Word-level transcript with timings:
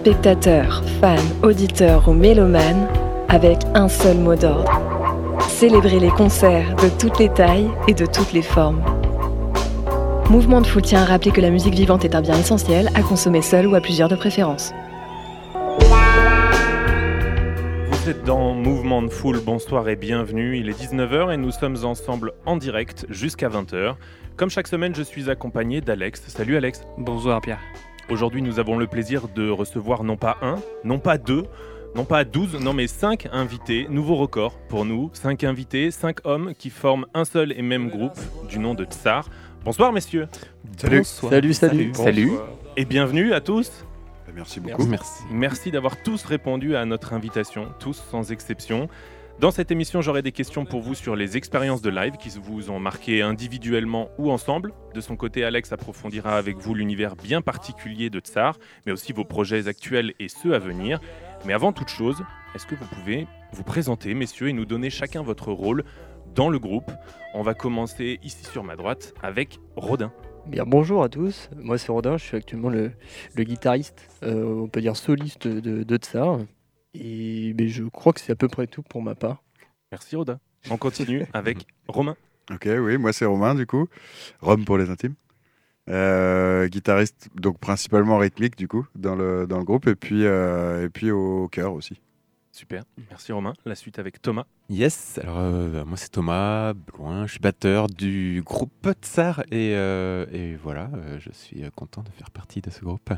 spectateurs, 0.00 0.82
fans, 0.98 1.16
auditeurs 1.42 2.08
ou 2.08 2.14
mélomanes 2.14 2.88
avec 3.28 3.58
un 3.74 3.86
seul 3.86 4.16
mot 4.16 4.34
d'ordre. 4.34 4.72
Célébrer 5.46 6.00
les 6.00 6.08
concerts 6.08 6.74
de 6.76 6.88
toutes 6.98 7.18
les 7.18 7.28
tailles 7.28 7.68
et 7.86 7.92
de 7.92 8.06
toutes 8.06 8.32
les 8.32 8.40
formes. 8.40 8.82
Mouvement 10.30 10.62
de 10.62 10.66
Foule 10.66 10.80
tient 10.80 11.02
à 11.02 11.04
rappeler 11.04 11.32
que 11.32 11.42
la 11.42 11.50
musique 11.50 11.74
vivante 11.74 12.06
est 12.06 12.14
un 12.14 12.22
bien 12.22 12.38
essentiel 12.38 12.88
à 12.94 13.02
consommer 13.02 13.42
seul 13.42 13.66
ou 13.66 13.74
à 13.74 13.82
plusieurs 13.82 14.08
de 14.08 14.16
préférence. 14.16 14.72
Vous 17.90 18.08
êtes 18.08 18.24
dans 18.24 18.54
Mouvement 18.54 19.02
de 19.02 19.10
Foule, 19.10 19.40
bonsoir 19.44 19.86
et 19.90 19.96
bienvenue. 19.96 20.56
Il 20.56 20.70
est 20.70 20.80
19h 20.80 21.30
et 21.30 21.36
nous 21.36 21.50
sommes 21.50 21.76
ensemble 21.84 22.32
en 22.46 22.56
direct 22.56 23.04
jusqu'à 23.10 23.50
20h. 23.50 23.96
Comme 24.38 24.48
chaque 24.48 24.68
semaine, 24.68 24.94
je 24.94 25.02
suis 25.02 25.28
accompagné 25.28 25.82
d'Alex. 25.82 26.22
Salut 26.28 26.56
Alex. 26.56 26.86
Bonsoir 26.96 27.42
Pierre. 27.42 27.60
Aujourd'hui, 28.10 28.42
nous 28.42 28.58
avons 28.58 28.76
le 28.76 28.88
plaisir 28.88 29.28
de 29.28 29.48
recevoir 29.48 30.02
non 30.02 30.16
pas 30.16 30.36
un, 30.42 30.56
non 30.82 30.98
pas 30.98 31.16
deux, 31.16 31.44
non 31.94 32.04
pas 32.04 32.24
12, 32.24 32.58
non 32.60 32.72
mais 32.72 32.88
5 32.88 33.28
invités. 33.30 33.86
Nouveau 33.88 34.16
record 34.16 34.58
pour 34.68 34.84
nous. 34.84 35.10
5 35.12 35.44
invités, 35.44 35.92
5 35.92 36.26
hommes 36.26 36.52
qui 36.58 36.70
forment 36.70 37.06
un 37.14 37.24
seul 37.24 37.52
et 37.52 37.62
même 37.62 37.88
groupe 37.88 38.18
du 38.48 38.58
nom 38.58 38.74
de 38.74 38.84
Tsar. 38.84 39.28
Bonsoir 39.64 39.92
messieurs. 39.92 40.26
Salut. 40.76 41.04
Salut, 41.04 41.54
salut. 41.54 41.94
Salut. 41.94 42.32
Et 42.76 42.84
bienvenue 42.84 43.32
à 43.32 43.40
tous. 43.40 43.70
Merci 44.34 44.58
beaucoup. 44.58 44.86
Merci. 44.86 45.22
Merci 45.30 45.70
d'avoir 45.70 46.02
tous 46.02 46.24
répondu 46.24 46.74
à 46.74 46.84
notre 46.86 47.12
invitation, 47.12 47.68
tous 47.78 48.02
sans 48.10 48.32
exception. 48.32 48.88
Dans 49.40 49.50
cette 49.50 49.70
émission, 49.70 50.02
j'aurai 50.02 50.20
des 50.20 50.32
questions 50.32 50.66
pour 50.66 50.82
vous 50.82 50.94
sur 50.94 51.16
les 51.16 51.38
expériences 51.38 51.80
de 51.80 51.88
live 51.88 52.18
qui 52.18 52.28
vous 52.38 52.68
ont 52.68 52.78
marqué 52.78 53.22
individuellement 53.22 54.10
ou 54.18 54.30
ensemble. 54.30 54.74
De 54.92 55.00
son 55.00 55.16
côté, 55.16 55.44
Alex 55.44 55.72
approfondira 55.72 56.36
avec 56.36 56.58
vous 56.58 56.74
l'univers 56.74 57.16
bien 57.16 57.40
particulier 57.40 58.10
de 58.10 58.20
Tsar, 58.20 58.58
mais 58.84 58.92
aussi 58.92 59.14
vos 59.14 59.24
projets 59.24 59.66
actuels 59.66 60.12
et 60.20 60.28
ceux 60.28 60.54
à 60.54 60.58
venir. 60.58 61.00
Mais 61.46 61.54
avant 61.54 61.72
toute 61.72 61.88
chose, 61.88 62.22
est-ce 62.54 62.66
que 62.66 62.74
vous 62.74 62.84
pouvez 62.84 63.26
vous 63.52 63.62
présenter, 63.62 64.12
messieurs, 64.12 64.48
et 64.50 64.52
nous 64.52 64.66
donner 64.66 64.90
chacun 64.90 65.22
votre 65.22 65.52
rôle 65.52 65.84
dans 66.34 66.50
le 66.50 66.58
groupe? 66.58 66.92
On 67.32 67.40
va 67.40 67.54
commencer 67.54 68.20
ici 68.22 68.44
sur 68.44 68.62
ma 68.62 68.76
droite 68.76 69.14
avec 69.22 69.58
Rodin. 69.74 70.12
Bien, 70.48 70.64
bonjour 70.66 71.02
à 71.02 71.08
tous, 71.08 71.48
moi 71.56 71.78
c'est 71.78 71.92
Rodin, 71.92 72.18
je 72.18 72.24
suis 72.24 72.36
actuellement 72.36 72.68
le, 72.68 72.92
guitariste, 73.38 74.06
euh, 74.22 74.64
on 74.64 74.68
peut 74.68 74.82
dire 74.82 74.96
soliste 74.96 75.48
de 75.48 75.96
Tsar. 75.96 76.40
Et 76.94 77.52
ben, 77.54 77.68
je 77.68 77.84
crois 77.84 78.12
que 78.12 78.20
c'est 78.20 78.32
à 78.32 78.36
peu 78.36 78.48
près 78.48 78.66
tout 78.66 78.82
pour 78.82 79.02
ma 79.02 79.14
part. 79.14 79.42
Merci 79.92 80.16
Rodin. 80.16 80.38
On 80.70 80.76
continue 80.76 81.24
avec 81.32 81.66
Romain. 81.88 82.16
Ok, 82.52 82.68
oui, 82.68 82.98
moi 82.98 83.12
c'est 83.12 83.24
Romain 83.24 83.54
du 83.54 83.66
coup. 83.66 83.88
Rome 84.40 84.64
pour 84.64 84.78
les 84.78 84.90
intimes. 84.90 85.14
Euh, 85.88 86.68
guitariste, 86.68 87.30
donc 87.34 87.58
principalement 87.58 88.18
rythmique 88.18 88.56
du 88.56 88.68
coup, 88.68 88.86
dans 88.94 89.16
le, 89.16 89.46
dans 89.46 89.58
le 89.58 89.64
groupe, 89.64 89.88
et 89.88 89.96
puis, 89.96 90.24
euh, 90.24 90.84
et 90.84 90.88
puis 90.88 91.10
au 91.10 91.48
chœur 91.48 91.72
aussi. 91.72 92.00
Super, 92.52 92.84
merci 93.08 93.32
Romain. 93.32 93.54
La 93.64 93.74
suite 93.74 93.98
avec 93.98 94.20
Thomas. 94.20 94.44
Yes, 94.68 95.18
alors 95.22 95.38
euh, 95.38 95.84
moi 95.84 95.96
c'est 95.96 96.10
Thomas 96.10 96.74
Bloin, 96.74 97.26
je 97.26 97.32
suis 97.32 97.40
batteur 97.40 97.86
du 97.86 98.42
groupe 98.44 98.88
Tsar 99.00 99.40
et, 99.50 99.74
euh, 99.74 100.26
et 100.32 100.56
voilà, 100.56 100.90
euh, 100.94 101.18
je 101.20 101.30
suis 101.32 101.62
content 101.74 102.02
de 102.02 102.10
faire 102.10 102.30
partie 102.30 102.60
de 102.60 102.70
ce 102.70 102.80
groupe. 102.80 103.10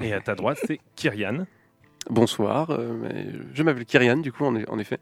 Et 0.00 0.12
à 0.12 0.20
ta 0.20 0.34
droite, 0.34 0.58
c'est 0.66 0.80
Kyrian. 0.96 1.46
Bonsoir, 2.10 2.70
euh, 2.70 2.94
mais 2.94 3.26
je 3.52 3.62
m'appelle 3.62 3.84
Kyrian 3.84 4.16
du 4.18 4.32
coup 4.32 4.44
en, 4.44 4.54
en 4.54 4.78
effet, 4.78 4.98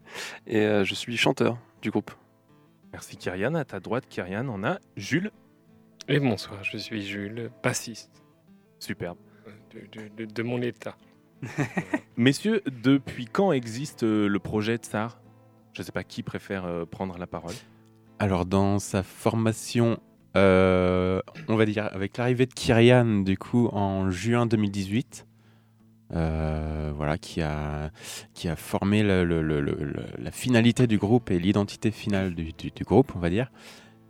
et 0.47 0.61
euh, 0.61 0.85
je 0.85 0.95
suis 0.95 1.17
chanteur 1.17 1.57
du 1.83 1.91
groupe. 1.91 2.11
Merci 2.93 3.17
Kyrian. 3.17 3.55
À 3.55 3.65
ta 3.65 3.79
droite, 3.79 4.05
Kyrian, 4.09 4.49
on 4.49 4.65
a 4.65 4.79
Jules. 4.97 5.31
Et 6.09 6.19
bonsoir, 6.19 6.63
je 6.65 6.77
suis 6.79 7.03
Jules, 7.03 7.51
bassiste 7.63 8.23
Superbe. 8.81 9.19
de, 9.73 9.81
de- 10.01 10.09
de- 10.25 10.33
de 10.33 10.43
mon 10.43 10.61
état. 10.63 10.97
Messieurs, 12.17 12.63
depuis 12.83 13.27
quand 13.27 13.53
existe 13.53 14.03
euh, 14.03 14.27
le 14.29 14.39
projet 14.39 14.77
Tsar? 14.77 15.21
Je 15.75 15.83
ne 15.83 15.85
sais 15.85 15.93
pas 15.93 16.05
qui 16.05 16.23
préfère 16.23 16.87
prendre 16.91 17.19
la 17.19 17.27
parole. 17.27 17.53
Alors 18.19 18.47
dans 18.47 18.79
sa 18.79 19.03
formation, 19.03 19.99
euh, 20.37 21.21
on 21.49 21.57
va 21.57 21.67
dire 21.67 21.91
avec 21.93 22.17
l'arrivée 22.17 22.47
de 22.47 22.55
Kyrian 22.55 23.21
du 23.21 23.37
coup 23.37 23.69
en 23.73 24.11
juin 24.11 24.47
2018, 24.47 25.26
euh, 26.15 26.93
voilà, 26.97 27.19
qui 27.19 27.43
a, 27.43 27.91
qui 28.35 28.49
a 28.49 28.57
formé 28.57 29.03
le- 29.03 29.25
le- 29.25 29.43
le- 29.43 29.61
le- 29.61 29.75
le- 29.81 30.05
la 30.23 30.31
finalité 30.31 30.87
du 30.87 30.99
groupe 30.99 31.31
et 31.31 31.39
l'identité 31.39 31.91
finale 31.91 32.35
du, 32.35 32.53
du- 32.53 32.71
du 32.71 32.85
groupe, 32.85 33.13
on 33.17 33.19
va 33.19 33.31
dire. 33.31 33.51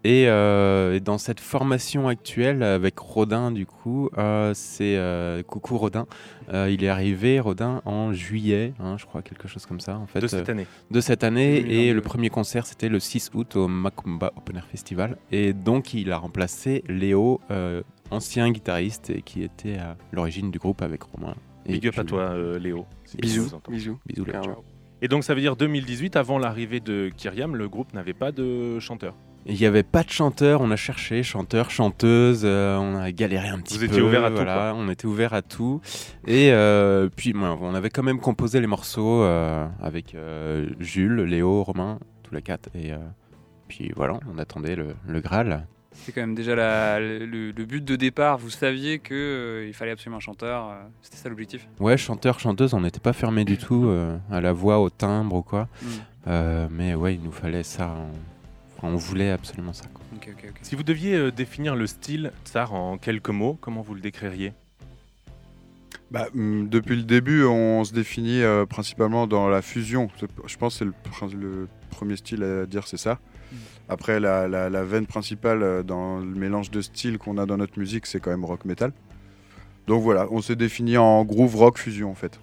Et, 0.05 0.29
euh, 0.29 0.95
et 0.95 1.01
dans 1.01 1.19
cette 1.19 1.41
formation 1.41 2.07
actuelle 2.07 2.63
avec 2.63 2.97
Rodin, 2.97 3.51
du 3.51 3.67
coup, 3.67 4.09
euh, 4.19 4.53
c'est 4.55 4.97
coucou 5.49 5.79
Rodin. 5.79 6.07
Il 6.53 6.85
est 6.85 6.89
arrivé 6.89 7.41
Rodin 7.41 7.83
en 7.87 8.13
juillet, 8.13 8.73
hein, 8.79 8.97
je 8.99 9.07
crois 9.07 9.23
quelque 9.23 9.49
chose 9.49 9.67
comme 9.67 9.81
ça 9.81 9.99
en 9.99 10.07
fait. 10.07 10.21
de 10.21 10.29
cette 10.29 10.49
année. 10.49 10.67
de 10.93 11.01
cette 11.01 11.25
année 11.25 11.55
2022, 11.61 11.75
et 11.81 11.93
le 11.93 12.01
premier 12.03 12.29
concert 12.31 12.67
c'était 12.67 12.89
le 12.89 13.01
6 13.01 13.33
août 13.35 13.57
au 13.57 13.67
Macumba 13.67 14.33
Open 14.37 14.57
Air 14.59 14.67
Festival 14.67 15.17
et 15.33 15.53
donc 15.53 15.93
il 15.93 16.13
a 16.13 16.19
remplacé 16.19 16.85
Léo, 16.89 17.41
ancien 18.13 18.49
guitariste 18.53 19.11
et 19.11 19.23
qui 19.23 19.43
était 19.43 19.79
à 19.79 19.97
l'origine 20.13 20.53
du 20.53 20.61
groupe 20.61 20.83
avec 20.83 21.03
Romain. 21.03 21.35
Et 21.69 21.73
Big 21.73 21.89
up 21.89 21.99
à 21.99 22.05
toi, 22.05 22.21
euh, 22.31 22.59
Léo. 22.59 22.87
si 23.05 23.17
Bisous, 23.17 23.51
bisous. 23.69 23.99
Bisous 24.07 24.25
Léo. 24.25 24.65
Et 25.03 25.09
donc 25.09 25.25
ça 25.25 25.35
veut 25.35 25.41
dire 25.41 25.57
2018, 25.57 26.17
avant 26.17 26.39
l'arrivée 26.39 26.81
de 26.81 27.11
Kyriam, 27.17 27.55
le 27.57 27.69
groupe 27.69 27.93
n'avait 27.93 28.15
pas 28.15 28.33
de 28.33 28.79
chanteur. 28.79 29.15
Il 29.49 29.55
n'y 29.55 29.67
avait 29.67 29.85
pas 29.85 30.03
de 30.03 30.11
chanteur, 30.11 30.61
on 30.61 30.71
a 30.73 30.77
cherché 30.77 31.23
chanteur, 31.23 31.71
chanteuse, 31.71 32.43
euh, 32.45 32.77
on 32.79 32.97
a 32.97 33.13
galéré 33.13 33.49
un 33.49 33.61
petit 33.61 33.75
Vous 33.75 33.81
peu. 33.81 33.87
étiez 33.87 34.03
ouvert 34.03 34.25
à 34.25 34.31
tout, 34.31 34.43
On 34.77 34.89
était 34.89 35.07
ouvert 35.07 35.35
à 35.35 35.43
tout. 35.43 35.81
Et 36.27 36.51
euh, 36.51 37.09
puis 37.15 37.33
bon, 37.33 37.57
on 37.61 37.75
avait 37.75 37.91
quand 37.91 38.03
même 38.03 38.19
composé 38.19 38.61
les 38.61 38.67
morceaux 38.67 39.23
euh, 39.23 39.67
avec 39.81 40.15
euh, 40.17 40.69
Jules, 40.81 41.21
Léo, 41.21 41.63
Romain, 41.63 42.01
tous 42.25 42.35
les 42.35 42.43
quatre. 42.43 42.71
Et 42.75 42.93
euh, 42.93 42.97
puis 43.69 43.93
voilà, 43.95 44.19
on 44.35 44.39
attendait 44.39 44.75
le, 44.75 44.97
le 45.07 45.21
Graal. 45.21 45.69
C'est 46.05 46.13
quand 46.13 46.21
même 46.21 46.35
déjà 46.37 46.55
la- 46.55 47.01
le, 47.01 47.51
le 47.51 47.65
but 47.65 47.85
de 47.85 47.97
départ. 47.97 48.39
Vous 48.39 48.51
saviez 48.51 48.99
que 49.01 49.15
euh, 49.15 49.67
il 49.67 49.75
fallait 49.75 49.91
absolument 49.91 50.19
un 50.19 50.21
chanteur. 50.21 50.71
euh, 50.71 50.75
C'était 51.03 51.17
ça 51.17 51.29
l'objectif? 51.29 51.67
Ouais, 51.81 51.97
chanteur, 51.97 52.39
chanteuse, 52.39 52.75
on 52.75 52.81
n'était 52.81 53.01
pas 53.01 53.13
fermé 53.13 53.45
du 53.45 53.59
tout 53.59 53.87
euh, 53.87 54.17
à 54.31 54.41
la 54.41 54.53
voix, 54.53 54.79
au 54.81 54.89
timbre 54.91 55.37
ou 55.37 55.43
quoi. 55.43 55.69
Mm. 55.83 55.87
Euh, 56.29 56.69
mais 56.71 56.95
ouais, 56.95 57.15
il 57.15 57.23
nous 57.23 57.33
fallait 57.33 57.63
ça. 57.65 57.89
On, 57.97 58.11
enfin, 58.79 58.95
on 58.95 58.97
voulait 58.97 59.31
absolument 59.31 59.73
ça. 59.73 59.87
quoi. 59.93 60.05
Ok, 60.15 60.29
ok, 60.33 60.45
ok. 60.51 60.59
Si 60.63 60.77
vous 60.77 60.83
deviez 60.85 61.15
euh, 61.17 61.31
définir 61.33 61.75
le 61.75 61.87
style 61.89 62.31
Tsar 62.45 62.73
en 62.75 62.99
quelques 62.99 63.31
mots, 63.31 63.59
comment 63.61 63.83
vous 63.83 63.95
le 63.95 64.01
décririez? 64.01 64.53
Bah, 66.13 66.29
hum, 66.37 66.69
depuis 66.69 66.95
le 66.97 67.03
début, 67.03 67.45
on 67.45 67.83
se 67.85 67.93
définit 67.93 68.43
euh, 68.43 68.65
principalement 68.65 69.27
dans 69.27 69.49
la 69.49 69.61
fusion. 69.61 70.09
Je 70.47 70.57
pense 70.57 70.79
que 70.79 70.85
c'est 70.85 71.35
le 71.37 71.67
premier 71.91 72.17
style 72.17 72.45
à 72.45 72.65
dire, 72.67 72.87
c'est 72.87 72.97
ça. 72.97 73.19
Après, 73.89 74.19
la, 74.21 74.49
la- 74.49 74.69
la 74.69 74.85
veine 74.85 75.07
principale 75.07 75.63
euh, 75.63 75.83
dans 75.83 76.19
le 76.19 76.27
mélange 76.27 76.71
de 76.71 76.81
styles 76.81 77.19
qu'on 77.19 77.39
a 77.39 77.47
dans 77.47 77.57
notre 77.57 77.79
musique, 77.79 78.07
c'est 78.07 78.19
quand 78.21 78.31
même 78.31 78.45
rock 78.45 78.65
metal. 78.65 78.93
Donc 79.87 80.03
voilà, 80.03 80.27
on 80.31 80.41
s'est 80.41 80.57
défini 80.57 80.97
en 80.97 81.25
groove 81.25 81.55
rock 81.57 81.79
fusion 81.79 82.11
en 82.11 82.15
fait. 82.17 82.41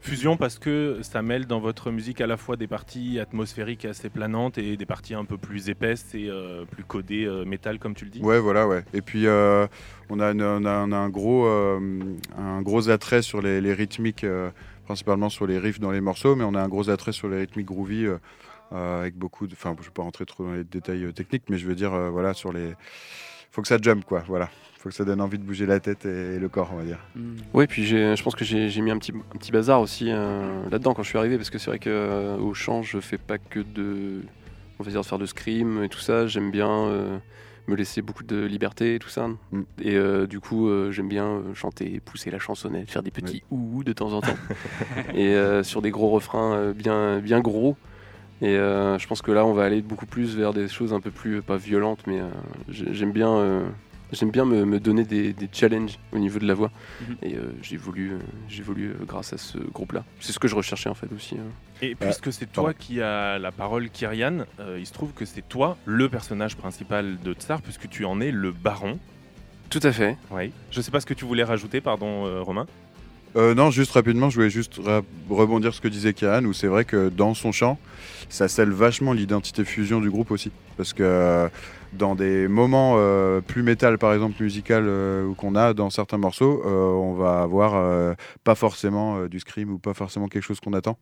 Fusion 0.00 0.36
parce 0.36 0.58
que 0.60 1.00
ça 1.02 1.22
mêle 1.22 1.44
dans 1.46 1.58
votre 1.60 1.90
musique 1.90 2.20
à 2.20 2.26
la 2.28 2.36
fois 2.36 2.56
des 2.56 2.68
parties 2.68 3.18
atmosphériques 3.18 3.84
assez 3.84 4.08
planantes 4.08 4.56
et 4.56 4.76
des 4.76 4.86
parties 4.86 5.12
un 5.14 5.24
peu 5.24 5.36
plus 5.36 5.68
épaisses 5.68 6.14
et 6.14 6.28
euh, 6.30 6.64
plus 6.64 6.84
codées 6.84 7.26
euh, 7.26 7.44
métal 7.44 7.78
comme 7.80 7.94
tu 7.94 8.04
le 8.04 8.10
dis. 8.12 8.22
Ouais, 8.22 8.38
voilà, 8.38 8.66
ouais. 8.68 8.84
Et 8.94 9.02
puis, 9.02 9.26
euh, 9.26 9.66
on, 10.08 10.20
a, 10.20 10.30
une- 10.30 10.42
on, 10.42 10.64
a, 10.64 10.84
on 10.86 10.92
a 10.92 10.96
un, 10.96 11.08
gros, 11.10 11.46
un 11.46 12.62
gros 12.62 12.88
attrait 12.88 13.22
sur 13.22 13.42
les, 13.42 13.60
les 13.60 13.74
rythmiques, 13.74 14.24
principalement 14.86 15.28
sur 15.28 15.46
les 15.48 15.58
riffs 15.58 15.80
dans 15.80 15.90
les 15.90 16.00
morceaux, 16.00 16.36
mais 16.36 16.44
on 16.44 16.54
a 16.54 16.62
un 16.62 16.68
gros 16.68 16.88
attrait 16.90 17.12
sur 17.12 17.28
les 17.28 17.38
rythmiques 17.40 17.66
groovy, 17.66 18.06
avec 18.70 19.16
beaucoup 19.16 19.46
de. 19.46 19.52
Enfin, 19.52 19.74
je 19.76 19.82
ne 19.82 19.84
vais 19.86 19.92
pas 19.92 20.02
rentrer 20.02 20.26
trop 20.26 20.44
dans 20.44 20.52
les 20.52 20.64
détails 20.64 21.04
euh, 21.04 21.12
techniques, 21.12 21.44
mais 21.48 21.58
je 21.58 21.66
veux 21.66 21.74
dire, 21.74 21.92
euh, 21.94 22.10
voilà, 22.10 22.34
sur 22.34 22.52
les. 22.52 22.74
faut 23.50 23.62
que 23.62 23.68
ça 23.68 23.78
jump, 23.80 24.04
quoi, 24.04 24.22
voilà. 24.28 24.48
faut 24.78 24.88
que 24.88 24.94
ça 24.94 25.04
donne 25.04 25.20
envie 25.20 25.38
de 25.38 25.44
bouger 25.44 25.66
la 25.66 25.80
tête 25.80 26.04
et, 26.06 26.34
et 26.36 26.38
le 26.38 26.48
corps, 26.48 26.70
on 26.72 26.76
va 26.76 26.84
dire. 26.84 26.98
Ouais, 27.54 27.66
puis 27.66 27.84
j'ai- 27.84 28.14
je 28.14 28.22
pense 28.22 28.34
que 28.34 28.44
j'ai 28.44 28.80
mis 28.80 28.90
un 28.90 28.98
petit, 28.98 29.12
un 29.12 29.38
petit 29.38 29.52
bazar 29.52 29.80
aussi 29.80 30.06
euh, 30.10 30.68
là-dedans 30.70 30.94
quand 30.94 31.02
je 31.02 31.08
suis 31.08 31.18
arrivé, 31.18 31.36
parce 31.36 31.50
que 31.50 31.58
c'est 31.58 31.70
vrai 31.70 31.78
qu'au 31.78 32.54
chant, 32.54 32.82
je 32.82 33.00
fais 33.00 33.18
pas 33.18 33.38
que 33.38 33.60
de, 33.60 34.22
on 34.78 34.84
va 34.84 34.90
dire, 34.90 35.04
faire 35.04 35.18
de 35.18 35.26
scream 35.26 35.82
et 35.82 35.88
tout 35.88 35.98
ça. 36.00 36.26
J'aime 36.26 36.50
bien 36.50 36.70
euh, 36.70 37.18
me 37.66 37.74
laisser 37.76 38.02
beaucoup 38.02 38.24
de 38.24 38.44
liberté 38.44 38.94
et 38.94 38.98
tout 38.98 39.08
ça. 39.08 39.28
Mm. 39.28 39.62
Et 39.82 39.96
euh, 39.96 40.26
du 40.26 40.40
coup, 40.40 40.68
euh, 40.68 40.90
j'aime 40.92 41.08
bien 41.08 41.26
euh, 41.26 41.54
chanter, 41.54 42.00
pousser 42.00 42.30
la 42.30 42.38
chansonnette, 42.38 42.90
faire 42.90 43.02
des 43.02 43.10
petits 43.10 43.42
ouh 43.50 43.82
de 43.84 43.92
temps 43.92 44.12
en 44.12 44.20
temps. 44.20 44.36
et 45.14 45.34
euh, 45.34 45.62
sur 45.62 45.82
des 45.82 45.90
gros 45.90 46.08
refrains 46.10 46.54
euh, 46.54 46.72
bien, 46.72 47.18
bien 47.20 47.40
gros. 47.40 47.76
Et 48.40 48.56
euh, 48.56 48.98
je 48.98 49.06
pense 49.08 49.20
que 49.22 49.32
là, 49.32 49.44
on 49.44 49.52
va 49.52 49.64
aller 49.64 49.82
beaucoup 49.82 50.06
plus 50.06 50.36
vers 50.36 50.52
des 50.52 50.68
choses 50.68 50.92
un 50.92 51.00
peu 51.00 51.10
plus, 51.10 51.42
pas 51.42 51.56
violentes, 51.56 52.00
mais 52.06 52.20
euh, 52.20 52.28
j'ai- 52.68 52.94
j'aime 52.94 53.10
bien, 53.12 53.30
euh, 53.34 53.66
j'aime 54.12 54.30
bien 54.30 54.44
me, 54.44 54.64
me 54.64 54.78
donner 54.78 55.02
des, 55.04 55.32
des 55.32 55.48
challenges 55.52 55.98
au 56.12 56.18
niveau 56.18 56.38
de 56.38 56.46
la 56.46 56.54
voix. 56.54 56.70
Mhm. 57.00 57.16
Et 57.22 57.34
euh, 57.34 57.50
j'évolue, 57.62 58.12
euh, 58.12 58.18
j'évolue 58.48 58.90
euh, 58.90 59.04
grâce 59.04 59.32
à 59.32 59.38
ce 59.38 59.58
groupe-là. 59.58 60.04
C'est 60.20 60.30
ce 60.32 60.38
que 60.38 60.46
je 60.46 60.54
recherchais 60.54 60.88
en 60.88 60.94
fait 60.94 61.12
aussi. 61.12 61.34
hein. 61.34 61.50
Et 61.82 61.94
puisque 61.96 62.32
c'est 62.32 62.50
toi 62.52 62.74
qui 62.74 63.00
as 63.00 63.38
la 63.40 63.50
parole, 63.50 63.88
Kyrian, 63.90 64.44
euh, 64.60 64.76
il 64.78 64.86
se 64.86 64.92
trouve 64.92 65.12
que 65.14 65.24
c'est 65.24 65.42
toi 65.48 65.76
le 65.84 66.08
personnage 66.08 66.56
principal 66.56 67.18
de 67.24 67.32
Tsar, 67.34 67.60
puisque 67.60 67.88
tu 67.88 68.04
en 68.04 68.20
es 68.20 68.30
le 68.30 68.52
baron. 68.52 68.98
Tout 69.70 69.80
à 69.82 69.92
fait. 69.92 70.16
Oui. 70.30 70.50
Je 70.70 70.80
sais 70.80 70.90
pas 70.90 71.00
ce 71.00 71.06
que 71.06 71.12
tu 71.14 71.24
voulais 71.24 71.44
rajouter, 71.44 71.80
pardon, 71.80 72.24
euh, 72.26 72.40
Romain. 72.40 72.66
Euh, 73.36 73.54
non, 73.54 73.70
juste 73.70 73.92
rapidement, 73.92 74.30
je 74.30 74.36
voulais 74.36 74.50
juste 74.50 74.80
rebondir 75.28 75.72
sur 75.72 75.76
ce 75.76 75.80
que 75.80 75.88
disait 75.88 76.14
Kiran, 76.14 76.44
où 76.44 76.52
c'est 76.52 76.66
vrai 76.66 76.84
que 76.84 77.08
dans 77.08 77.34
son 77.34 77.52
chant, 77.52 77.78
ça 78.28 78.48
scelle 78.48 78.70
vachement 78.70 79.12
l'identité 79.12 79.64
fusion 79.64 80.00
du 80.00 80.10
groupe 80.10 80.30
aussi. 80.30 80.50
Parce 80.76 80.92
que 80.92 81.02
euh, 81.02 81.48
dans 81.92 82.14
des 82.14 82.48
moments 82.48 82.94
euh, 82.96 83.40
plus 83.40 83.62
métal, 83.62 83.98
par 83.98 84.12
exemple, 84.12 84.42
musical, 84.42 84.84
euh, 84.86 85.26
ou 85.26 85.34
qu'on 85.34 85.54
a 85.54 85.74
dans 85.74 85.90
certains 85.90 86.18
morceaux, 86.18 86.62
euh, 86.64 86.92
on 86.92 87.14
va 87.14 87.40
avoir 87.40 87.74
euh, 87.76 88.14
pas 88.44 88.54
forcément 88.54 89.18
euh, 89.18 89.28
du 89.28 89.40
scream 89.40 89.70
ou 89.70 89.78
pas 89.78 89.94
forcément 89.94 90.28
quelque 90.28 90.44
chose 90.44 90.60
qu'on 90.60 90.72
attend. 90.72 90.98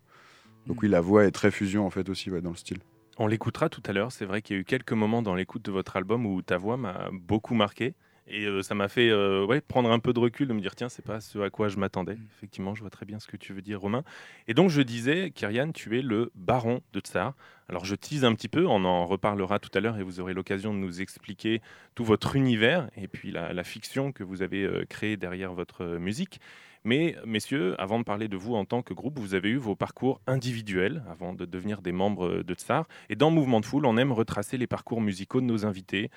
Donc 0.67 0.83
oui, 0.83 0.89
la 0.89 1.01
voix 1.01 1.25
est 1.25 1.31
très 1.31 1.51
fusion 1.51 1.87
en 1.87 1.91
fait 1.91 2.09
aussi 2.09 2.31
ouais, 2.31 2.41
dans 2.41 2.51
le 2.51 2.57
style. 2.57 2.79
On 3.19 3.29
l'écoutera 3.29 3.69
tout 3.69 3.83
à 3.87 3.93
l'heure. 3.93 4.13
C'est 4.13 4.27
vrai 4.27 4.43
qu'il 4.43 4.57
y 4.57 4.59
a 4.59 4.61
eu 4.61 4.65
quelques 4.65 4.93
moments 4.93 5.23
dans 5.23 5.35
l'écoute 5.35 5.65
de 5.65 5.71
votre 5.71 5.97
album 5.97 6.27
où 6.27 6.43
ta 6.43 6.59
voix 6.59 6.77
m'a 6.77 7.09
beaucoup 7.13 7.55
marqué. 7.55 7.95
Et 8.29 8.45
euh, 8.45 8.63
ça 8.63 8.75
m'a 8.75 8.89
fait 8.89 9.09
euh, 9.09 9.47
ouais, 9.47 9.61
prendre 9.61 9.91
un 9.91 10.01
peu 10.01 10.13
de 10.13 10.19
recul, 10.19 10.49
de 10.49 10.53
me 10.53 10.61
dire 10.61 10.75
tiens, 10.75 10.89
c'est 10.89 11.05
pas 11.05 11.21
ce 11.21 11.39
à 11.39 11.51
quoi 11.51 11.69
je 11.69 11.77
m'attendais. 11.77 12.19
Effectivement, 12.37 12.75
je 12.75 12.81
vois 12.81 12.91
très 12.91 13.07
bien 13.07 13.21
ce 13.21 13.29
que 13.29 13.37
tu 13.37 13.53
veux 13.53 13.63
dire, 13.63 13.81
Romain. 13.81 14.03
Et 14.49 14.55
donc, 14.55 14.71
je 14.71 14.83
disais, 14.83 15.31
Kyrian, 15.31 15.71
tu 15.73 15.99
es 15.99 16.03
le 16.03 16.33
baron 16.35 16.81
de 16.93 17.01
Tsar. 17.01 17.35
Alors, 17.69 17.85
je 17.85 17.95
tease 17.95 18.25
un 18.25 18.35
petit 18.35 18.49
peu, 18.49 18.67
on 18.67 18.85
en 18.85 19.07
reparlera 19.07 19.59
tout 19.59 19.71
à 19.75 19.81
l'heure 19.81 19.99
et 19.99 20.03
vous 20.03 20.21
aurez 20.21 20.35
l'occasion 20.35 20.75
de 20.75 20.79
nous 20.79 21.01
expliquer 21.01 21.61
tout 21.95 22.05
votre 22.05 22.37
univers 22.37 22.91
et 22.97 23.09
puis 23.09 23.31
la, 23.31 23.53
la 23.53 23.65
fiction 23.65 24.13
que 24.13 24.25
vous 24.25 24.43
avez 24.43 24.65
euh, 24.65 24.85
créée 24.89 25.17
derrière 25.17 25.53
votre 25.53 25.85
musique. 25.99 26.41
Mais, 26.83 27.17
messieurs, 27.25 27.75
avant 27.81 27.99
de 27.99 28.05
parler 28.05 28.29
de 28.29 28.37
vous 28.37 28.55
en 28.55 28.65
tant 28.65 28.81
que 28.81 28.95
groupe, 28.95 29.19
vous 29.19 29.35
avez 29.35 29.49
eu 29.49 29.57
vos 29.57 29.75
parcours 29.75 30.21
individuels 30.29 31.03
avant 31.11 31.33
de 31.33 31.45
devenir 31.45 31.83
des 31.83 31.91
membres 31.91 32.45
de 32.45 32.55
Tsar. 32.55 32.87
Et 33.09 33.17
dans 33.17 33.33
Mouvement 33.33 33.59
de 33.59 33.67
Foule, 33.67 33.87
on 33.87 33.97
aime 33.97 34.13
retracer 34.13 34.57
les 34.57 34.69
parcours 34.69 35.01
musicaux 35.01 35.41
de 35.41 35.47
nos 35.47 35.67
invités. 35.67 36.11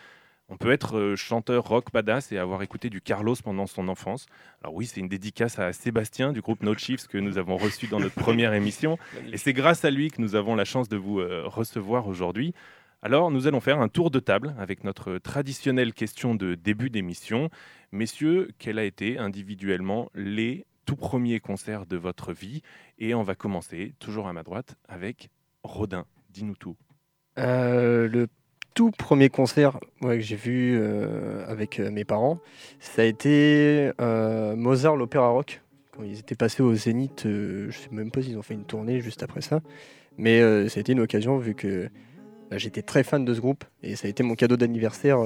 On 0.51 0.57
peut 0.57 0.71
être 0.71 0.97
euh, 0.97 1.15
chanteur 1.15 1.63
rock 1.63 1.91
badass 1.93 2.31
et 2.31 2.39
avoir 2.39 2.63
écouté 2.63 2.89
du 2.89 3.01
Carlos 3.01 3.35
pendant 3.43 3.67
son 3.67 3.87
enfance. 3.87 4.25
Alors 4.63 4.73
oui, 4.73 4.87
c'est 4.87 4.99
une 4.99 5.07
dédicace 5.07 5.59
à 5.59 5.73
Sébastien 5.73 6.33
du 6.33 6.41
groupe 6.41 6.63
No 6.63 6.73
Chiefs 6.75 7.07
que 7.07 7.19
nous 7.19 7.37
avons 7.37 7.55
reçu 7.55 7.85
dans 7.87 7.99
notre 7.99 8.15
première 8.15 8.53
émission. 8.53 8.97
Et 9.31 9.37
c'est 9.37 9.53
grâce 9.53 9.85
à 9.85 9.91
lui 9.91 10.09
que 10.09 10.21
nous 10.21 10.35
avons 10.35 10.55
la 10.55 10.65
chance 10.65 10.89
de 10.89 10.97
vous 10.97 11.19
euh, 11.19 11.43
recevoir 11.45 12.07
aujourd'hui. 12.07 12.53
Alors, 13.01 13.31
nous 13.31 13.47
allons 13.47 13.61
faire 13.61 13.79
un 13.79 13.87
tour 13.87 14.11
de 14.11 14.19
table 14.19 14.55
avec 14.57 14.83
notre 14.83 15.19
traditionnelle 15.19 15.93
question 15.93 16.35
de 16.35 16.55
début 16.55 16.89
d'émission. 16.89 17.49
Messieurs, 17.91 18.49
quel 18.57 18.77
a 18.77 18.83
été 18.83 19.17
individuellement 19.17 20.09
les 20.15 20.65
tout 20.85 20.97
premiers 20.97 21.39
concerts 21.39 21.85
de 21.85 21.95
votre 21.95 22.33
vie? 22.33 22.61
Et 22.97 23.13
on 23.13 23.23
va 23.23 23.35
commencer, 23.35 23.93
toujours 23.99 24.27
à 24.27 24.33
ma 24.33 24.43
droite, 24.43 24.75
avec 24.89 25.29
Rodin. 25.63 26.05
Dis-nous 26.31 26.55
tout. 26.55 26.75
Euh, 27.37 28.27
tout 28.79 28.91
premier 28.91 29.27
concert 29.27 29.77
que 30.01 30.21
j'ai 30.21 30.37
vu 30.37 30.77
euh, 30.79 31.43
avec 31.49 31.81
euh, 31.81 31.91
mes 31.91 32.05
parents, 32.05 32.39
ça 32.79 33.01
a 33.01 33.05
été 33.05 33.91
euh, 33.99 34.55
Mozart, 34.55 34.95
l'opéra 34.95 35.27
rock. 35.27 35.61
Quand 35.91 36.03
ils 36.03 36.17
étaient 36.17 36.35
passés 36.35 36.63
au 36.63 36.73
Zénith, 36.73 37.23
je 37.25 37.71
sais 37.71 37.89
même 37.91 38.09
pas 38.09 38.21
s'ils 38.21 38.37
ont 38.37 38.41
fait 38.41 38.53
une 38.53 38.63
tournée 38.63 39.01
juste 39.01 39.21
après 39.21 39.41
ça. 39.41 39.59
Mais 40.17 40.39
ça 40.69 40.77
a 40.77 40.79
été 40.79 40.93
une 40.93 41.01
occasion 41.01 41.37
vu 41.37 41.55
que 41.55 41.89
bah, 42.49 42.57
j'étais 42.57 42.81
très 42.81 43.03
fan 43.03 43.25
de 43.25 43.33
ce 43.33 43.41
groupe 43.41 43.65
et 43.83 43.97
ça 43.97 44.07
a 44.07 44.09
été 44.09 44.23
mon 44.23 44.35
cadeau 44.35 44.55
d'anniversaire. 44.55 45.19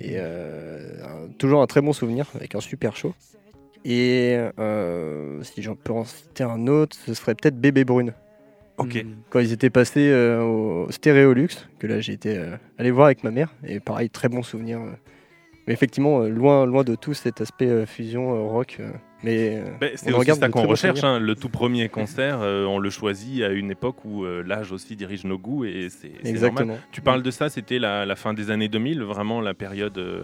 et 0.00 0.18
toujours 1.36 1.62
un 1.62 1.66
très 1.66 1.80
bon 1.80 1.92
souvenir 1.92 2.30
avec 2.36 2.54
un 2.54 2.60
super 2.60 2.94
show. 2.94 3.12
Et 3.84 4.38
si 5.42 5.62
j'en 5.62 5.74
peux 5.74 5.94
en 5.94 6.04
citer 6.04 6.44
un 6.44 6.68
autre, 6.68 6.96
ce 7.04 7.12
serait 7.12 7.34
peut-être 7.34 7.60
Bébé 7.60 7.84
Brune 7.84 8.12
Ok. 8.78 9.04
quand 9.30 9.40
ils 9.40 9.52
étaient 9.52 9.70
passés 9.70 10.08
euh, 10.10 10.40
au 10.42 10.90
Stéréolux, 10.90 11.48
que 11.78 11.86
là 11.86 12.00
j'ai 12.00 12.12
été 12.12 12.38
euh, 12.38 12.56
allé 12.78 12.90
voir 12.90 13.06
avec 13.06 13.24
ma 13.24 13.30
mère, 13.30 13.52
et 13.66 13.80
pareil, 13.80 14.08
très 14.10 14.28
bon 14.28 14.42
souvenir. 14.42 14.78
euh. 14.80 14.90
Mais 15.66 15.74
effectivement, 15.74 16.22
euh, 16.22 16.28
loin, 16.30 16.64
loin 16.64 16.82
de 16.84 16.94
tout 16.94 17.12
cet 17.12 17.40
aspect 17.42 17.84
fusion 17.84 18.48
rock. 18.48 18.80
mais 19.22 19.62
Ben, 19.80 19.90
c'est 19.96 20.12
aussi 20.12 20.32
ça 20.34 20.48
qu'on 20.48 20.66
recherche. 20.66 21.04
hein. 21.04 21.18
Le 21.18 21.34
tout 21.34 21.50
premier 21.50 21.88
concert, 21.90 22.38
euh, 22.40 22.64
on 22.64 22.78
le 22.78 22.88
choisit 22.88 23.42
à 23.42 23.48
une 23.50 23.70
époque 23.70 24.02
où 24.06 24.24
euh, 24.24 24.42
l'âge 24.46 24.72
aussi 24.72 24.96
dirige 24.96 25.24
nos 25.24 25.36
goûts 25.38 25.66
et 25.66 25.88
c'est 25.90 26.12
c'est 26.22 26.28
Exactement. 26.30 26.60
normal. 26.68 26.82
Tu 26.90 27.02
parles 27.02 27.22
de 27.22 27.30
ça, 27.30 27.50
c'était 27.50 27.78
la, 27.78 28.06
la 28.06 28.16
fin 28.16 28.32
des 28.32 28.50
années 28.50 28.68
2000, 28.68 29.02
vraiment 29.02 29.42
la 29.42 29.52
période 29.52 29.98
euh, 29.98 30.22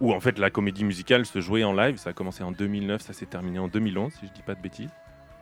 où 0.00 0.12
en 0.12 0.20
fait 0.20 0.38
la 0.38 0.50
comédie 0.50 0.84
musicale 0.84 1.26
se 1.26 1.40
jouait 1.40 1.64
en 1.64 1.72
live. 1.72 1.96
Ça 1.96 2.10
a 2.10 2.12
commencé 2.12 2.44
en 2.44 2.52
2009, 2.52 3.00
ça 3.02 3.12
s'est 3.12 3.26
terminé 3.26 3.58
en 3.58 3.66
2011, 3.66 4.12
si 4.12 4.26
je 4.28 4.32
dis 4.32 4.42
pas 4.42 4.54
de 4.54 4.62
bêtises. 4.62 4.90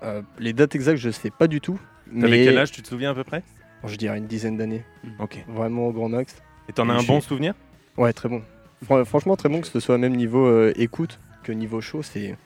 Euh, 0.02 0.22
les 0.38 0.52
dates 0.52 0.74
exactes, 0.74 0.98
je 0.98 1.10
sais 1.10 1.30
pas 1.30 1.46
du 1.48 1.60
tout. 1.60 1.78
T'avais 2.20 2.38
mais 2.38 2.44
quel 2.44 2.58
âge, 2.58 2.70
tu 2.72 2.82
te 2.82 2.88
souviens 2.88 3.10
à 3.10 3.14
peu 3.14 3.24
près? 3.24 3.42
Je 3.84 3.96
dirais 3.96 4.18
une 4.18 4.26
dizaine 4.26 4.56
d'années. 4.56 4.84
Ok. 5.18 5.44
Vraiment 5.48 5.88
au 5.88 5.92
grand 5.92 6.08
max. 6.08 6.36
Et 6.68 6.72
t'en 6.72 6.88
as 6.88 6.94
un 6.94 7.02
bon 7.02 7.20
souvenir? 7.20 7.54
Ouais, 7.96 8.12
très 8.12 8.28
bon. 8.28 8.42
Fran- 8.84 9.04
franchement, 9.04 9.36
très 9.36 9.48
bon 9.48 9.60
que 9.60 9.66
ce 9.66 9.80
soit 9.80 9.96
au 9.96 9.98
même 9.98 10.14
niveau 10.16 10.46
euh, 10.46 10.72
écoute 10.76 11.18
que 11.42 11.52
niveau 11.52 11.80
show, 11.80 12.02
c'est 12.02 12.36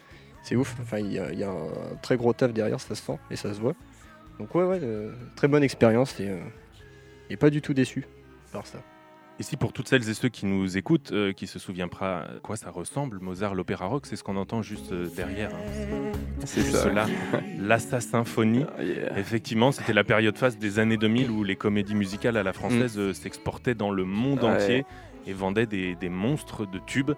c'est 0.42 0.56
ouf. 0.56 0.74
Enfin, 0.80 0.98
il 0.98 1.12
y, 1.12 1.18
a- 1.18 1.32
il 1.32 1.38
y 1.38 1.44
a 1.44 1.50
un 1.50 1.96
très 2.02 2.16
gros 2.16 2.32
taf 2.32 2.52
derrière, 2.52 2.80
ça 2.80 2.94
se 2.94 3.02
sent 3.02 3.18
et 3.30 3.36
ça 3.36 3.52
se 3.54 3.60
voit. 3.60 3.74
Donc 4.38 4.54
ouais, 4.54 4.64
ouais, 4.64 4.80
euh, 4.82 5.12
très 5.36 5.46
bonne 5.48 5.62
expérience 5.62 6.18
et, 6.20 6.30
et 7.30 7.36
pas 7.36 7.50
du 7.50 7.60
tout 7.62 7.74
déçu 7.74 8.04
par 8.52 8.66
ça. 8.66 8.78
Ici, 9.40 9.56
pour 9.56 9.72
toutes 9.72 9.88
celles 9.88 10.08
et 10.08 10.14
ceux 10.14 10.28
qui 10.28 10.46
nous 10.46 10.76
écoutent, 10.76 11.10
euh, 11.10 11.32
qui 11.32 11.46
se 11.48 11.58
souviennent 11.58 11.88
pas 11.88 12.18
à 12.20 12.26
quoi 12.42 12.56
ça 12.56 12.70
ressemble, 12.70 13.18
Mozart, 13.18 13.54
l'opéra 13.54 13.86
rock, 13.86 14.06
c'est 14.06 14.14
ce 14.14 14.22
qu'on 14.22 14.36
entend 14.36 14.62
juste 14.62 14.92
euh, 14.92 15.08
derrière. 15.16 15.50
hein. 15.52 16.12
C'est 16.44 16.92
là, 16.92 17.06
l'Assa 17.58 18.00
Symphonie. 18.00 18.64
Yeah. 18.80 19.18
Effectivement, 19.18 19.72
c'était 19.72 19.94
la 19.94 20.04
période 20.04 20.36
phase 20.38 20.58
des 20.58 20.78
années 20.78 20.96
2000 20.96 21.30
où 21.30 21.42
les 21.44 21.56
comédies 21.56 21.94
musicales 21.94 22.36
à 22.36 22.42
la 22.44 22.52
française 22.52 22.96
euh, 22.98 23.12
s'exportaient 23.12 23.74
dans 23.74 23.90
le 23.90 24.04
monde 24.04 24.44
Ouais. 24.44 24.50
entier 24.50 24.84
et 25.26 25.32
vendaient 25.32 25.66
des, 25.66 25.96
des 25.96 26.08
monstres 26.08 26.64
de 26.66 26.78
tubes. 26.78 27.12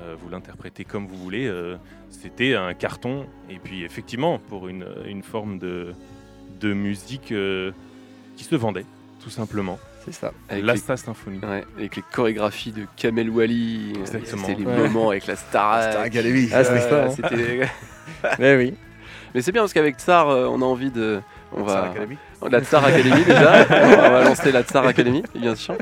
Euh, 0.00 0.14
vous 0.18 0.28
l'interprétez 0.30 0.84
comme 0.84 1.06
vous 1.06 1.16
voulez. 1.18 1.52
c'était 2.08 2.54
un 2.54 2.72
carton. 2.72 3.26
Et 3.50 3.58
puis, 3.58 3.82
effectivement, 3.84 4.38
pour 4.38 4.68
une, 4.68 4.86
une 5.06 5.22
forme 5.24 5.58
de, 5.58 5.92
de 6.60 6.72
musique 6.72 7.34
qui 8.36 8.44
se 8.44 8.54
vendait, 8.54 8.86
tout 9.20 9.30
simplement. 9.30 9.78
C'est 10.12 10.20
ça. 10.20 10.32
Avec 10.48 10.78
Symphonie. 10.96 11.38
Ouais, 11.42 11.64
avec 11.76 11.96
les 11.96 12.02
chorégraphies 12.12 12.72
de 12.72 12.86
Kamel 12.96 13.30
Wally. 13.30 13.92
euh, 13.96 14.00
Exactement. 14.00 14.46
C'était 14.46 14.60
les 14.60 14.66
Ouais. 14.66 14.76
moments 14.76 15.10
avec 15.10 15.26
la 15.26 15.36
Star, 15.36 15.82
Star 15.90 16.02
Academy. 16.02 16.48
Ah, 16.52 16.64
c'est 16.64 16.72
Ouais, 16.72 16.80
ça, 16.80 17.10
c'était- 17.10 17.68
Mais 18.38 18.56
oui. 18.56 18.74
Mais 19.34 19.42
c'est 19.42 19.52
bien 19.52 19.62
parce 19.62 19.72
qu'avec 19.72 19.96
Tsar, 19.96 20.28
euh, 20.30 20.46
on 20.50 20.62
a 20.62 20.64
envie 20.64 20.90
de. 20.90 21.20
On 21.52 21.66
Star 21.68 21.82
va... 21.84 21.90
Academy. 21.90 22.16
La 22.50 22.60
Tsar 22.60 22.84
Academy 22.84 23.24
déjà, 23.24 23.66
on 23.70 24.10
va 24.10 24.24
lancer 24.24 24.52
la 24.52 24.62
Tsar 24.62 24.86
Academy, 24.86 25.22
bien 25.34 25.54
sûr. 25.54 25.74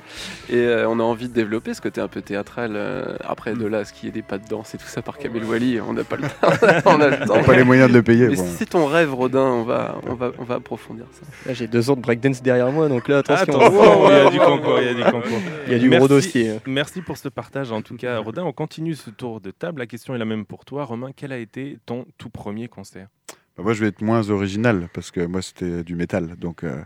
Et 0.48 0.56
euh, 0.56 0.88
on 0.88 0.98
a 1.00 1.02
envie 1.02 1.28
de 1.28 1.34
développer 1.34 1.74
ce 1.74 1.80
côté 1.80 2.00
un 2.00 2.08
peu 2.08 2.22
théâtral. 2.22 2.72
euh, 2.76 3.16
après, 3.24 3.54
de 3.54 3.66
là, 3.66 3.78
à 3.78 3.84
ce 3.84 3.92
qu'il 3.92 4.06
y 4.06 4.08
ait 4.08 4.12
des 4.12 4.22
pas 4.22 4.38
de 4.38 4.46
danse 4.48 4.74
et 4.74 4.78
tout 4.78 4.86
ça 4.86 5.02
par 5.02 5.18
Kamel 5.18 5.44
Wally, 5.44 5.80
on 5.80 5.92
n'a 5.92 6.04
pas 6.04 6.16
le 6.16 6.22
temps. 6.22 6.82
on 6.90 6.98
n'a 6.98 7.42
pas 7.44 7.56
les 7.56 7.64
moyens 7.64 7.88
de 7.90 7.94
le 7.94 8.02
payer. 8.02 8.28
Mais 8.28 8.36
bon. 8.36 8.44
si 8.44 8.50
c'est 8.56 8.70
ton 8.70 8.86
rêve, 8.86 9.12
Rodin, 9.14 9.40
on 9.40 9.64
va, 9.64 9.96
on 10.06 10.14
va, 10.14 10.32
on 10.38 10.44
va 10.44 10.54
approfondir 10.56 11.06
ça. 11.12 11.26
Là, 11.46 11.54
j'ai 11.54 11.66
deux 11.66 11.90
ans 11.90 11.96
de 11.96 12.00
breakdance 12.00 12.42
derrière 12.42 12.70
moi, 12.72 12.88
donc 12.88 13.08
là, 13.08 13.18
attention. 13.18 13.58
Il 13.58 14.12
y 14.12 14.26
a 14.26 14.30
du 14.30 14.38
concours, 14.38 14.78
il 14.80 14.86
y 14.86 14.90
a 14.90 14.94
du 14.94 15.04
concours. 15.04 15.40
Il 15.66 15.72
y 15.72 15.74
a 15.76 15.78
du 15.78 15.88
Merci. 15.88 15.98
gros 15.98 16.08
dossier. 16.08 16.60
Merci 16.66 17.02
pour 17.02 17.16
ce 17.16 17.28
partage 17.28 17.70
en 17.72 17.82
tout 17.82 17.96
cas. 17.96 18.18
Rodin, 18.18 18.44
on 18.44 18.52
continue 18.52 18.94
ce 18.94 19.10
tour 19.10 19.40
de 19.40 19.50
table. 19.50 19.80
La 19.80 19.86
question 19.86 20.14
est 20.14 20.18
la 20.18 20.24
même 20.24 20.46
pour 20.46 20.64
toi. 20.64 20.84
Romain, 20.84 21.10
quel 21.14 21.32
a 21.32 21.38
été 21.38 21.78
ton 21.86 22.06
tout 22.18 22.30
premier 22.30 22.68
concert? 22.68 23.08
Bah, 23.56 23.62
moi, 23.64 23.72
je 23.72 23.80
vais 23.80 23.88
être 23.88 24.02
moins 24.02 24.28
original 24.30 24.88
parce 24.92 25.10
que 25.10 25.24
moi, 25.26 25.42
c'était 25.42 25.82
du 25.82 25.94
métal. 25.94 26.36
Donc, 26.36 26.64
euh, 26.64 26.80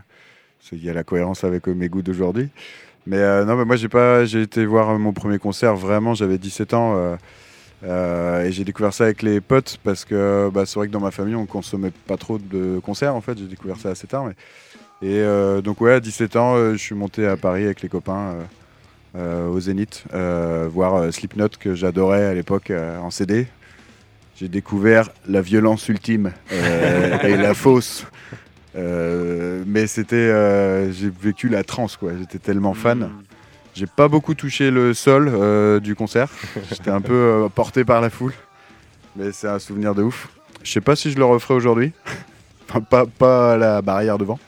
il 0.73 0.85
y 0.85 0.91
a 0.91 0.95
la 0.95 1.05
cohérence 1.05 1.45
avec 1.45 1.69
euh, 1.69 1.75
mes 1.75 1.89
goûts 1.89 2.03
d'aujourd'hui. 2.03 2.49
Mais 3.07 3.17
euh, 3.19 3.45
non, 3.45 3.57
mais 3.57 3.65
moi, 3.65 3.77
j'ai 3.77 3.89
pas, 3.89 4.25
j'ai 4.25 4.43
été 4.43 4.65
voir 4.67 4.99
mon 4.99 5.13
premier 5.13 5.39
concert. 5.39 5.75
Vraiment, 5.77 6.15
j'avais 6.15 6.39
17 6.39 6.75
ans. 6.75 7.17
et 7.85 8.53
j'ai 8.53 8.65
découvert 8.65 8.93
ça 8.93 9.05
avec 9.05 9.23
les 9.23 9.41
potes 9.41 9.79
parce 9.83 10.05
que 10.05 10.51
bah, 10.53 10.67
c'est 10.67 10.79
vrai 10.79 10.87
que 10.89 10.93
dans 10.93 11.01
ma 11.01 11.11
famille, 11.11 11.35
on 11.35 11.47
consommait 11.47 11.93
pas 12.07 12.17
trop 12.17 12.39
de 12.39 12.79
concerts. 12.81 13.15
En 13.17 13.21
fait, 13.21 13.39
j'ai 13.39 13.47
découvert 13.47 13.79
ça 13.79 13.91
assez 13.91 14.07
tard. 14.07 14.27
mais- 14.27 14.37
Et 15.03 15.63
donc, 15.63 15.81
ouais, 15.81 15.95
à 15.95 16.01
17 16.01 16.37
ans, 16.37 16.57
je 16.73 16.77
suis 16.77 16.95
monté 16.95 17.27
à 17.27 17.37
Paris 17.39 17.65
avec 17.65 17.81
les 17.83 17.89
copains 17.89 18.37
au 19.17 19.59
Zénith, 19.61 20.05
voir 20.13 20.95
euh, 20.97 21.11
Slipknot 21.11 21.49
que 21.59 21.75
j'adorais 21.75 22.27
à 22.27 22.35
l'époque 22.35 22.71
en 22.71 23.11
CD. 23.11 23.47
J'ai 24.41 24.49
découvert 24.49 25.11
la 25.29 25.43
violence 25.43 25.87
ultime 25.91 26.33
euh, 26.51 27.19
et 27.25 27.37
la 27.37 27.53
fausse. 27.53 28.07
Euh, 28.75 29.63
mais 29.67 29.87
c'était, 29.87 30.17
euh, 30.17 30.91
j'ai 30.93 31.11
vécu 31.11 31.51
la 31.51 31.63
transe 31.63 31.99
quoi. 31.99 32.13
J'étais 32.19 32.39
tellement 32.39 32.73
fan. 32.73 33.11
J'ai 33.75 33.85
pas 33.85 34.09
beaucoup 34.09 34.33
touché 34.33 34.71
le 34.71 34.95
sol 34.95 35.81
du 35.83 35.95
concert. 35.95 36.31
J'étais 36.71 36.89
un 36.89 37.03
peu 37.03 37.49
porté 37.55 37.85
par 37.85 38.01
la 38.01 38.09
foule. 38.09 38.33
Mais 39.15 39.31
c'est 39.33 39.47
un 39.47 39.59
souvenir 39.59 39.95
de 39.95 40.03
ouf. 40.05 40.29
Je 40.63 40.73
sais 40.73 40.81
pas 40.81 40.97
si 40.97 41.11
je 41.11 41.19
le 41.19 41.25
referai 41.27 41.53
aujourd'hui. 41.53 41.93
enfin, 42.67 42.81
pas, 42.91 43.05
pas 43.05 43.53
à 43.53 43.57
la 43.59 43.83
barrière 43.83 44.17
devant. 44.17 44.39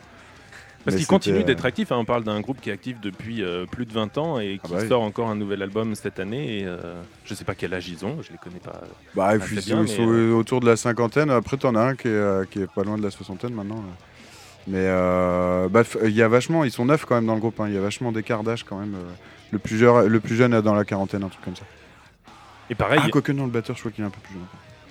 Parce 0.84 0.96
qu'il 0.96 1.06
continue 1.06 1.38
euh, 1.40 1.42
d'être 1.44 1.64
actif. 1.64 1.92
hein. 1.92 1.96
On 1.98 2.04
parle 2.04 2.24
d'un 2.24 2.40
groupe 2.40 2.60
qui 2.60 2.70
est 2.70 2.72
actif 2.72 3.00
depuis 3.00 3.42
euh, 3.42 3.66
plus 3.66 3.86
de 3.86 3.92
20 3.92 4.18
ans 4.18 4.38
et 4.40 4.58
qui 4.62 4.70
bah 4.72 4.78
oui. 4.80 4.88
sort 4.88 5.02
encore 5.02 5.28
un 5.28 5.36
nouvel 5.36 5.62
album 5.62 5.94
cette 5.94 6.18
année. 6.18 6.60
Et, 6.60 6.64
euh, 6.66 7.00
je 7.24 7.34
sais 7.34 7.44
pas 7.44 7.54
quel 7.54 7.72
âge 7.74 7.88
ils 7.88 8.04
ont, 8.04 8.20
je 8.22 8.32
les 8.32 8.38
connais 8.38 8.58
pas. 8.58 8.80
Bah, 9.14 9.38
pas 9.38 9.38
puis 9.38 9.56
ils 9.56 9.62
sont 9.62 9.86
euh, 10.08 10.32
autour 10.32 10.60
de 10.60 10.66
la 10.66 10.76
cinquantaine. 10.76 11.30
Après, 11.30 11.56
t'en 11.56 11.74
as 11.74 11.80
un 11.80 11.94
qui 11.94 12.08
est, 12.08 12.50
qui 12.50 12.60
est 12.62 12.66
pas 12.72 12.82
loin 12.82 12.96
de 12.98 13.02
la 13.02 13.10
soixantaine 13.10 13.54
maintenant. 13.54 13.82
Mais 14.66 14.86
bah, 15.70 15.82
il 16.04 16.10
y 16.10 16.22
a 16.22 16.28
vachement, 16.28 16.64
ils 16.64 16.70
sont 16.72 16.84
neufs 16.84 17.04
quand 17.04 17.14
même 17.14 17.26
dans 17.26 17.34
le 17.34 17.40
groupe. 17.40 17.60
hein. 17.60 17.66
Il 17.68 17.74
y 17.74 17.78
a 17.78 17.80
vachement 17.80 18.12
d'écart 18.12 18.42
d'âge 18.42 18.64
quand 18.64 18.78
même. 18.78 18.96
Le 19.50 19.58
plus, 19.58 19.76
jeune, 19.78 20.06
le 20.06 20.20
plus 20.20 20.34
jeune 20.36 20.54
est 20.54 20.62
dans 20.62 20.74
la 20.74 20.84
quarantaine, 20.84 21.22
un 21.24 21.28
truc 21.28 21.44
comme 21.44 21.56
ça. 21.56 21.64
Et 22.70 22.74
pareil, 22.74 23.00
Ah, 23.04 23.08
quoique 23.10 23.32
non, 23.32 23.44
le 23.44 23.50
batteur, 23.50 23.76
je 23.76 23.82
crois 23.82 23.92
qu'il 23.92 24.02
est 24.02 24.06
un 24.06 24.10
peu 24.10 24.20
plus 24.20 24.32
jeune. 24.34 24.42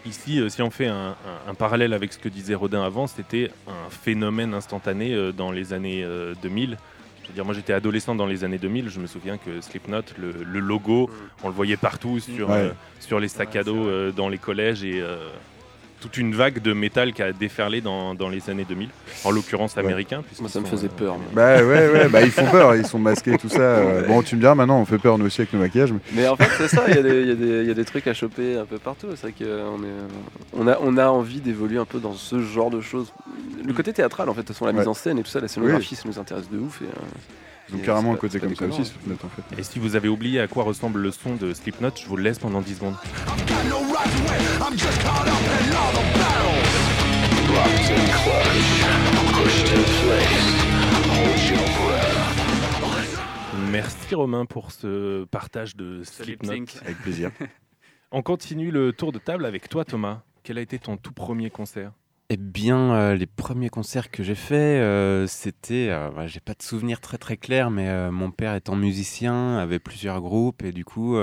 Ici, 0.05 0.39
euh, 0.39 0.49
si 0.49 0.61
on 0.63 0.71
fait 0.71 0.87
un, 0.87 1.09
un- 1.11 1.49
un 1.51 1.53
parallèle 1.53 1.93
avec 1.93 2.11
ce 2.13 2.17
que 2.19 2.27
disait 2.29 2.55
Rodin 2.55 2.83
avant, 2.83 3.05
c'était 3.07 3.51
un 3.67 3.89
phénomène 3.89 4.53
instantané 4.53 5.13
euh, 5.13 5.31
dans 5.31 5.51
les 5.51 5.73
années 5.73 6.03
euh, 6.03 6.33
2000. 6.41 6.77
Je 7.23 7.27
veux 7.27 7.33
dire, 7.35 7.45
moi 7.45 7.53
j'étais 7.53 7.73
adolescent 7.73 8.15
dans 8.15 8.25
les 8.25 8.43
années 8.43 8.57
2000, 8.57 8.89
je 8.89 8.99
me 8.99 9.05
souviens 9.05 9.37
que 9.37 9.61
Slipknot, 9.61 10.01
le, 10.17 10.31
le 10.43 10.59
logo, 10.59 11.09
on 11.43 11.49
le 11.49 11.53
voyait 11.53 11.77
partout 11.77 12.19
sur, 12.19 12.49
Ouais. 12.49 12.55
euh, 12.57 12.71
sur 12.99 13.19
les 13.19 13.27
sacs 13.27 13.55
à 13.55 13.63
dos 13.63 13.77
euh, 13.87 14.11
dans 14.11 14.27
les 14.27 14.39
collèges 14.39 14.83
et 14.83 14.99
euh, 15.01 15.17
toute 16.01 16.17
une 16.17 16.33
vague 16.35 16.61
de 16.61 16.73
métal 16.73 17.13
qui 17.13 17.21
a 17.21 17.31
déferlé 17.31 17.79
dans, 17.79 18.13
dans 18.15 18.27
les 18.27 18.49
années 18.49 18.65
2000, 18.67 18.89
en 19.23 19.31
l'occurrence 19.31 19.77
américain. 19.77 20.23
Moi, 20.39 20.49
ça 20.49 20.59
me 20.59 20.65
faisait 20.65 20.87
euh, 20.87 20.97
peur. 20.97 21.15
Bah 21.33 21.57
ouais, 21.63 21.89
ouais, 21.89 22.09
bah 22.09 22.21
ils 22.23 22.31
font 22.31 22.45
peur, 22.49 22.75
ils 22.75 22.85
sont 22.85 22.99
masqués, 22.99 23.37
tout 23.37 23.47
ça. 23.49 23.59
euh. 23.61 24.07
Bon, 24.07 24.21
tu 24.21 24.35
me 24.35 24.41
diras, 24.41 24.55
maintenant 24.55 24.79
on 24.81 24.85
fait 24.85 24.97
peur 24.97 25.17
nous 25.17 25.25
aussi 25.27 25.41
avec 25.41 25.53
nos 25.53 25.59
maquillages. 25.59 25.93
mais- 25.93 25.99
Mais 26.13 26.27
en 26.27 26.35
fait, 26.35 26.49
c'est 26.57 26.67
ça, 26.75 26.83
il 26.89 26.95
y, 26.95 26.99
a 26.99 27.01
des- 27.03 27.21
il 27.21 27.27
y 27.27 27.31
a 27.31 27.35
des- 27.35 27.61
il 27.61 27.67
y 27.67 27.71
a 27.71 27.73
des 27.75 27.85
trucs 27.85 28.07
à 28.07 28.13
choper 28.13 28.57
un 28.57 28.65
peu 28.65 28.77
partout. 28.79 29.07
C'est 29.15 29.21
vrai 29.21 29.33
qu'on 29.37 29.83
est, 29.83 30.53
on 30.53 30.67
a, 30.67 30.77
on 30.81 30.97
a 30.97 31.07
envie 31.07 31.39
d'évoluer 31.39 31.77
un 31.77 31.85
peu 31.85 31.99
dans 31.99 32.13
ce 32.13 32.41
genre 32.41 32.69
de 32.71 32.81
choses. 32.81 33.13
Le 33.65 33.71
côté 33.73 33.93
théâtral, 33.93 34.27
en 34.29 34.33
fait, 34.33 34.41
de 34.41 34.47
toute 34.47 34.55
façon, 34.55 34.65
la 34.65 34.73
mise 34.73 34.81
Ouais. 34.81 34.87
en 34.87 34.93
scène 34.95 35.19
et 35.19 35.23
tout 35.23 35.29
ça, 35.29 35.39
la 35.39 35.47
scénographie, 35.47 35.95
ça 35.95 36.03
nous 36.07 36.17
intéresse 36.19 36.49
de 36.49 36.57
ouf. 36.57 36.81
Et, 36.81 36.85
euh, 36.85 36.87
Ils 37.71 37.77
ont 37.77 37.79
et 37.79 37.85
carrément 37.85 38.13
un 38.13 38.17
côté 38.17 38.39
comme 38.39 38.55
ça 38.55 38.65
aussi, 38.65 38.85
Slipknot, 38.85 39.17
en 39.23 39.29
fait. 39.29 39.59
Et 39.59 39.63
si 39.63 39.79
vous 39.79 39.95
avez 39.95 40.09
oublié 40.09 40.39
à 40.39 40.47
quoi 40.47 40.63
ressemble 40.63 40.99
le 40.99 41.11
son 41.11 41.35
de 41.35 41.53
Slipknot, 41.53 41.91
je 41.95 42.07
vous 42.07 42.17
le 42.17 42.23
laisse 42.23 42.39
pendant 42.39 42.61
10 42.61 42.75
secondes. 42.75 42.95
Merci 53.71 54.15
Romain 54.15 54.45
pour 54.45 54.71
ce 54.71 55.23
partage 55.25 55.75
de 55.75 56.03
Slipknot. 56.03 56.65
Avec 56.81 56.97
plaisir. 57.01 57.31
On 58.11 58.21
continue 58.21 58.71
le 58.71 58.91
tour 58.91 59.13
de 59.13 59.19
table 59.19 59.45
avec 59.45 59.69
toi 59.69 59.85
Thomas. 59.85 60.23
Quel 60.43 60.57
a 60.57 60.61
été 60.61 60.77
ton 60.79 60.97
tout 60.97 61.13
premier 61.13 61.49
concert? 61.49 61.93
Eh 62.33 62.37
bien, 62.37 62.93
euh, 62.93 63.15
les 63.15 63.25
premiers 63.25 63.67
concerts 63.67 64.09
que 64.09 64.23
j'ai 64.23 64.35
faits, 64.35 64.55
euh, 64.55 65.27
c'était, 65.27 65.89
euh, 65.89 66.09
bah, 66.15 66.27
j'ai 66.27 66.39
pas 66.39 66.53
de 66.53 66.61
souvenirs 66.61 67.01
très 67.01 67.17
très 67.17 67.35
clairs, 67.35 67.71
mais 67.71 67.89
euh, 67.89 68.09
mon 68.09 68.31
père 68.31 68.55
étant 68.55 68.77
musicien 68.77 69.57
avait 69.57 69.79
plusieurs 69.79 70.21
groupes 70.21 70.63
et 70.63 70.71
du 70.71 70.85
coup, 70.85 71.17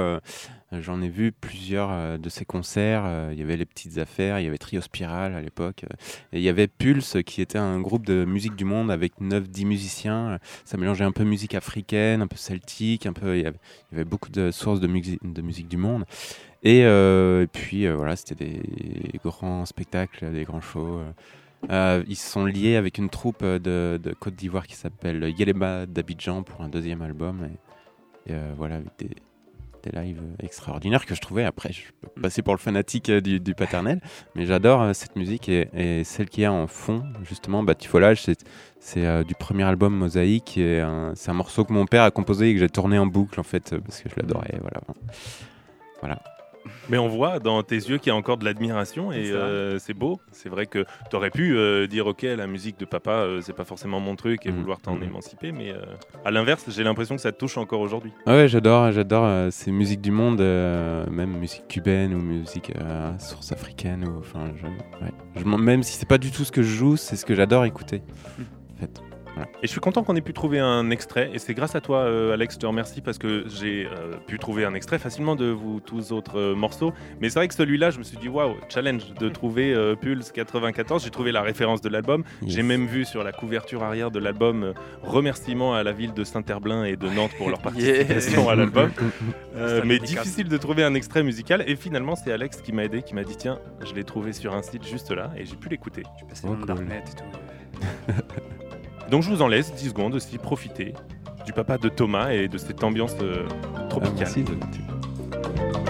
j'en 0.70 1.00
ai 1.00 1.08
vu 1.08 1.32
plusieurs 1.32 2.18
de 2.18 2.28
ces 2.28 2.44
concerts. 2.44 3.30
Il 3.32 3.38
y 3.38 3.42
avait 3.42 3.56
les 3.56 3.64
petites 3.64 3.96
affaires, 3.96 4.38
il 4.38 4.44
y 4.44 4.48
avait 4.48 4.58
Trio 4.58 4.82
Spiral 4.82 5.34
à 5.34 5.40
l'époque, 5.40 5.86
et 6.34 6.40
il 6.40 6.42
y 6.42 6.50
avait 6.50 6.66
Pulse 6.66 7.16
qui 7.24 7.40
était 7.40 7.56
un 7.56 7.80
groupe 7.80 8.04
de 8.04 8.26
musique 8.26 8.54
du 8.54 8.66
monde 8.66 8.90
avec 8.90 9.18
9-10 9.18 9.64
musiciens. 9.64 10.38
Ça 10.66 10.76
mélangeait 10.76 11.04
un 11.04 11.12
peu 11.12 11.24
musique 11.24 11.54
africaine, 11.54 12.20
un 12.20 12.26
peu 12.26 12.36
celtique, 12.36 13.06
un 13.06 13.14
peu, 13.14 13.38
il 13.38 13.44
y 13.44 13.46
avait, 13.46 14.04
beaucoup 14.04 14.28
de 14.28 14.50
sources 14.50 14.80
de 14.80 14.88
musique 14.88 15.68
du 15.68 15.78
monde. 15.78 16.04
Et, 16.62 16.84
euh, 16.84 17.44
et 17.44 17.46
puis 17.46 17.86
euh, 17.86 17.94
voilà, 17.94 18.16
c'était 18.16 18.34
des 18.34 19.20
grands 19.24 19.64
spectacles, 19.64 20.32
des 20.32 20.44
grands 20.44 20.60
shows. 20.60 20.98
euh. 20.98 21.12
Euh, 21.70 22.04
ils 22.06 22.16
sont 22.16 22.44
liés 22.44 22.76
avec 22.76 22.98
une 22.98 23.10
troupe 23.10 23.44
de, 23.44 24.00
Côte 24.20 24.34
d'Ivoire 24.34 24.66
qui 24.66 24.76
s'appelle 24.76 25.34
Yeleba 25.36 25.86
d'Abidjan 25.86 26.44
pour 26.44 26.60
un 26.60 26.68
deuxième 26.68 27.02
album. 27.02 27.48
Et, 28.28 28.34
voilà, 28.56 28.76
avec 28.76 28.90
des, 28.98 29.10
lives 29.92 30.20
extraordinaires 30.40 31.06
que 31.06 31.14
je 31.14 31.20
trouvais. 31.20 31.44
Après, 31.44 31.72
je 31.72 31.80
peux 32.02 32.20
passer 32.20 32.42
pour 32.42 32.52
le 32.52 32.58
fanatique 32.58 33.10
du, 33.10 33.54
paternel, 33.54 34.02
mais 34.34 34.44
j'adore 34.44 34.94
cette 34.94 35.16
musique 35.16 35.48
et, 35.48 36.04
celle 36.04 36.28
qu'il 36.28 36.42
y 36.42 36.46
a 36.46 36.52
en 36.52 36.66
fond, 36.66 37.02
justement, 37.22 37.62
Batifolage, 37.62 38.26
c'est 38.78 39.24
du 39.24 39.34
premier 39.34 39.64
album 39.64 39.96
Mosaïque. 39.96 40.60
C'est 41.14 41.30
un 41.30 41.34
morceau 41.34 41.64
que 41.64 41.72
mon 41.72 41.86
père 41.86 42.02
a 42.02 42.10
composé 42.10 42.50
et 42.50 42.54
que 42.54 42.60
j'ai 42.60 42.68
tourné 42.68 42.98
en 42.98 43.06
boucle 43.06 43.40
en 43.40 43.44
fait 43.44 43.74
parce 43.78 44.02
que 44.02 44.10
je 44.10 44.14
l'adorais. 44.16 44.60
Voilà. 46.00 46.22
Mais 46.88 46.98
on 46.98 47.08
voit 47.08 47.38
dans 47.38 47.62
tes 47.62 47.76
yeux 47.76 47.98
qu'il 47.98 48.08
y 48.08 48.12
a 48.12 48.16
encore 48.16 48.36
de 48.38 48.44
l'admiration 48.44 49.12
et 49.12 49.26
C'est 49.26 49.32
euh, 49.32 49.78
c'est 49.78 49.94
beau. 49.94 50.20
C'est 50.32 50.48
vrai 50.48 50.66
que 50.66 50.84
tu 51.10 51.16
aurais 51.16 51.30
pu 51.30 51.56
euh, 51.56 51.86
dire 51.86 52.06
ok 52.06 52.22
la 52.22 52.46
musique 52.46 52.78
de 52.78 52.84
papa 52.84 53.10
euh, 53.10 53.40
c'est 53.40 53.52
pas 53.52 53.64
forcément 53.64 54.00
mon 54.00 54.16
truc 54.16 54.46
et 54.46 54.50
Mhm. 54.52 54.58
vouloir 54.60 54.80
t'en 54.80 54.94
Mhm. 54.96 55.02
émanciper, 55.04 55.52
mais 55.52 55.72
à 56.24 56.30
l'inverse 56.30 56.64
j'ai 56.68 56.84
l'impression 56.84 57.16
que 57.16 57.22
ça 57.22 57.32
te 57.32 57.38
touche 57.38 57.58
encore 57.58 57.80
aujourd'hui. 57.80 58.12
Ah 58.26 58.32
ouais, 58.36 58.48
j'adore, 58.48 58.90
j'adore 58.92 59.52
ces 59.52 59.70
musiques 59.70 60.00
du 60.00 60.10
monde, 60.10 60.40
même 60.40 61.36
musique 61.38 61.68
cubaine 61.68 62.14
ou 62.14 62.18
musique 62.20 62.72
source 63.18 63.52
africaine 63.52 64.04
ou 64.08 64.18
enfin, 64.18 64.50
je, 64.56 64.66
ouais. 64.66 65.12
Je 65.36 65.44
m'en- 65.44 65.58
même 65.58 65.82
si 65.82 65.92
c'est 65.96 66.08
pas 66.08 66.18
du 66.18 66.30
tout 66.30 66.44
ce 66.44 66.52
que 66.52 66.62
je 66.62 66.74
joue, 66.74 66.96
c'est 66.96 67.16
ce 67.16 67.24
que 67.26 67.34
j'adore 67.34 67.64
écouter. 67.64 68.02
En 68.76 68.80
fait. 68.80 69.00
Et 69.62 69.66
je 69.66 69.70
suis 69.70 69.80
content 69.80 70.02
qu'on 70.04 70.16
ait 70.16 70.20
pu 70.20 70.32
trouver 70.32 70.58
un 70.58 70.90
extrait 70.90 71.30
et 71.32 71.38
c'est 71.38 71.54
grâce 71.54 71.74
à 71.74 71.80
toi 71.80 71.98
euh, 72.00 72.32
Alex, 72.32 72.54
je 72.54 72.58
te 72.60 72.66
remercie 72.66 73.00
parce 73.00 73.18
que 73.18 73.44
j'ai 73.48 73.86
euh, 73.86 74.16
pu 74.26 74.38
trouver 74.38 74.64
un 74.64 74.74
extrait 74.74 74.98
facilement 74.98 75.36
de 75.36 75.46
vous 75.46 75.80
tous 75.80 76.12
autres 76.12 76.38
euh, 76.38 76.54
morceaux. 76.54 76.92
Mais 77.20 77.28
c'est 77.28 77.38
vrai 77.38 77.48
que 77.48 77.54
celui-là 77.54 77.90
je 77.90 77.98
me 77.98 78.04
suis 78.04 78.16
dit 78.16 78.28
waouh 78.28 78.54
challenge 78.68 79.12
de 79.14 79.28
trouver 79.28 79.72
euh, 79.74 79.94
Pulse 79.94 80.32
94. 80.32 81.04
J'ai 81.04 81.10
trouvé 81.10 81.32
la 81.32 81.42
référence 81.42 81.80
de 81.80 81.88
l'album. 81.88 82.24
Yes. 82.42 82.54
J'ai 82.54 82.62
même 82.62 82.86
vu 82.86 83.04
sur 83.04 83.22
la 83.24 83.32
couverture 83.32 83.82
arrière 83.82 84.10
de 84.10 84.18
l'album 84.18 84.62
euh, 84.64 84.72
remerciement 85.02 85.74
à 85.74 85.82
la 85.82 85.92
ville 85.92 86.14
de 86.14 86.24
Saint-Herblain 86.24 86.84
et 86.84 86.96
de 86.96 87.08
Nantes 87.08 87.32
pour 87.36 87.50
leur 87.50 87.58
participation 87.62 88.48
à 88.48 88.54
l'album. 88.56 88.90
Euh, 89.56 89.82
mais 89.84 89.98
difficile 89.98 90.48
de 90.48 90.56
trouver 90.56 90.84
un 90.84 90.94
extrait 90.94 91.24
musical 91.24 91.64
et 91.66 91.74
finalement 91.74 92.14
c'est 92.14 92.30
Alex 92.30 92.60
qui 92.60 92.70
m'a 92.72 92.84
aidé, 92.84 93.02
qui 93.02 93.14
m'a 93.14 93.24
dit 93.24 93.36
tiens 93.36 93.58
je 93.84 93.92
l'ai 93.92 94.04
trouvé 94.04 94.32
sur 94.32 94.54
un 94.54 94.62
site 94.62 94.86
juste 94.86 95.10
là 95.10 95.32
et 95.36 95.44
j'ai 95.46 95.56
pu 95.56 95.68
l'écouter. 95.68 96.04
Je 96.20 96.24
passais 96.26 96.46
Oh, 96.48 96.54
dans 96.64 96.74
le 96.74 96.80
cool. 96.84 96.92
et 96.92 97.02
tout. 97.16 98.12
Donc 99.10 99.22
je 99.22 99.30
vous 99.30 99.42
en 99.42 99.48
laisse 99.48 99.72
10 99.74 99.88
secondes 99.90 100.14
aussi 100.14 100.38
profiter 100.38 100.94
du 101.46 101.52
papa 101.52 101.78
de 101.78 101.88
Thomas 101.88 102.30
et 102.32 102.48
de 102.48 102.58
cette 102.58 102.84
ambiance 102.84 103.14
euh, 103.22 103.46
Ah, 103.76 103.84
tropicale. 103.88 104.28
de- 104.44 105.87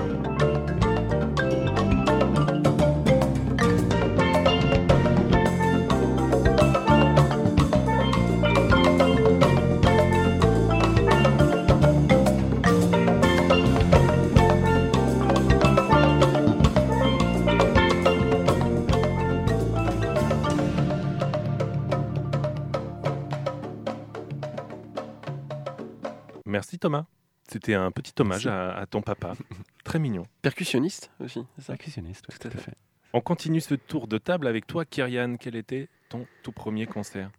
Thomas. 26.79 27.07
C'était 27.51 27.75
un 27.75 27.91
petit 27.91 28.13
hommage 28.21 28.47
à, 28.47 28.77
à 28.77 28.87
ton 28.87 29.01
papa. 29.01 29.33
Très 29.85 29.99
mignon. 29.99 30.25
Percussionniste 30.43 31.11
aussi, 31.21 31.45
c'est 31.57 31.65
ça 31.65 31.73
Percussionniste, 31.75 32.27
ouais, 32.29 32.37
Tout 32.39 32.49
à 32.49 32.51
tout 32.51 32.57
à 32.59 32.61
fait. 32.61 32.71
fait. 32.71 32.77
On 33.15 33.21
continue 33.23 33.61
ce 33.63 33.75
tour 33.75 34.07
de 34.07 34.19
table 34.19 34.47
avec 34.47 34.67
toi 34.67 34.85
Kyrian. 34.85 35.37
Quel 35.39 35.57
était 35.57 35.89
ton 36.11 36.27
tout 36.43 36.53
premier 36.53 36.87
concert? 36.87 37.31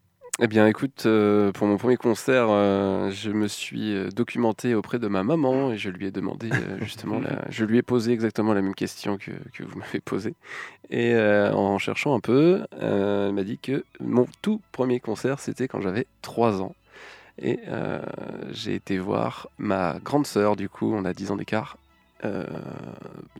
Eh 0.41 0.48
bien, 0.48 0.65
écoute, 0.67 1.03
euh, 1.05 1.51
pour 1.51 1.67
mon 1.67 1.75
premier 1.77 1.98
concert, 1.98 2.48
euh, 2.50 3.12
je 3.12 3.29
me 3.29 3.48
suis 3.50 3.93
euh, 3.93 4.10
documenté 4.10 4.74
auprès 4.74 4.98
de 4.98 5.08
ma 5.10 5.22
maman 5.22 5.72
et 5.74 5.77
je 5.77 5.89
lui 5.89 6.05
ai 6.08 6.12
demandé 6.12 6.50
euh, 6.53 6.77
justement, 6.81 7.19
la- 7.19 7.43
je 7.50 7.65
lui 7.65 7.77
ai 7.77 7.81
posé 7.81 8.13
exactement 8.13 8.53
la 8.53 8.62
même 8.62 8.74
question 8.74 9.17
que, 9.17 9.31
que 9.53 9.63
vous 9.63 9.77
m'avez 9.77 10.00
posée. 10.00 10.34
Et 10.89 11.13
euh, 11.13 11.51
en 11.53 11.77
cherchant 11.77 12.15
un 12.15 12.19
peu, 12.22 12.63
euh, 12.81 13.27
elle 13.27 13.36
m'a 13.36 13.43
dit 13.43 13.60
que 13.60 13.84
mon 14.00 14.25
tout 14.41 14.62
premier 14.72 15.00
concert, 15.01 15.39
c'était 15.39 15.67
quand 15.67 15.81
j'avais 15.81 16.08
3 16.22 16.62
ans. 16.62 16.74
Et 17.41 17.60
euh, 17.67 18.01
j'ai 18.51 18.75
été 18.75 18.98
voir 18.98 19.50
ma 19.58 20.00
grande 20.03 20.27
sœur, 20.27 20.55
du 20.55 20.67
coup, 20.69 20.93
on 20.93 21.05
a 21.05 21.13
10 21.13 21.31
ans 21.31 21.36
d'écart, 21.38 21.77
euh, 22.25 22.46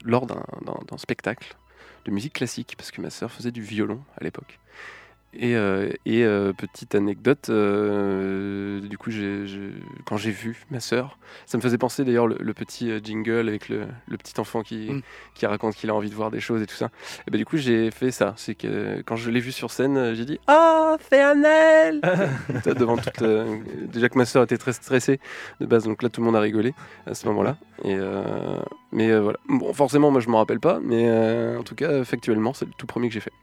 lors 0.04 0.26
d'un- 0.26 0.44
spectacle 0.98 1.56
de 2.06 2.12
musique 2.12 2.34
classique, 2.34 2.76
parce 2.78 2.92
que 2.92 3.02
ma 3.02 3.10
sœur 3.10 3.32
faisait 3.32 3.52
du 3.52 3.62
violon 3.62 4.02
à 4.20 4.24
l'époque. 4.24 4.60
Et, 5.34 5.56
euh, 5.56 5.92
et, 6.08 6.24
euh, 6.24 6.54
petite 6.54 6.96
anecdote, 6.96 7.50
euh, 7.50 8.80
du 8.82 8.98
coup, 8.98 9.12
quand 10.06 10.18
j'ai 10.18 10.32
vu 10.32 10.66
ma 10.72 10.80
sœur, 10.80 11.20
ça 11.46 11.58
me 11.58 11.62
faisait 11.62 11.78
penser 11.78 12.04
d'ailleurs 12.04 12.26
le, 12.26 12.36
le 12.40 12.54
petit 12.56 12.92
jingle 13.04 13.48
avec 13.48 13.70
le, 13.70 13.84
le 14.08 14.18
petit 14.18 14.40
enfant 14.40 14.64
qui, 14.64 14.90
Mm. 14.92 15.02
qui 15.36 15.46
raconte 15.46 15.76
qu'il 15.76 15.90
a 15.92 15.94
envie 15.94 16.10
de 16.10 16.16
voir 16.16 16.32
des 16.32 16.40
choses 16.40 16.64
et 16.64 16.66
tout 16.66 16.76
ça. 16.76 16.90
Et 17.28 17.32
ben, 17.32 17.38
du 17.38 17.46
coup, 17.46 17.58
j'ai 17.58 17.92
fait 17.92 18.10
ça. 18.10 18.34
C'est 18.38 18.56
que 18.56 19.04
quand 19.06 19.16
je 19.18 19.30
l'ai 19.30 19.40
vu 19.40 19.52
sur 19.52 19.70
scène, 19.70 20.16
j'ai 20.16 20.26
dit 20.26 20.40
Ah, 20.48 20.98
c'est 21.10 21.22
Annelle 21.22 22.02
Devant 22.66 22.98
toute. 22.98 23.24
déjà 23.92 24.10
que 24.10 24.18
ma 24.18 24.26
sœur 24.26 24.44
était 24.44 24.58
très 24.58 24.74
stressée 24.74 25.20
de 25.60 25.68
base, 25.68 25.84
donc 25.84 26.02
là, 26.02 26.10
tout 26.10 26.22
le 26.22 26.26
monde 26.26 26.38
a 26.38 26.42
rigolé 26.42 26.74
à 27.06 27.14
ce 27.14 27.28
moment-là. 27.28 27.56
Et 27.84 27.96
mais 28.92 29.18
voilà. 29.20 29.38
Bon, 29.48 29.72
forcément, 29.74 30.10
moi, 30.10 30.22
je 30.22 30.30
m'en 30.30 30.40
rappelle 30.40 30.60
pas, 30.60 30.80
mais 30.82 31.08
en 31.56 31.62
tout 31.64 31.76
cas, 31.76 32.04
factuellement, 32.04 32.54
c'est 32.54 32.66
le 32.66 32.72
tout 32.78 32.88
premier 32.88 33.08
que 33.10 33.14
j'ai 33.14 33.20
fait. 33.20 33.34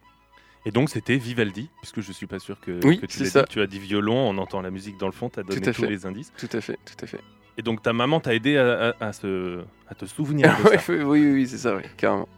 Et 0.66 0.70
donc 0.73 0.90
c'était 0.90 1.16
Vivaldi, 1.16 1.70
puisque 1.80 2.00
je 2.02 2.12
suis 2.12 2.26
pas 2.26 2.38
sûr 2.40 2.61
que, 2.61 2.85
Oui, 2.85 2.99
que 2.99 3.06
tu 3.06 3.23
dit. 3.23 3.38
As 3.38 3.66
dit 3.66 3.78
violon, 3.78 4.16
on 4.16 4.37
entend 4.37 4.61
la 4.61 4.70
musique 4.70 4.99
dans 4.99 5.06
le 5.06 5.12
fond, 5.12 5.30
tu 5.30 5.40
as 5.40 5.42
donné 5.44 5.61
tous 5.61 5.73
fait. 5.73 5.87
les 5.87 6.04
indices. 6.06 6.32
Tout 6.37 6.49
à 6.52 6.61
fait, 6.61 6.78
tout 6.85 7.04
à 7.04 7.06
fait. 7.06 7.20
Et 7.56 7.62
donc 7.62 7.80
ta 7.82 7.92
maman 7.94 8.20
t'a 8.20 8.35
aidé 8.35 8.58
à, 8.58 8.88
à- 9.00 9.06
à 9.06 9.12
se, 9.14 9.61
à 9.88 9.94
te 9.94 10.04
souvenir 10.06 10.54
de 10.58 10.68
ça. 10.76 10.92
oui, 10.92 10.96
oui, 11.02 11.30
oui, 11.32 11.46
c'est 11.49 11.56
ça, 11.58 11.75
oui, 11.76 11.82
carrément. 11.96 12.28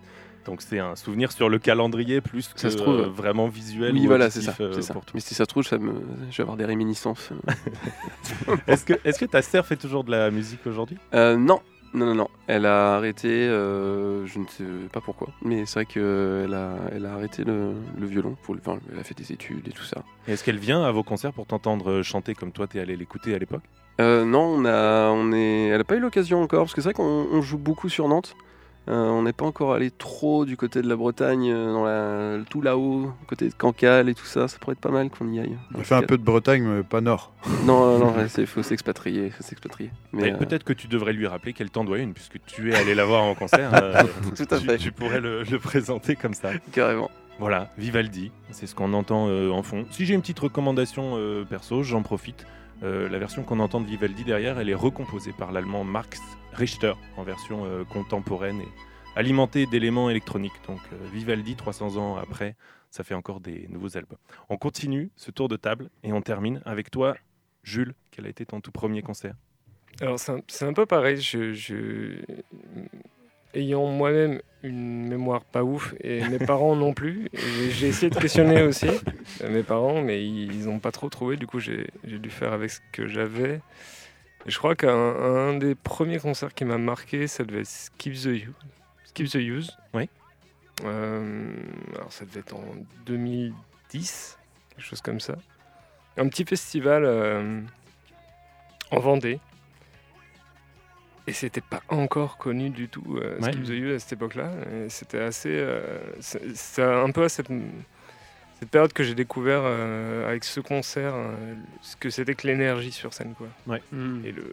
Donc 0.44 0.62
c'est 0.62 0.78
un 0.78 0.94
souvenir 0.97 1.32
sur 1.32 1.49
le 1.49 1.58
calendrier 1.58 2.20
plus 2.20 2.49
que 2.49 2.61
Ça 2.61 2.70
se 2.70 2.76
trouve. 2.76 3.00
euh, 3.00 3.08
vraiment 3.08 3.49
visuel. 3.49 3.92
Oui, 3.94 4.04
ou 4.04 4.06
voilà, 4.06 4.30
c'est 4.30 4.40
ça. 4.42 4.54
euh, 4.61 4.80
ça. 4.80 4.94
Mais 5.14 5.20
si 5.20 5.35
ça 5.35 5.44
se 5.44 5.49
trouve, 5.49 5.64
ça 5.66 5.76
me... 5.78 5.92
je 6.30 6.37
vais 6.37 6.42
avoir 6.42 6.56
des 6.56 6.64
réminiscences. 6.64 7.30
Est-ce 8.66 8.85
que, 8.85 8.94
est 9.04 9.18
que 9.18 9.25
ta 9.26 9.42
sœur 9.42 9.66
fait 9.66 9.76
toujours 9.76 10.04
de 10.04 10.11
la 10.11 10.30
musique 10.30 10.66
aujourd'hui? 10.66 10.97
Euh, 11.14 11.37
non, 11.37 11.61
non, 11.95 12.07
non, 12.07 12.14
non. 12.14 12.28
Elle 12.47 12.66
a 12.66 12.97
arrêté, 12.97 13.28
euh, 13.28 14.26
je 14.26 14.38
ne 14.38 14.47
sais 14.47 14.64
pas 14.92 15.00
pourquoi, 15.00 15.28
mais 15.42 15.66
c'est 15.66 15.75
vrai 15.80 15.87
qu'elle 15.87 16.54
a, 16.54 16.76
elle 16.92 17.07
a 17.07 17.14
arrêté 17.14 17.45
le, 17.45 17.73
le 17.99 18.07
violon. 18.07 18.37
Pour 18.42 18.54
le, 18.54 18.61
enfin, 18.61 18.78
elle 18.92 18.99
a 18.99 19.04
fait 19.04 19.16
des 19.16 19.33
études 19.33 19.66
et 19.68 19.73
tout 19.73 19.85
ça. 19.85 20.02
Est-ce 20.26 20.45
qu'elle 20.45 20.59
vient 20.59 20.83
à 20.83 20.90
vos 20.90 21.02
concerts 21.02 21.33
pour 21.33 21.47
t'entendre 21.47 22.02
chanter 22.02 22.35
comme 22.35 22.52
toi 22.52 22.66
t'es 22.66 22.80
allé 22.80 22.97
l'écouter 22.97 23.35
à 23.35 23.38
l'époque? 23.38 23.62
Euh, 24.00 24.25
non, 24.25 24.42
on 24.42 24.64
a, 24.64 25.11
on 25.11 25.33
est, 25.33 25.68
elle 25.68 25.78
n'a 25.78 25.85
pas 25.85 25.97
eu 25.97 26.00
l'occasion 26.00 26.42
encore, 26.42 26.64
parce 26.64 26.75
que 26.75 26.80
c'est 26.80 26.88
vrai 26.88 26.95
qu'on 26.95 27.26
on 27.33 27.42
joue 27.42 27.59
beaucoup 27.59 27.88
sur 27.88 28.07
Nantes. 28.09 28.37
Euh, 28.88 29.09
on 29.11 29.23
n'est 29.23 29.35
pas 29.35 29.45
encore 29.45 29.75
allé 29.75 29.90
trop 29.90 30.47
du 30.47 30.57
côté 30.57 30.80
de 30.80 30.88
la 30.88 30.97
Bretagne, 30.97 31.50
euh, 31.50 31.73
dans 31.73 31.85
la, 31.85 32.42
tout 32.49 32.62
là-haut, 32.62 33.12
côté 33.26 33.49
de 33.49 33.52
Cancale 33.54 34.09
et 34.09 34.14
tout 34.14 34.25
ça. 34.25 34.49
Ça 34.49 34.57
pourrait 34.59 34.73
être 34.73 34.80
pas 34.80 34.90
mal 34.90 35.11
qu'on 35.11 35.30
y 35.30 35.38
aille. 35.40 35.57
On 35.75 35.83
fait 35.83 35.95
un 35.95 36.02
peu 36.02 36.16
de 36.16 36.23
Bretagne, 36.23 36.62
mais 36.62 36.83
pas 36.83 37.00
nord. 37.00 37.33
Non, 37.66 37.99
non, 37.99 38.12
non, 38.12 38.14
il 38.38 38.47
faut 38.47 38.62
s'expatrier, 38.62 39.28
faut 39.30 39.42
s'expatrier. 39.42 39.90
Mais, 40.12 40.33
euh, 40.33 40.37
Peut-être 40.38 40.64
que 40.64 40.73
tu 40.73 40.87
devrais 40.88 41.12
lui 41.12 41.26
rappeler 41.26 41.52
qu'elle 41.52 41.71
t'en 41.71 41.85
doit 41.85 41.99
une, 41.99 42.14
puisque 42.14 42.38
tu 42.47 42.73
es 42.73 42.75
allé 42.75 42.95
la 42.95 43.04
voir 43.04 43.25
en 43.25 43.35
concert. 43.35 43.75
euh, 43.75 44.02
Tout 44.37 44.47
à 44.54 44.59
tu- 44.59 44.64
fait. 44.66 44.78
Tu, 44.78 44.90
pourrais 44.92 45.21
le, 45.21 45.42
le 45.42 45.59
présenter 45.59 46.16
comme 46.16 46.35
ça. 46.35 46.50
carrément. 46.73 47.11
Voilà, 47.38 47.71
Vivaldi, 47.78 48.33
c'est 48.52 48.66
ce 48.66 48.75
qu'on 48.75 48.95
entend 48.95 49.28
euh, 49.28 49.50
en 49.50 49.62
fond. 49.62 49.85
Si 49.90 50.07
j'ai 50.07 50.14
une 50.14 50.23
petite 50.23 50.40
recommandation 50.40 51.12
euh, 51.18 51.45
perso, 51.45 51.83
j'en 51.83 52.02
profite. 52.02 52.47
Euh, 52.83 53.09
la 53.09 53.18
version 53.18 53.42
qu'on 53.42 53.61
entend 53.61 53.80
de 53.80 53.87
Vivaldi 53.87 54.25
derrière, 54.25 54.59
elle 54.59 54.68
est 54.71 54.75
recomposée 54.75 55.33
par 55.37 55.52
l'allemand 55.52 55.85
Max 55.85 56.21
Richter 56.58 56.94
en 57.16 57.22
version 57.22 57.66
euh, 57.66 57.84
contemporaine 57.84 58.60
et 58.60 58.68
alimentée 59.14 59.66
d'éléments 59.66 60.10
électroniques. 60.10 60.60
Donc 60.66 60.80
euh, 60.92 60.96
Vivaldi, 61.12 61.54
300 61.54 61.96
ans 61.98 62.16
après, 62.16 62.56
ça 62.90 63.04
fait 63.04 63.14
encore 63.14 63.38
des 63.38 63.68
nouveaux 63.68 63.96
albums. 63.96 64.18
On 64.48 64.56
continue 64.56 65.12
ce 65.14 65.30
tour 65.30 65.48
de 65.48 65.54
table 65.54 65.88
et 66.02 66.12
on 66.12 66.20
termine 66.20 66.60
avec 66.64 66.90
toi, 66.90 67.16
Jules. 67.62 67.94
Quel 68.10 68.26
a 68.26 68.28
été 68.28 68.44
ton 68.44 68.60
tout 68.60 68.72
premier 68.72 69.02
concert? 69.02 69.34
Alors 70.00 70.18
c'est 70.18 70.64
un, 70.64 70.72
peu 70.72 70.84
pareil. 70.84 71.20
Ayant 73.54 73.86
moi-même 73.86 74.42
une 74.64 75.06
mémoire 75.06 75.44
pas 75.44 75.62
ouf 75.62 75.94
et 76.00 76.26
mes 76.28 76.38
parents 76.38 76.74
non 76.74 76.92
plus, 76.92 77.28
j'ai 77.70 77.86
essayé 77.86 78.10
de 78.10 78.18
questionner 78.18 78.62
aussi 78.62 78.88
euh, 79.42 79.48
mes 79.48 79.62
parents, 79.62 80.02
mais 80.02 80.26
ils 80.26 80.64
n'ont 80.64 80.80
pas 80.80 80.90
trop 80.90 81.08
trouvé. 81.08 81.36
Du 81.36 81.46
coup, 81.46 81.60
j'ai 81.60 81.86
dû 82.04 82.30
faire 82.30 82.52
avec 82.52 82.70
ce 82.70 82.80
que 82.92 83.06
j'avais. 83.06 83.60
Je 84.48 84.56
crois 84.56 84.74
qu'un 84.74 84.88
un 84.96 85.58
des 85.58 85.74
premiers 85.74 86.18
concerts 86.18 86.54
qui 86.54 86.64
m'a 86.64 86.78
marqué, 86.78 87.26
ça 87.26 87.44
devait 87.44 87.60
être 87.60 87.66
Skip 87.66 88.14
the 88.14 88.26
Use. 88.26 88.52
Skip 89.04 89.28
the 89.28 89.34
Use. 89.34 89.76
Oui. 89.92 90.08
Euh, 90.84 91.52
alors 91.94 92.10
ça 92.10 92.24
devait 92.24 92.40
être 92.40 92.54
en 92.54 92.64
2010, 93.04 94.38
quelque 94.70 94.82
chose 94.82 95.02
comme 95.02 95.20
ça. 95.20 95.34
Un 96.16 96.28
petit 96.28 96.46
festival 96.46 97.04
euh, 97.04 97.60
en 98.90 98.98
Vendée. 99.00 99.38
Et 101.26 101.34
c'était 101.34 101.60
pas 101.60 101.82
encore 101.90 102.38
connu 102.38 102.70
du 102.70 102.88
tout, 102.88 103.18
euh, 103.18 103.38
Ouais. 103.40 103.52
Skip 103.52 103.64
the 103.64 103.68
Use 103.68 103.96
à 103.96 103.98
cette 103.98 104.14
époque-là. 104.14 104.50
C'était 104.88 105.20
assez. 105.20 105.62
c'est 106.20 106.82
un 106.82 107.10
peu 107.10 107.24
à 107.24 107.28
cette, 107.28 107.50
cette 108.58 108.70
période 108.70 108.92
que 108.92 109.04
j'ai 109.04 109.14
découvert 109.14 109.60
euh, 109.64 110.28
avec 110.28 110.44
ce 110.44 110.61
concert 110.61 111.14
euh, 111.14 111.54
ce 111.83 111.96
que 111.96 112.11
c'était 112.11 112.35
que 112.35 112.46
l'énergie 112.46 112.92
sur 112.92 113.12
scène, 113.14 113.35
quoi. 113.37 113.48
Hmm. 113.92 114.24
Et 114.24 114.33
le, 114.33 114.52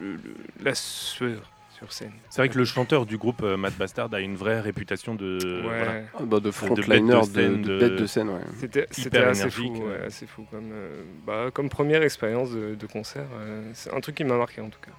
le- 0.00 0.12
le- 0.14 0.36
la 0.62 0.74
sueur 0.74 1.50
sur 1.76 1.92
scène. 1.92 2.12
C'est 2.30 2.40
vrai 2.42 2.48
que 2.48 2.58
le 2.58 2.64
chanteur 2.64 3.06
du 3.06 3.18
groupe 3.18 3.42
euh, 3.42 3.56
Matt 3.56 3.74
Bastard 3.76 4.08
a 4.14 4.20
une 4.20 4.36
vraie 4.36 4.60
réputation 4.60 5.14
de. 5.14 5.38
Ouais. 5.42 5.62
voilà. 5.84 6.00
Ah, 6.14 6.22
bah, 6.24 6.40
de 6.40 6.50
frontliner, 6.50 7.00
de 7.00 7.18
de, 7.20 7.22
scène, 7.24 7.62
de 7.62 7.68
de- 7.68 7.78
bête 7.78 7.96
de 7.96 8.06
scène, 8.06 8.28
ouais. 8.30 8.40
C'était 8.58 8.86
assez 8.88 9.08
énergique, 9.08 9.74
fou, 9.76 9.82
ouais, 9.82 9.96
euh. 10.00 10.06
assez 10.06 10.26
fou 10.26 10.46
comme, 10.50 10.70
euh, 10.72 11.02
bah, 11.26 11.50
comme 11.52 11.68
première 11.68 12.02
expérience 12.02 12.52
de, 12.52 12.74
de 12.74 12.86
concert. 12.86 13.26
euh, 13.34 13.68
c'est 13.74 13.92
un 13.92 14.00
truc 14.00 14.14
qui 14.14 14.24
m'a 14.24 14.36
marqué 14.36 14.60
en 14.60 14.68
tout 14.70 14.80
cas. 14.80 14.92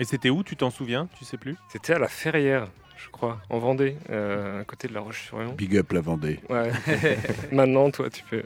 Et 0.00 0.04
c'était 0.04 0.30
où 0.30 0.42
Tu 0.44 0.54
t'en 0.54 0.70
souviens 0.70 1.08
Tu 1.18 1.24
sais 1.24 1.36
plus? 1.38 1.56
C'était 1.70 1.92
à 1.94 1.98
la 1.98 2.06
Ferrière, 2.08 2.68
je 3.02 3.08
crois, 3.10 3.40
en 3.50 3.58
Vendée, 3.58 3.96
euh, 4.10 4.60
à 4.60 4.64
côté 4.64 4.88
de 4.88 4.94
La 4.94 5.00
Roche-sur-Yon. 5.00 5.54
Big 5.54 5.76
up 5.76 5.92
la 5.92 6.00
Vendée. 6.00 6.40
Ouais. 6.50 6.70
Maintenant, 7.52 7.90
toi, 7.90 8.10
tu 8.10 8.22
peux. 8.28 8.42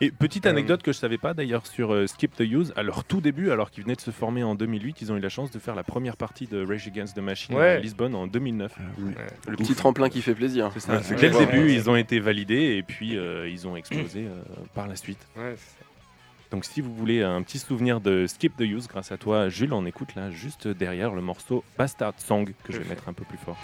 Et 0.00 0.10
petite 0.10 0.46
Euh, 0.46 0.50
anecdote 0.50 0.82
que 0.82 0.92
je 0.92 0.98
savais 0.98 1.18
pas 1.18 1.32
d'ailleurs 1.32 1.64
sur 1.66 1.92
euh, 1.94 2.08
Skip 2.08 2.34
the 2.34 2.40
Use, 2.40 2.72
à 2.76 2.82
leur 2.82 3.04
tout 3.04 3.20
début, 3.20 3.50
alors 3.52 3.70
qu'ils 3.70 3.84
venaient 3.84 3.94
de 3.94 4.00
se 4.00 4.10
former 4.10 4.42
en 4.42 4.56
2008, 4.56 5.00
ils 5.00 5.12
ont 5.12 5.16
eu 5.16 5.20
la 5.20 5.28
chance 5.28 5.50
de 5.52 5.58
faire 5.60 5.76
la 5.76 5.84
première 5.84 6.16
partie 6.16 6.46
de 6.48 6.64
Rage 6.66 6.88
Against 6.88 7.14
the 7.14 7.20
Machine 7.20 7.54
Ouais. 7.54 7.68
à 7.68 7.78
Lisbonne 7.78 8.14
en 8.16 8.26
2009. 8.26 8.72
Le 9.48 9.56
petit 9.56 9.74
tremplin 9.74 10.08
qui 10.08 10.20
fait 10.20 10.34
plaisir. 10.34 10.70
C'est 10.74 10.80
ça. 10.80 10.98
Dès 11.20 11.28
le 11.28 11.38
début, 11.38 11.64
Ouais. 11.66 11.74
ils 11.74 11.88
ont 11.88 11.94
été 11.96 12.18
validés 12.18 12.76
et 12.76 12.82
puis 12.82 13.16
euh, 13.16 13.48
ils 13.48 13.68
ont 13.68 13.76
explosé 13.76 14.26
euh, 14.26 14.42
par 14.74 14.88
la 14.88 14.96
suite. 14.96 15.24
Donc 16.52 16.66
si 16.66 16.82
vous 16.82 16.94
voulez 16.94 17.22
un 17.22 17.42
petit 17.42 17.58
souvenir 17.58 18.02
de 18.02 18.26
Skip 18.26 18.54
the 18.58 18.60
Use, 18.60 18.86
grâce 18.86 19.10
à 19.10 19.16
toi, 19.16 19.48
Jules, 19.48 19.72
on 19.72 19.86
écoute 19.86 20.14
là 20.14 20.30
juste 20.30 20.68
derrière 20.68 21.14
le 21.14 21.22
morceau 21.22 21.64
Bastard 21.78 22.12
Song 22.18 22.52
que 22.62 22.72
je 22.74 22.78
vais 22.78 22.88
mettre 22.90 23.08
un 23.08 23.14
peu 23.14 23.24
plus 23.24 23.38
fort. 23.38 23.56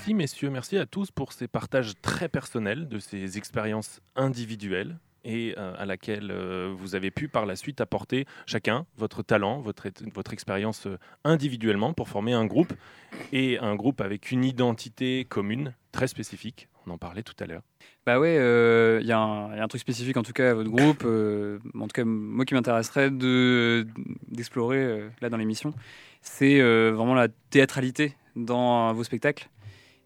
Merci 0.00 0.14
messieurs, 0.14 0.48
merci 0.48 0.78
à 0.78 0.86
tous 0.86 1.10
pour 1.10 1.34
ces 1.34 1.46
partages 1.46 1.92
très 2.00 2.30
personnels 2.30 2.88
de 2.88 2.98
ces 2.98 3.36
expériences 3.36 4.00
individuelles 4.16 4.96
et 5.26 5.54
euh, 5.58 5.74
à 5.76 5.84
laquelle 5.84 6.30
euh, 6.30 6.74
vous 6.74 6.94
avez 6.94 7.10
pu 7.10 7.28
par 7.28 7.44
la 7.44 7.54
suite 7.54 7.82
apporter 7.82 8.24
chacun 8.46 8.86
votre 8.96 9.22
talent, 9.22 9.60
votre, 9.60 9.84
expérience 10.32 10.86
euh, 10.86 10.96
individuellement 11.24 11.92
pour 11.92 12.08
former 12.08 12.32
un 12.32 12.46
groupe 12.46 12.72
et 13.34 13.58
un 13.58 13.74
groupe 13.74 14.00
avec 14.00 14.30
une 14.30 14.42
identité 14.42 15.26
commune 15.28 15.74
très 15.92 16.08
spécifique. 16.08 16.68
On 16.86 16.92
en 16.92 16.96
parlait 16.96 17.22
tout 17.22 17.36
à 17.38 17.44
l'heure. 17.44 17.62
Bah 18.06 18.18
ouais, 18.18 18.36
il 19.02 19.06
y, 19.06 19.12
a 19.12 19.18
un 19.18 19.68
truc 19.68 19.82
spécifique 19.82 20.16
en 20.16 20.22
tout 20.22 20.32
cas 20.32 20.52
à 20.52 20.54
votre 20.54 20.70
groupe. 20.70 21.04
en 21.04 21.86
tout 21.86 21.92
cas, 21.92 22.04
moi 22.06 22.46
qui 22.46 22.54
m'intéresserait 22.54 23.10
de 23.10 23.86
d'explorer 24.28 25.10
là 25.20 25.28
dans 25.28 25.36
l'émission, 25.36 25.74
c'est 26.22 26.58
vraiment 26.90 27.12
la 27.12 27.28
théâtralité 27.50 28.16
dans 28.34 28.94
vos 28.94 29.04
spectacles. 29.04 29.50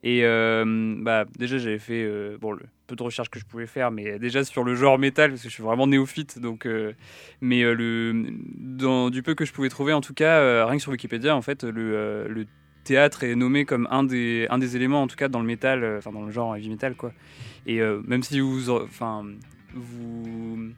Et 0.06 0.20
euh, 0.22 0.94
bah, 0.98 1.24
déjà, 1.38 1.56
j'avais 1.56 1.78
fait 1.78 2.04
euh, 2.04 2.36
bon, 2.38 2.52
le 2.52 2.60
peu 2.86 2.94
de 2.94 3.02
recherche 3.02 3.30
que 3.30 3.38
je 3.40 3.46
pouvais 3.46 3.66
faire, 3.66 3.90
mais 3.90 4.18
déjà 4.18 4.44
sur 4.44 4.62
le 4.62 4.74
genre 4.74 4.98
métal, 4.98 5.30
parce 5.30 5.42
que 5.42 5.48
je 5.48 5.54
suis 5.54 5.62
vraiment 5.62 5.86
néophyte. 5.86 6.38
Donc, 6.38 6.66
euh, 6.66 6.92
mais 7.40 7.62
le, 7.62 8.12
du 9.10 9.22
peu 9.22 9.34
que 9.34 9.46
je 9.46 9.52
pouvais 9.54 9.70
trouver, 9.70 9.94
en 9.94 10.02
tout 10.02 10.12
cas, 10.12 10.66
rien 10.66 10.76
que 10.76 10.82
sur 10.82 10.92
Wikipédia, 10.92 11.34
en 11.34 11.40
fait, 11.40 11.64
le, 11.64 12.28
le 12.28 12.44
théâtre 12.84 13.24
est 13.24 13.34
nommé 13.34 13.64
comme 13.64 13.88
un 13.90 14.04
des, 14.04 14.46
un 14.50 14.58
des 14.58 14.76
éléments, 14.76 15.00
en 15.02 15.06
tout 15.06 15.16
cas, 15.16 15.28
dans 15.28 15.40
le 15.40 15.46
métal, 15.46 15.82
enfin, 15.96 16.12
dans 16.12 16.26
le 16.26 16.30
genre 16.30 16.54
heavy 16.54 16.68
metal, 16.68 16.94
quoi. 16.96 17.12
Et 17.66 17.80
même 18.06 18.22
si 18.22 18.40
vous, 18.40 18.68
enfin, 18.68 19.24
vous, 19.72 20.68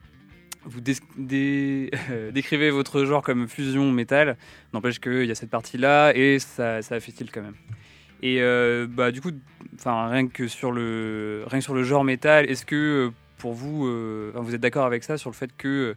vous 0.65 0.81
dé- 0.81 0.95
dé- 1.19 1.91
décrivez 2.33 2.71
votre 2.71 3.05
genre 3.05 3.23
comme 3.23 3.49
fusion 3.49 3.91
métal, 3.91 4.37
n'empêche 4.73 5.01
qu'il 5.01 5.25
y 5.25 5.33
a 5.33 5.35
cette 5.35 5.51
partie-là 5.51 6.13
et 6.15 6.39
ça, 6.39 6.81
ça 6.83 7.01
fait 7.01 7.11
style 7.11 7.33
quand 7.33 7.43
même. 7.43 7.57
Et 8.27 8.39
euh, 8.41 8.89
bah, 8.91 9.13
du 9.13 9.21
coup, 9.21 9.31
rien 9.85 10.27
que 10.27 10.49
sur 10.49 10.73
le, 10.73 11.45
rien 11.47 11.61
que 11.61 11.65
sur 11.65 11.75
le 11.75 11.85
genre 11.85 12.03
métal, 12.03 12.51
est-ce 12.51 12.67
que 12.67 13.07
euh, 13.07 13.11
pour 13.39 13.53
vous, 13.53 13.87
euh, 13.87 14.33
vous 14.35 14.53
êtes 14.53 14.61
d'accord 14.61 14.85
avec 14.85 15.05
ça 15.05 15.17
sur 15.17 15.31
le 15.31 15.37
fait 15.37 15.57
que 15.57 15.95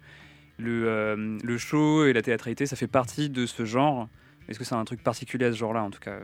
le, 0.60 0.84
euh, 0.88 1.40
le 1.44 1.58
show 1.58 2.06
et 2.06 2.14
la 2.14 2.22
théâtralité, 2.22 2.68
ça 2.68 2.76
fait 2.76 2.86
partie 2.86 3.32
de 3.32 3.48
ce 3.48 3.66
genre? 3.66 4.08
Est-ce 4.48 4.60
que 4.60 4.64
c'est 4.64 4.76
un 4.76 4.86
truc 4.86 5.02
particulier 5.02 5.46
à 5.46 5.52
ce 5.52 5.58
genre-là, 5.58 5.82
en 5.82 5.90
tout 5.90 6.00
cas 6.00 6.20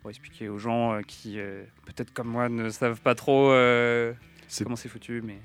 Pour 0.00 0.08
expliquer 0.08 0.48
aux 0.48 0.58
gens 0.58 0.98
qui, 1.06 1.36
peut-être 1.84 2.14
comme 2.14 2.28
moi, 2.28 2.48
ne 2.48 2.70
savent 2.70 3.02
pas 3.02 3.14
trop 3.14 3.52
comment 4.62 4.76
c'est 4.76 4.88
foutu, 4.88 5.20
mais... 5.22 5.38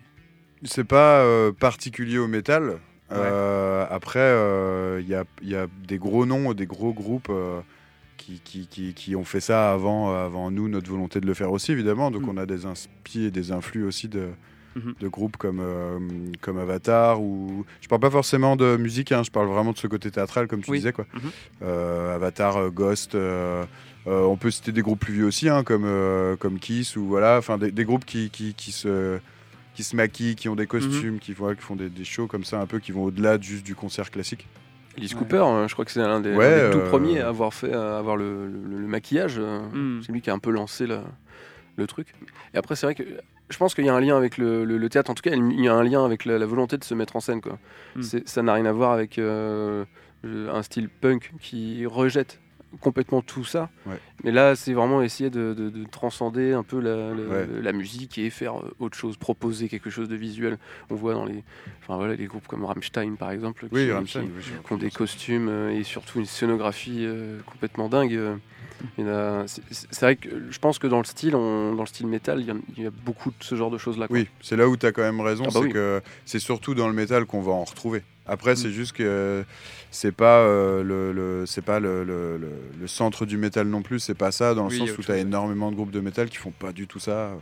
C'est 0.64 0.86
pas 0.86 1.26
particulier 1.60 2.20
au 2.20 2.28
métal. 2.28 2.78
Après, 3.10 4.34
il 5.00 5.08
y, 5.08 5.16
a, 5.16 5.24
y 5.44 5.56
a 5.56 5.68
des 5.88 5.98
gros 5.98 6.26
noms, 6.26 6.54
des 6.54 6.66
gros 6.66 6.94
groupes 6.94 7.32
qui, 8.18 8.42
qui, 8.44 8.68
qui- 8.68 8.94
qui 8.94 9.16
ont 9.16 9.24
fait 9.26 9.40
ça 9.42 9.72
avant, 9.72 10.12
euh, 10.12 10.26
avant 10.26 10.52
nous, 10.52 10.68
notre 10.70 10.90
volonté 10.90 11.20
de 11.20 11.26
le 11.26 11.34
faire 11.34 11.52
aussi, 11.52 11.72
évidemment. 11.72 12.12
Donc 12.12 12.24
Mm. 12.24 12.30
on 12.30 12.38
a 12.38 12.46
des 12.46 12.66
inspi 12.66 13.26
et 13.26 13.32
des 13.32 13.52
influx 13.52 13.84
aussi 13.84 14.08
de, 14.08 14.28
Mhm. 14.76 14.94
de 15.00 15.08
groupes 15.08 15.38
comme, 15.38 15.60
euh, 15.62 16.00
comme 16.42 16.58
Avatar. 16.58 17.22
Ou... 17.22 17.66
Je 17.82 17.88
parle 17.88 18.02
pas 18.02 18.10
forcément 18.12 18.56
de 18.58 18.76
musique, 18.76 19.12
hein, 19.14 19.24
je 19.24 19.32
parle 19.32 19.48
vraiment 19.48 19.72
de 19.72 19.78
ce 19.78 19.88
côté 19.88 20.12
théâtral, 20.12 20.48
comme 20.48 20.62
tu 20.62 20.72
Oui. 20.72 20.78
disais. 20.80 20.92
Quoi. 20.92 21.06
Mhm. 21.14 21.22
Euh, 21.64 22.16
Avatar, 22.16 22.70
Ghost. 22.72 23.16
euh, 23.16 23.64
on 24.06 24.36
peut 24.38 24.52
citer 24.52 24.72
des 24.72 24.82
groupes 24.82 25.00
plus 25.00 25.14
vieux 25.14 25.26
aussi, 25.26 25.48
hein, 25.50 25.64
comme, 25.64 25.88
comme 26.40 26.60
Kiss, 26.60 26.96
ou 26.98 27.06
voilà, 27.06 27.38
enfin 27.40 27.58
des, 27.58 27.72
des 27.72 27.86
groupes 27.86 28.06
qui, 28.06 28.30
qui, 28.30 28.72
se 28.72 29.18
qui 29.74 29.84
se 29.84 29.96
maquillent, 29.96 30.36
qui 30.36 30.48
ont 30.48 30.56
des 30.56 30.68
costumes, 30.68 31.20
qui, 31.20 31.34
voilà, 31.34 31.56
qui 31.56 31.62
font 31.64 31.76
des, 31.76 31.90
des 31.90 32.04
shows 32.06 32.28
comme 32.28 32.44
ça, 32.46 32.60
un 32.62 32.66
peu 32.68 32.80
qui 32.80 32.92
vont 32.92 33.04
au-delà 33.06 33.38
de 33.38 33.44
juste 33.44 33.66
du 33.66 33.76
concert 33.76 34.12
classique. 34.12 34.48
Alice 34.98 35.14
Ouais. 35.14 35.20
Cooper, 35.20 35.38
hein, 35.46 35.68
je 35.68 35.74
crois 35.74 35.86
que 35.86 35.92
c'est 35.92 36.00
l'un 36.00 36.20
des, 36.22 36.34
Ouais, 36.34 36.58
l'un 36.64 36.66
des 36.70 36.74
tout 36.74 36.80
euh, 36.80 36.90
premiers 36.90 37.20
à 37.22 37.28
avoir 37.30 37.54
fait 37.54 37.74
à 37.74 37.98
avoir 37.98 38.16
le, 38.18 38.48
le- 38.48 38.78
le 38.80 38.88
maquillage. 38.88 39.36
euh, 39.40 39.60
Mm. 39.74 40.02
C'est 40.06 40.12
lui 40.12 40.22
qui 40.22 40.30
a 40.30 40.34
un 40.34 40.40
peu 40.40 40.52
lancé 40.52 40.88
le, 40.88 41.00
le 41.78 41.88
truc. 41.88 42.14
Et 42.54 42.58
après, 42.58 42.76
c'est 42.76 42.86
vrai 42.86 42.96
que 42.96 43.04
je 43.50 43.58
pense 43.58 43.76
qu'il 43.76 43.86
y 43.86 43.90
a 43.90 43.94
un 43.94 44.00
lien 44.02 44.18
avec 44.18 44.38
le, 44.38 44.64
le- 44.66 44.78
le 44.78 44.90
théâtre. 44.90 45.12
En 45.12 45.14
tout 45.14 45.22
cas, 45.22 45.32
il 45.36 45.62
y 45.64 45.68
a 45.68 45.74
un 45.74 45.84
lien 45.84 46.04
avec 46.06 46.26
la, 46.26 46.38
la 46.40 46.46
volonté 46.46 46.78
de 46.78 46.84
se 46.84 46.94
mettre 46.94 47.16
en 47.16 47.20
scène. 47.20 47.42
Quoi. 47.42 47.58
Mm. 47.96 48.02
C'est- 48.02 48.28
Ça 48.28 48.42
n'a 48.42 48.54
rien 48.54 48.66
à 48.66 48.72
voir 48.72 48.92
avec 48.92 49.20
euh, 49.20 49.86
un 50.24 50.62
style 50.64 50.90
punk 50.90 51.32
qui 51.40 51.86
rejette 51.86 52.40
complètement 52.82 53.22
tout 53.22 53.44
ça. 53.44 53.70
Ouais. 53.86 54.00
Mais 54.24 54.32
là, 54.32 54.56
c'est 54.56 54.74
vraiment 54.74 55.02
essayer 55.02 55.30
de, 55.30 55.54
de- 55.54 55.70
de 55.70 55.84
transcender 55.86 56.54
un 56.54 56.64
peu 56.64 56.80
la, 56.80 57.14
la- 57.14 57.24
Ouais. 57.28 57.48
la 57.62 57.72
musique 57.72 58.18
et 58.18 58.30
faire 58.30 58.58
euh, 58.60 58.74
autre 58.80 58.98
chose, 58.98 59.18
proposer 59.18 59.70
quelque 59.70 59.90
chose 59.90 60.10
de 60.10 60.16
visuel. 60.16 60.58
On 60.90 60.96
voit 60.96 61.14
dans 61.14 61.26
les, 61.26 61.44
enfin, 61.82 61.96
voilà, 61.98 62.16
les 62.16 62.26
groupes 62.26 62.48
comme 62.48 62.66
Rammstein, 62.66 63.16
par 63.16 63.32
exemple, 63.32 63.68
Oui, 63.72 63.86
qui- 63.86 63.92
Rammstein, 63.92 64.24
qui- 64.24 64.32
oui, 64.36 64.42
je- 64.42 64.68
qui 64.68 64.74
ont 64.74 64.78
des 64.78 64.92
costumes 64.92 65.48
euh, 65.50 65.72
et 65.72 65.84
surtout 65.84 66.20
une 66.20 66.26
scénographie 66.26 67.06
euh, 67.06 67.40
complètement 67.46 67.90
dingue. 67.90 68.20
C'est 68.98 70.02
vrai 70.02 70.16
que 70.16 70.30
je 70.50 70.60
pense 70.60 70.80
que 70.80 70.88
dans 70.88 70.98
le 71.00 71.06
style, 71.06 71.36
on- 71.36 71.74
dans 71.74 71.84
le 71.84 71.88
style 71.88 72.08
métal, 72.08 72.42
il 72.42 72.48
y, 72.48 72.52
en- 72.52 72.60
il 72.78 72.84
y 72.84 72.88
a 72.88 72.92
beaucoup 72.92 73.30
de 73.30 73.36
ce 73.44 73.56
genre 73.56 73.72
de 73.72 73.78
choses 73.78 73.98
là. 73.98 74.08
Oui, 74.10 74.28
c'est 74.42 74.56
là 74.58 74.68
où 74.68 74.76
tu 74.78 74.86
as 74.86 74.92
quand 74.92 75.02
même 75.02 75.22
raison, 75.22 75.44
Ah 75.46 75.48
bah 75.48 75.60
c'est 75.60 75.66
oui. 75.68 75.72
que 75.72 76.02
c'est 76.26 76.40
surtout 76.40 76.76
dans 76.76 76.88
le 76.88 76.94
métal 76.94 77.26
qu'on 77.26 77.42
va 77.42 77.52
en 77.54 77.64
retrouver. 77.64 78.04
Après, 78.28 78.54
Mm. 78.54 78.56
c'est 78.56 78.72
juste 78.72 78.94
que 78.94 79.44
c'est 79.92 80.12
pas 80.12 80.40
euh, 80.40 80.84
le, 80.84 81.12
le- 81.14 81.46
c'est 81.46 81.62
pas 81.64 81.80
le, 81.80 82.04
le- 82.04 82.38
le- 82.38 82.52
le 82.80 82.88
centre 82.88 83.26
du 83.26 83.38
métal 83.38 83.68
non 83.68 83.82
plus, 83.82 84.00
c'est 84.00 84.16
pas 84.16 84.32
ça, 84.32 84.54
dans 84.54 84.64
le 84.64 84.70
Oui, 84.70 84.76
il 84.78 84.80
y 84.80 84.84
a 84.84 84.88
sens 84.88 84.98
où 84.98 85.04
tu 85.04 85.12
as 85.12 85.18
énormément 85.18 85.70
de 85.72 85.76
groupes 85.76 85.92
de 85.92 86.00
métal 86.00 86.30
qui 86.30 86.38
font 86.38 86.52
pas 86.52 86.72
du 86.72 86.88
tout 86.88 87.00
ça, 87.00 87.12
euh, 87.12 87.36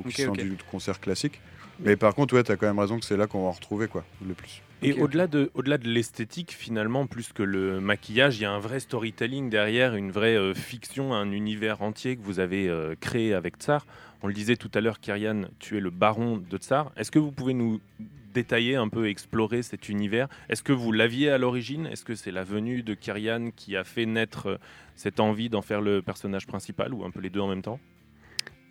ou 0.00 0.08
qui 0.08 0.22
Ok, 0.22 0.26
sont 0.26 0.32
ok. 0.32 0.40
du 0.40 0.56
concert 0.70 0.98
classique. 1.00 1.40
Mais 1.82 1.96
par 1.96 2.14
contre, 2.14 2.34
ouais, 2.34 2.42
tu 2.42 2.52
as 2.52 2.56
quand 2.56 2.66
même 2.66 2.78
raison 2.78 2.98
que 2.98 3.04
c'est 3.06 3.16
là 3.16 3.26
qu'on 3.26 3.42
va 3.42 3.48
en 3.48 3.52
retrouver 3.52 3.86
quoi, 3.88 4.04
le 4.26 4.34
plus. 4.34 4.62
Et 4.82 4.94
au-delà 4.94 5.26
de, 5.26 5.50
au-delà 5.54 5.76
de 5.76 5.88
l'esthétique, 5.88 6.52
finalement, 6.58 7.06
plus 7.06 7.32
que 7.34 7.42
le 7.42 7.80
maquillage, 7.80 8.38
il 8.38 8.42
y 8.42 8.44
a 8.46 8.50
un 8.50 8.58
vrai 8.58 8.80
storytelling 8.80 9.50
derrière, 9.50 9.94
une 9.94 10.10
vraie 10.10 10.36
euh, 10.36 10.54
fiction, 10.54 11.12
un 11.12 11.30
univers 11.32 11.82
entier 11.82 12.16
que 12.16 12.22
vous 12.22 12.38
avez 12.40 12.66
euh, 12.68 12.94
créé 12.98 13.34
avec 13.34 13.56
Tsar. 13.56 13.86
On 14.22 14.26
le 14.26 14.32
disait 14.32 14.56
tout 14.56 14.70
à 14.74 14.80
l'heure, 14.80 14.98
Kyrian, 15.00 15.42
tu 15.58 15.76
es 15.76 15.80
le 15.80 15.90
baron 15.90 16.38
de 16.38 16.56
Tsar. 16.58 16.92
Est-ce 16.96 17.10
que 17.10 17.18
vous 17.18 17.30
pouvez 17.30 17.52
nous 17.54 17.78
détailler 18.32 18.76
un 18.76 18.88
peu, 18.88 19.08
explorer 19.08 19.62
cet 19.62 19.88
univers 19.88 20.28
Est-ce 20.48 20.62
que 20.62 20.72
vous 20.72 20.92
l'aviez 20.92 21.30
à 21.30 21.38
l'origine? 21.38 21.86
Est-ce 21.86 22.04
que 22.04 22.14
c'est 22.14 22.30
la 22.30 22.44
venue 22.44 22.82
de 22.82 22.94
Kyrian 22.94 23.50
qui 23.54 23.76
a 23.76 23.84
fait 23.84 24.06
naître 24.06 24.46
euh, 24.48 24.56
cette 24.94 25.20
envie 25.20 25.48
d'en 25.48 25.62
faire 25.62 25.80
le 25.80 26.02
personnage 26.02 26.46
principal 26.46 26.94
ou 26.94 27.04
un 27.04 27.10
peu 27.10 27.20
les 27.20 27.30
deux 27.30 27.40
en 27.40 27.48
même 27.48 27.62
temps? 27.62 27.80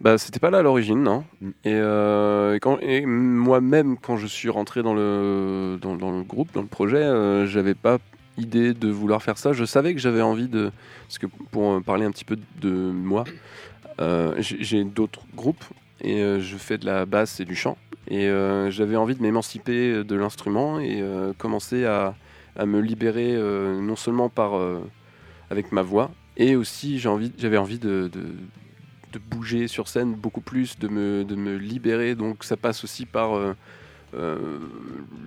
Bah, 0.01 0.17
c'était 0.17 0.39
pas 0.39 0.49
là 0.49 0.59
à 0.59 0.61
l'origine, 0.61 1.03
non. 1.03 1.25
Et, 1.65 1.73
euh, 1.73 2.57
moi-même, 3.05 3.97
quand 3.97 4.15
je 4.15 4.27
suis 4.27 4.49
rentré 4.49 4.81
dans 4.81 4.93
le, 4.93 5.77
dans, 5.81 5.93
le 5.93 6.23
groupe, 6.23 6.53
dans 6.53 6.61
le 6.61 6.67
projet, 6.67 6.97
euh, 6.97 7.45
j'avais 7.45 7.73
pas 7.73 7.97
idée 8.37 8.73
de 8.73 8.87
vouloir 8.87 9.21
faire 9.21 9.37
ça. 9.37 9.51
Je 9.51 9.65
savais 9.65 9.93
que 9.93 9.99
j'avais 9.99 10.21
envie 10.21 10.47
de. 10.47 10.71
Parce 11.07 11.17
que 11.17 11.27
pour 11.51 11.73
euh, 11.73 11.79
parler 11.81 12.05
un 12.05 12.11
petit 12.11 12.23
peu 12.23 12.37
de 12.61 12.69
moi, 12.69 13.25
j'ai 14.39 14.85
d'autres 14.85 15.25
groupes 15.35 15.65
et 16.01 16.21
euh, 16.21 16.39
je 16.39 16.57
fais 16.57 16.77
de 16.77 16.85
la 16.85 17.05
basse 17.05 17.39
et 17.39 17.45
du 17.45 17.55
chant. 17.55 17.77
Et 18.07 18.27
euh, 18.27 18.71
j'avais 18.71 18.95
envie 18.95 19.15
de 19.15 19.21
m'émanciper 19.21 20.03
de 20.03 20.15
l'instrument 20.15 20.79
et 20.79 21.01
euh, 21.01 21.33
commencer 21.37 21.85
à, 21.85 22.15
à 22.55 22.65
me 22.65 22.79
libérer 22.79 23.33
non 23.81 23.95
seulement 23.95 24.29
par, 24.29 24.59
avec 25.49 25.71
ma 25.71 25.81
voix, 25.81 26.11
et 26.37 26.55
aussi 26.55 26.99
j'ai 26.99 27.09
envie- 27.09 27.33
j'avais 27.37 27.57
envie, 27.57 27.79
de, 27.79 28.09
de- 28.11 28.33
de 29.13 29.19
bouger 29.19 29.67
sur 29.67 29.87
scène 29.87 30.13
beaucoup 30.13 30.41
plus, 30.41 30.77
de 30.79 30.87
me, 30.87 31.23
de 31.23 31.35
me 31.35 31.55
libérer. 31.57 32.15
Donc 32.15 32.43
ça 32.43 32.57
passe 32.57 32.83
aussi 32.83 33.05
par 33.05 33.31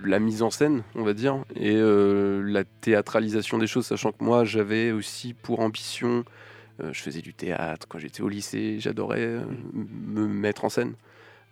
la 0.05 0.19
mise 0.19 0.41
en 0.41 0.51
scène, 0.51 0.83
on 0.95 1.03
va 1.03 1.13
dire, 1.13 1.37
et 1.55 1.77
la 1.79 2.63
théâtralisation 2.81 3.57
des 3.57 3.67
choses, 3.67 3.85
sachant 3.85 4.11
que 4.11 4.23
moi 4.23 4.43
j'avais 4.43 4.91
aussi 4.91 5.33
pour 5.33 5.61
ambition, 5.61 6.25
je 6.79 6.99
faisais 7.01 7.21
du 7.21 7.33
théâtre 7.33 7.87
quand 7.87 7.99
j'étais 7.99 8.21
au 8.21 8.29
lycée, 8.29 8.79
j'adorais 8.79 9.21
euh, 9.21 9.41
m- 9.41 9.87
me 10.07 10.27
mettre 10.27 10.65
en 10.65 10.69
scène 10.69 10.95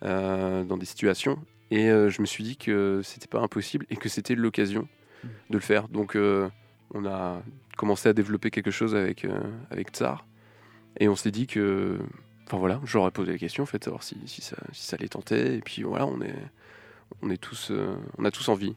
euh, 0.03 0.63
dans 0.63 0.77
des 0.77 0.85
situations, 0.85 1.37
et 1.69 1.89
euh, 1.89 2.09
je 2.09 2.21
me 2.21 2.25
suis 2.25 2.43
dit 2.43 2.57
que 2.57 3.01
c'était 3.03 3.27
pas 3.27 3.39
impossible 3.39 3.85
et 3.89 3.95
que 3.95 4.09
c'était 4.09 4.35
l'occasion 4.35 4.87
de 5.23 5.57
le 5.57 5.59
faire. 5.59 5.87
Donc 5.89 6.15
euh, 6.15 6.49
on 6.93 7.05
a 7.05 7.41
commencé 7.77 8.09
à 8.09 8.13
développer 8.13 8.49
quelque 8.51 8.71
chose 8.71 8.95
avec, 8.95 9.25
euh, 9.25 9.39
avec 9.69 9.89
Tsar. 9.89 10.25
Et 10.99 11.07
on 11.07 11.15
s'est 11.15 11.31
dit 11.31 11.47
que. 11.47 11.99
Enfin 12.47 12.57
voilà, 12.57 12.81
j'aurais 12.83 13.11
posé 13.11 13.31
la 13.31 13.37
question, 13.37 13.63
en 13.63 13.65
fait, 13.65 13.81
savoir 13.81 14.03
si, 14.03 14.17
si, 14.25 14.41
ça, 14.41 14.57
si 14.73 14.83
ça 14.83 14.97
les 14.97 15.07
tentait. 15.07 15.55
Et 15.55 15.61
puis 15.61 15.83
voilà, 15.83 16.05
on 16.05 16.19
est, 16.21 16.35
on 17.21 17.29
est 17.29 17.37
tous, 17.37 17.69
euh, 17.71 17.95
on 18.17 18.25
a 18.25 18.31
tous 18.31 18.49
envie. 18.49 18.75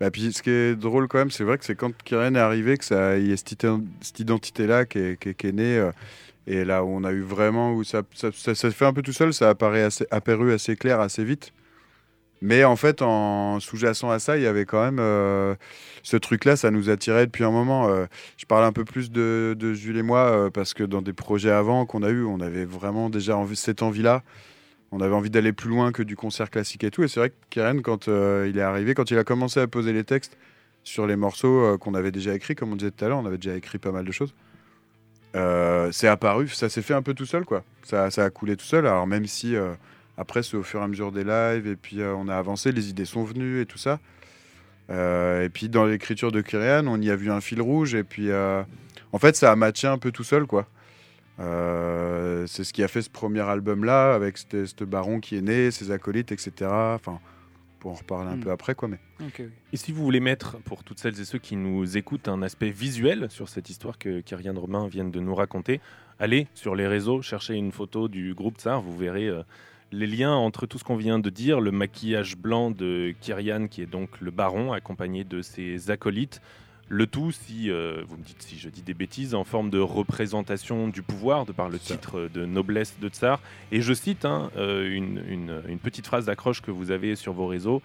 Bah, 0.00 0.10
puis 0.10 0.32
ce 0.32 0.42
qui 0.42 0.50
est 0.50 0.76
drôle 0.76 1.08
quand 1.08 1.18
même, 1.18 1.30
c'est 1.30 1.44
vrai 1.44 1.58
que 1.58 1.64
c'est 1.64 1.74
quand 1.74 1.92
Kyrian 2.04 2.34
est 2.34 2.38
arrivé 2.38 2.76
que 2.76 2.84
ça, 2.84 3.18
y 3.18 3.32
a 3.32 3.36
cette, 3.36 3.52
ident- 3.52 3.86
cette 4.00 4.20
identité-là 4.20 4.84
qui 4.84 4.98
est, 4.98 5.52
née. 5.52 5.78
euh, 5.78 5.92
et 6.46 6.64
là 6.64 6.84
où 6.84 6.88
on 6.88 7.04
a 7.04 7.12
eu 7.12 7.22
vraiment, 7.22 7.72
où 7.72 7.84
ça, 7.84 8.02
ça, 8.14 8.30
ça, 8.32 8.54
ça 8.54 8.70
se 8.70 8.76
fait 8.76 8.84
un 8.84 8.92
peu 8.92 9.02
tout 9.02 9.12
seul, 9.12 9.32
ça 9.32 9.50
apparaît 9.50 9.82
assez, 9.82 10.06
apparu 10.10 10.52
assez 10.52 10.76
clair, 10.76 11.00
assez 11.00 11.24
vite. 11.24 11.52
Mais 12.42 12.64
en 12.64 12.76
fait, 12.76 13.00
en 13.00 13.58
sous-jacent 13.60 14.10
à 14.10 14.18
ça, 14.18 14.36
il 14.36 14.42
y 14.42 14.46
avait 14.46 14.66
quand 14.66 14.84
même 14.84 14.98
euh, 15.00 15.54
ce 16.02 16.16
truc-là, 16.18 16.56
ça 16.56 16.70
nous 16.70 16.90
attirait 16.90 17.26
depuis 17.26 17.44
un 17.44 17.50
moment. 17.50 17.88
Euh, 17.88 18.04
je 18.36 18.44
parle 18.44 18.64
un 18.64 18.72
peu 18.72 18.84
plus 18.84 19.10
de, 19.10 19.56
Jules 19.74 19.96
et 19.96 20.02
moi, 20.02 20.50
parce 20.52 20.74
que 20.74 20.84
dans 20.84 21.00
des 21.00 21.14
projets 21.14 21.50
avant 21.50 21.86
qu'on 21.86 22.02
a 22.02 22.10
eu, 22.10 22.24
on 22.24 22.40
avait 22.40 22.66
vraiment 22.66 23.08
déjà 23.08 23.38
cette 23.54 23.82
envie-là. 23.82 24.22
On 24.96 25.00
avait 25.00 25.14
envie 25.14 25.28
d'aller 25.28 25.52
plus 25.52 25.68
loin 25.68 25.90
que 25.90 26.04
du 26.04 26.14
concert 26.14 26.50
classique 26.50 26.84
et 26.84 26.90
tout. 26.92 27.02
Et 27.02 27.08
c'est 27.08 27.18
vrai 27.18 27.30
que 27.30 27.34
Karen, 27.50 27.82
quand 27.82 28.06
euh, 28.06 28.46
il 28.48 28.58
est 28.58 28.62
arrivé, 28.62 28.94
quand 28.94 29.10
il 29.10 29.18
a 29.18 29.24
commencé 29.24 29.58
à 29.58 29.66
poser 29.66 29.92
les 29.92 30.04
textes 30.04 30.38
sur 30.84 31.08
les 31.08 31.16
morceaux 31.16 31.64
euh, 31.64 31.76
qu'on 31.76 31.94
avait 31.94 32.12
déjà 32.12 32.32
écrits, 32.32 32.54
comme 32.54 32.72
on 32.72 32.76
disait 32.76 32.92
tout 32.92 33.04
à 33.04 33.08
l'heure, 33.08 33.18
on 33.18 33.26
avait 33.26 33.38
déjà 33.38 33.56
écrit 33.56 33.78
pas 33.78 33.90
mal 33.90 34.04
de 34.04 34.12
choses. 34.12 34.34
Euh, 35.34 35.90
c'est 35.90 36.06
apparu, 36.06 36.46
ça 36.46 36.68
s'est 36.68 36.80
fait 36.80 36.94
un 36.94 37.02
peu 37.02 37.12
tout 37.12 37.26
seul, 37.26 37.44
quoi. 37.44 37.64
Ça, 37.82 38.06
a 38.06 38.30
coulé 38.30 38.56
tout 38.56 38.64
seul. 38.64 38.86
Alors 38.86 39.08
même 39.08 39.26
si 39.26 39.56
après, 40.16 40.44
c'est 40.44 40.56
au 40.56 40.62
fur 40.62 40.78
et 40.78 40.84
à 40.84 40.86
mesure 40.86 41.10
des 41.10 41.24
lives, 41.24 41.66
et 41.66 41.74
puis 41.74 41.98
on 42.00 42.28
a 42.28 42.36
avancé, 42.36 42.70
les 42.70 42.88
idées 42.88 43.04
sont 43.04 43.24
venues 43.24 43.62
et 43.62 43.66
tout 43.66 43.78
ça. 43.78 43.98
Et 44.90 45.48
puis 45.52 45.68
dans 45.68 45.86
l'écriture 45.86 46.30
de 46.30 46.40
Kyrian, 46.40 46.86
on 46.86 47.00
y 47.00 47.10
a 47.10 47.16
vu 47.16 47.32
un 47.32 47.40
fil 47.40 47.60
rouge, 47.60 47.96
et 47.96 48.04
puis 48.04 48.30
en 48.32 49.18
fait, 49.18 49.34
ça 49.34 49.50
a 49.50 49.56
matché 49.56 49.88
un 49.88 49.98
peu 49.98 50.12
tout 50.12 50.22
seul, 50.22 50.46
quoi. 50.46 50.68
Euh, 51.40 52.46
c'est 52.46 52.64
ce 52.64 52.72
qui 52.72 52.82
a 52.82 52.88
fait 52.88 53.02
ce 53.02 53.10
premier 53.10 53.40
album-là, 53.40 54.14
avec 54.14 54.38
ce 54.38 54.66
ce 54.66 54.84
baron 54.84 55.20
qui 55.20 55.36
est 55.36 55.42
né, 55.42 55.70
ses 55.70 55.90
acolytes, 55.90 56.32
etc. 56.32 56.52
Enfin, 56.70 57.18
pour 57.80 57.90
en 57.92 57.94
reparler 57.94 58.30
un 58.30 58.36
Mm. 58.36 58.40
peu 58.40 58.50
après, 58.50 58.74
quoi. 58.74 58.88
Mais. 58.88 58.98
Et 59.72 59.76
si 59.76 59.92
vous 59.92 60.02
voulez 60.02 60.20
mettre, 60.20 60.58
pour 60.62 60.84
toutes 60.84 60.98
celles 60.98 61.18
et 61.20 61.24
ceux 61.24 61.38
qui 61.38 61.56
nous 61.56 61.96
écoutent, 61.96 62.28
un 62.28 62.42
aspect 62.42 62.70
visuel 62.70 63.26
sur 63.30 63.48
cette 63.48 63.68
histoire 63.68 63.98
que 63.98 64.20
Kyrian 64.20 64.54
Romain 64.58 64.86
vient 64.88 65.04
de 65.04 65.20
nous 65.20 65.34
raconter, 65.34 65.80
allez 66.18 66.46
sur 66.54 66.74
les 66.76 66.86
réseaux, 66.86 67.20
cherchez 67.22 67.54
une 67.54 67.72
photo 67.72 68.08
du 68.08 68.34
groupe 68.34 68.58
Tsar, 68.58 68.80
vous 68.80 68.96
verrez 68.96 69.28
euh, 69.28 69.42
les 69.92 70.06
liens 70.06 70.32
entre 70.34 70.66
tout 70.66 70.78
ce 70.78 70.84
qu'on 70.84 70.96
vient 70.96 71.18
de 71.18 71.30
dire, 71.30 71.60
le 71.60 71.70
maquillage 71.72 72.36
blanc 72.36 72.70
de 72.70 73.14
Kyrian, 73.20 73.66
qui 73.68 73.82
est 73.82 73.86
donc 73.86 74.20
le 74.20 74.30
baron, 74.30 74.72
accompagné 74.72 75.24
de 75.24 75.42
ses 75.42 75.90
acolytes. 75.90 76.40
Le 76.88 77.06
tout, 77.06 77.32
si 77.32 77.70
euh, 77.70 78.02
vous 78.06 78.16
me 78.18 78.22
dites 78.22 78.42
si 78.42 78.58
je 78.58 78.68
dis 78.68 78.82
des 78.82 78.92
bêtises, 78.92 79.34
en 79.34 79.44
forme 79.44 79.70
de 79.70 79.78
représentation 79.78 80.88
du 80.88 81.02
pouvoir, 81.02 81.46
de 81.46 81.52
par 81.52 81.70
le 81.70 81.78
titre 81.78 82.28
de 82.32 82.44
noblesse 82.44 82.96
de 83.00 83.08
Tsar. 83.08 83.40
Et 83.72 83.80
je 83.80 83.94
cite 83.94 84.26
hein, 84.26 84.50
euh, 84.56 84.94
une, 84.94 85.78
petite 85.82 86.06
phrase 86.06 86.26
d'accroche 86.26 86.60
que 86.60 86.70
vous 86.70 86.90
avez 86.90 87.16
sur 87.16 87.32
vos 87.32 87.46
réseaux. 87.46 87.80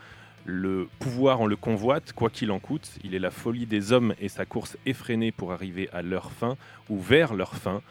Le 0.46 0.90
pouvoir, 1.00 1.40
on 1.40 1.48
le 1.48 1.56
convoite, 1.56 2.12
quoi 2.12 2.30
qu'il 2.30 2.52
en 2.52 2.60
coûte. 2.60 2.92
Il 3.04 3.16
est 3.16 3.20
la 3.20 3.32
folie 3.32 3.66
des 3.66 3.94
hommes 3.94 4.14
et 4.20 4.28
sa 4.28 4.46
course 4.46 4.78
effrénée 4.86 5.32
pour 5.32 5.54
arriver 5.54 5.90
à 5.94 6.02
leur 6.02 6.32
fin 6.32 6.58
ou 6.90 7.00
vers 7.00 7.34
leur 7.34 7.56
fin. 7.56 7.82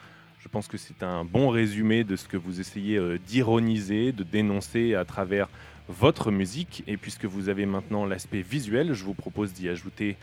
Je 0.41 0.49
pense 0.49 0.69
que 0.69 0.77
c'est 0.77 1.03
un 1.03 1.25
bon 1.25 1.49
résumé 1.49 2.05
de 2.05 2.17
ce 2.17 2.29
que 2.29 2.37
vous 2.37 2.61
essayez 2.61 2.99
euh, 2.99 3.19
d'ironiser, 3.19 4.13
de 4.13 4.25
dénoncer 4.25 4.95
à 4.95 5.07
travers 5.07 5.49
votre 5.89 6.31
musique. 6.31 6.85
Et 6.87 6.99
puisque 6.99 7.25
vous 7.25 7.49
avez 7.49 7.65
maintenant 7.65 8.05
l'aspect 8.05 8.43
visuel, 8.43 8.93
je 8.93 9.05
vous 9.05 9.15
propose 9.15 9.55
d'y 9.55 9.71
ajouter 9.71 10.17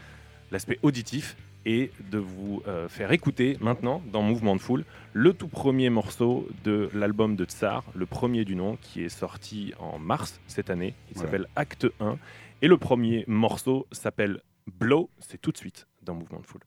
l'aspect 0.52 0.80
auditif, 0.84 1.36
et 1.66 1.92
de 2.12 2.18
vous 2.18 2.62
euh, 2.68 2.88
faire 2.88 3.12
écouter 3.12 3.58
maintenant 3.60 4.02
dans 4.12 4.22
Mouvement 4.22 4.56
de 4.56 4.62
Foule 4.62 4.86
le 5.14 5.34
tout 5.34 5.48
premier 5.48 5.90
morceau 5.90 6.48
de 6.64 6.90
l'album 6.94 7.36
de 7.36 7.46
Tsar, 7.46 7.84
le 7.96 8.06
premier 8.06 8.46
du 8.46 8.56
nom, 8.56 8.78
qui 8.82 9.04
est 9.04 9.10
sorti 9.10 9.74
en 9.80 9.98
mars 9.98 10.40
cette 10.48 10.70
année. 10.70 10.94
Il 11.12 11.18
s'appelle 11.18 11.48
Acte 11.56 11.88
1 12.00 12.18
et 12.62 12.68
le 12.68 12.78
premier 12.78 13.24
morceau 13.28 13.88
s'appelle 13.92 14.42
Blow. 14.80 15.10
C'est 15.20 15.42
tout 15.42 15.52
de 15.52 15.58
suite 15.58 15.88
dans 16.04 16.14
Mouvement 16.14 16.40
de 16.40 16.46
Foule. 16.46 16.62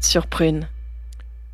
Sur 0.00 0.26
Prune. 0.26 0.68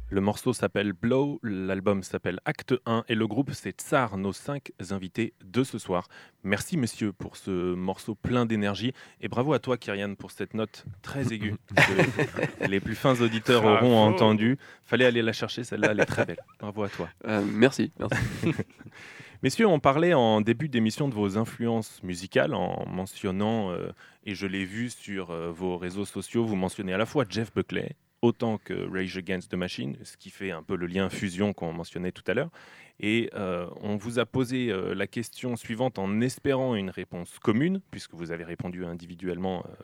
Le 0.08 0.22
morceau 0.22 0.54
s'appelle 0.54 0.94
Blow, 0.94 1.38
l'album 1.42 2.02
s'appelle 2.02 2.40
Acte 2.46 2.74
1 2.86 3.04
et 3.10 3.14
le 3.14 3.26
groupe 3.26 3.50
c'est 3.52 3.78
Tsar, 3.78 4.16
nos 4.16 4.32
cinq 4.32 4.72
invités 4.88 5.34
de 5.44 5.62
ce 5.64 5.76
soir. 5.76 6.08
Merci 6.44 6.78
messieurs 6.78 7.12
pour 7.12 7.36
ce 7.36 7.74
morceau 7.74 8.14
plein 8.14 8.46
d'énergie 8.46 8.94
et 9.20 9.28
bravo 9.28 9.52
à 9.52 9.58
toi 9.58 9.76
Kyrian 9.76 10.14
pour 10.14 10.30
cette 10.30 10.54
note 10.54 10.86
très 11.02 11.30
aiguë 11.30 11.56
que 11.76 12.66
les 12.66 12.80
plus 12.80 12.94
fins 12.94 13.20
auditeurs 13.20 13.66
auront 13.66 13.98
entendu. 13.98 14.56
Fallait 14.82 15.04
aller 15.04 15.20
la 15.20 15.34
chercher 15.34 15.62
celle-là, 15.62 15.88
elle 15.90 16.00
est 16.00 16.06
très 16.06 16.24
belle. 16.24 16.40
Bravo 16.58 16.84
à 16.84 16.88
toi. 16.88 17.10
Euh, 17.26 17.44
merci. 17.46 17.92
Messieurs, 19.44 19.68
on 19.68 19.78
parlait 19.78 20.14
en 20.14 20.40
début 20.40 20.68
d'émission 20.68 21.08
de 21.08 21.14
vos 21.14 21.38
influences 21.38 22.02
musicales 22.02 22.54
en 22.54 22.84
mentionnant, 22.88 23.70
euh, 23.70 23.92
et 24.24 24.34
je 24.34 24.48
l'ai 24.48 24.64
vu 24.64 24.90
sur 24.90 25.30
euh, 25.30 25.52
vos 25.52 25.78
réseaux 25.78 26.04
sociaux, 26.04 26.44
vous 26.44 26.56
mentionnez 26.56 26.92
à 26.92 26.98
la 26.98 27.06
fois 27.06 27.24
Jeff 27.28 27.54
Buckley 27.54 27.94
autant 28.20 28.58
que 28.58 28.74
Rage 28.92 29.16
Against 29.16 29.52
the 29.52 29.54
Machine, 29.54 29.96
ce 30.02 30.16
qui 30.16 30.30
fait 30.30 30.50
un 30.50 30.64
peu 30.64 30.74
le 30.74 30.86
lien 30.86 31.08
fusion 31.08 31.52
qu'on 31.52 31.72
mentionnait 31.72 32.10
tout 32.10 32.24
à 32.26 32.34
l'heure. 32.34 32.50
Et 32.98 33.30
euh, 33.34 33.68
on 33.80 33.96
vous 33.96 34.18
a 34.18 34.26
posé 34.26 34.74
la 34.92 35.06
question 35.06 35.54
suivante 35.54 36.00
en 36.00 36.20
espérant 36.20 36.74
une 36.74 36.90
réponse 36.90 37.38
commune, 37.38 37.80
puisque 37.92 38.14
vous 38.14 38.32
avez 38.32 38.42
répondu 38.42 38.84
individuellement 38.84 39.64
euh, 39.68 39.74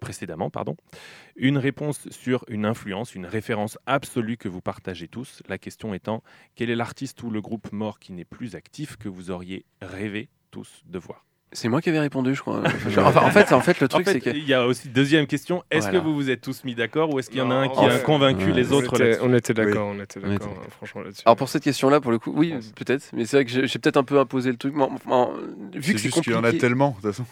précédemment. 0.00 0.50
Pardon. 0.50 0.76
Une 1.36 1.58
réponse 1.58 2.08
sur 2.10 2.44
une 2.48 2.66
influence, 2.66 3.14
une 3.14 3.26
référence 3.26 3.78
absolue 3.86 4.36
que 4.36 4.48
vous 4.48 4.60
partagez 4.60 5.08
tous. 5.08 5.42
La 5.48 5.58
question 5.58 5.94
étant, 5.94 6.22
quel 6.56 6.70
est 6.70 6.76
l'artiste 6.76 7.22
ou 7.22 7.30
le 7.30 7.40
groupe 7.40 7.72
mort 7.72 7.98
qui 7.98 8.12
n'est 8.12 8.24
plus 8.24 8.54
actif 8.54 8.96
que 8.96 9.08
vous 9.08 9.30
auriez 9.30 9.64
rêvé 9.80 10.28
tous 10.50 10.82
de 10.86 10.98
voir? 10.98 11.24
C'est 11.56 11.68
moi 11.68 11.80
qui 11.80 11.88
avais 11.88 12.00
répondu, 12.00 12.34
je 12.34 12.40
crois. 12.40 12.64
Enfin, 12.98 13.22
en 13.24 13.30
fait, 13.30 13.52
en 13.52 13.60
fait, 13.60 13.78
le 13.80 13.86
truc, 13.86 14.02
En 14.02 14.04
fait, 14.10 14.14
c'est 14.14 14.32
que. 14.32 14.36
Il 14.36 14.44
y 14.44 14.54
a 14.54 14.66
aussi 14.66 14.88
deuxième 14.88 15.28
question. 15.28 15.62
Est-ce 15.70 15.82
Voilà. 15.86 16.00
que 16.00 16.04
vous 16.04 16.12
vous 16.12 16.28
êtes 16.28 16.40
tous 16.40 16.64
mis 16.64 16.74
d'accord 16.74 17.14
ou 17.14 17.20
est-ce 17.20 17.30
qu'il 17.30 17.38
y 17.38 17.42
en 17.42 17.50
a 17.52 17.54
un 17.54 17.68
qui 17.68 17.78
a 17.78 17.96
convaincu 18.00 18.46
ouais. 18.46 18.52
les 18.52 18.72
On 18.72 18.76
autres 18.76 18.94
était, 18.94 19.04
là-dessus? 19.10 19.20
on 19.24 19.34
était 19.34 19.54
d'accord, 19.54 19.90
Oui. 19.90 19.96
on 19.96 20.02
était 20.02 20.18
d'accord, 20.20 20.50
était- 20.62 20.70
franchement 20.72 21.02
là-dessus. 21.02 21.22
Alors 21.24 21.36
pour 21.36 21.48
cette 21.48 21.62
question-là, 21.62 22.00
pour 22.00 22.10
le 22.10 22.18
coup, 22.18 22.32
oui, 22.34 22.54
peut-être. 22.74 23.08
Mais 23.12 23.24
c'est 23.24 23.36
vrai 23.36 23.44
que 23.44 23.66
j'ai 23.68 23.78
peut-être 23.78 23.96
un 23.98 24.02
peu 24.02 24.18
imposé 24.18 24.50
le 24.50 24.56
truc. 24.56 24.74
Mais 24.74 24.84
vu 24.84 24.98
C'est 25.06 25.92
que 25.92 25.98
c'est 26.00 26.08
juste 26.08 26.22
qu'il 26.22 26.32
y 26.32 26.36
en 26.36 26.42
a 26.42 26.52
tellement, 26.52 26.90
de 26.90 26.94
toute 27.08 27.12
façon. 27.12 27.24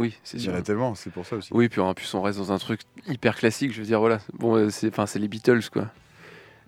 Oui, 0.00 0.18
c'est 0.24 0.38
Il 0.38 0.40
y 0.40 0.44
sûr. 0.44 0.52
en 0.54 0.56
a 0.56 0.62
tellement, 0.62 0.94
c'est 0.96 1.10
pour 1.10 1.24
ça 1.26 1.36
aussi. 1.36 1.50
Oui, 1.52 1.68
puis 1.68 1.80
en 1.80 1.92
plus 1.94 2.12
on 2.14 2.22
reste 2.22 2.38
dans 2.38 2.50
un 2.52 2.58
truc 2.58 2.80
hyper 3.06 3.36
classique. 3.36 3.72
Je 3.72 3.80
veux 3.80 3.86
dire, 3.86 4.00
voilà. 4.00 4.18
Bon, 4.32 4.56
euh, 4.56 4.70
c'est, 4.70 4.88
enfin, 4.88 5.06
c'est 5.06 5.18
les 5.20 5.28
Beatles, 5.28 5.60
quoi. 5.70 5.86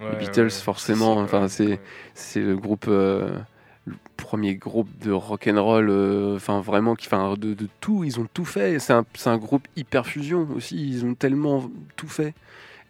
Ouais, 0.00 0.16
Beatles, 0.18 0.42
ouais, 0.42 0.50
forcément, 0.50 1.14
c'est- 1.16 1.20
enfin, 1.22 1.48
c'est- 1.48 1.66
ouais. 1.66 1.80
C'est 2.14 2.40
le 2.40 2.56
groupe, 2.56 2.84
euh, 2.88 3.38
le 3.86 3.94
premier 4.16 4.54
groupe 4.56 4.88
de 4.98 5.10
rock 5.12 5.48
and 5.48 5.62
roll. 5.64 5.88
euh, 5.90 6.36
Enfin, 6.36 6.60
vraiment, 6.60 6.94
qui, 6.94 7.06
enfin, 7.08 7.34
de, 7.34 7.54
de 7.54 7.68
tout. 7.80 8.04
Ils 8.04 8.20
ont 8.20 8.28
tout 8.32 8.44
fait. 8.44 8.78
C'est 8.78 8.92
un, 8.92 9.04
c'est 9.14 9.30
un 9.30 9.38
groupe 9.38 9.66
hyper 9.76 10.06
fusion 10.06 10.46
aussi. 10.54 10.76
Ils 10.76 11.04
ont 11.04 11.14
tellement 11.14 11.70
tout 11.96 12.08
fait 12.08 12.34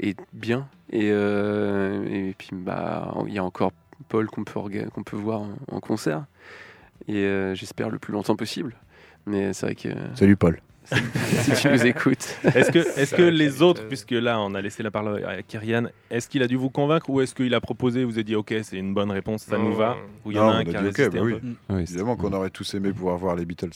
et 0.01 0.17
bien. 0.33 0.67
Et, 0.91 1.11
euh, 1.13 2.05
et 2.11 2.35
puis, 2.37 2.51
bah, 2.53 3.15
il 3.27 3.33
y 3.33 3.39
a 3.39 3.45
encore 3.45 3.73
Paul 4.09 4.27
qu'on 4.27 4.43
peut, 4.45 4.61
qu'on 4.93 5.03
peut 5.05 5.17
voir 5.17 5.43
en, 5.43 5.51
en 5.71 5.81
concert. 5.81 6.25
Et 7.09 7.17
euh, 7.25 7.55
j'espère 7.55 7.89
le 7.91 7.99
plus 7.99 8.13
longtemps 8.13 8.37
possible. 8.37 8.75
Mais 9.27 9.53
c'est 9.53 9.67
vrai 9.67 9.75
que 9.75 9.89
Salut 10.15 10.37
Paul. 10.37 10.61
si 10.85 11.53
tu 11.55 11.69
nous 11.69 11.87
écoutes. 11.87 12.37
Est-ce 12.55 12.71
que, 12.73 12.81
est-ce 12.99 13.15
que 13.15 13.23
les 13.23 13.63
autres, 13.63 13.87
puisque 13.89 14.11
là 14.11 14.41
on 14.41 14.53
a 14.55 14.61
laissé 14.61 14.83
la 14.83 14.91
parole 14.91 15.25
à 15.25 15.41
Kyrian, 15.43 15.85
est-ce 16.11 16.29
qu'il 16.29 16.43
a 16.43 16.49
dû 16.49 16.57
vous 16.57 16.71
convaincre 16.71 17.09
ou 17.09 17.21
est-ce 17.21 17.35
qu'il 17.35 17.55
a 17.55 17.61
proposé, 17.61 18.05
vous 18.05 18.19
a 18.19 18.23
dit 18.23 18.35
ok 18.35 18.53
c'est 18.63 18.77
une 18.79 18.93
bonne 18.93 19.11
réponse, 19.13 19.43
ça 19.45 19.57
Non, 19.57 19.71
nous 19.71 19.75
va. 19.77 19.97
Ou 20.25 20.33
il 20.33 20.37
y 20.37 20.41
en 20.41 20.49
a 20.51 20.55
un 20.57 20.65
qui 20.65 20.77
a 20.77 20.83
dit 20.83 20.89
ok, 20.89 20.97
résisté 20.97 21.09
bah 21.09 21.21
un 21.21 21.23
oui. 21.25 21.35
peu 21.35 21.47
Oui, 21.71 21.87
c'est- 21.87 21.93
Évidemment 21.95 22.17
qu'on 22.17 22.33
aurait 22.33 22.51
tous 22.51 22.75
aimé 22.75 22.93
pouvoir 22.93 23.17
voir 23.17 23.37
les 23.37 23.45
Beatles. 23.47 23.71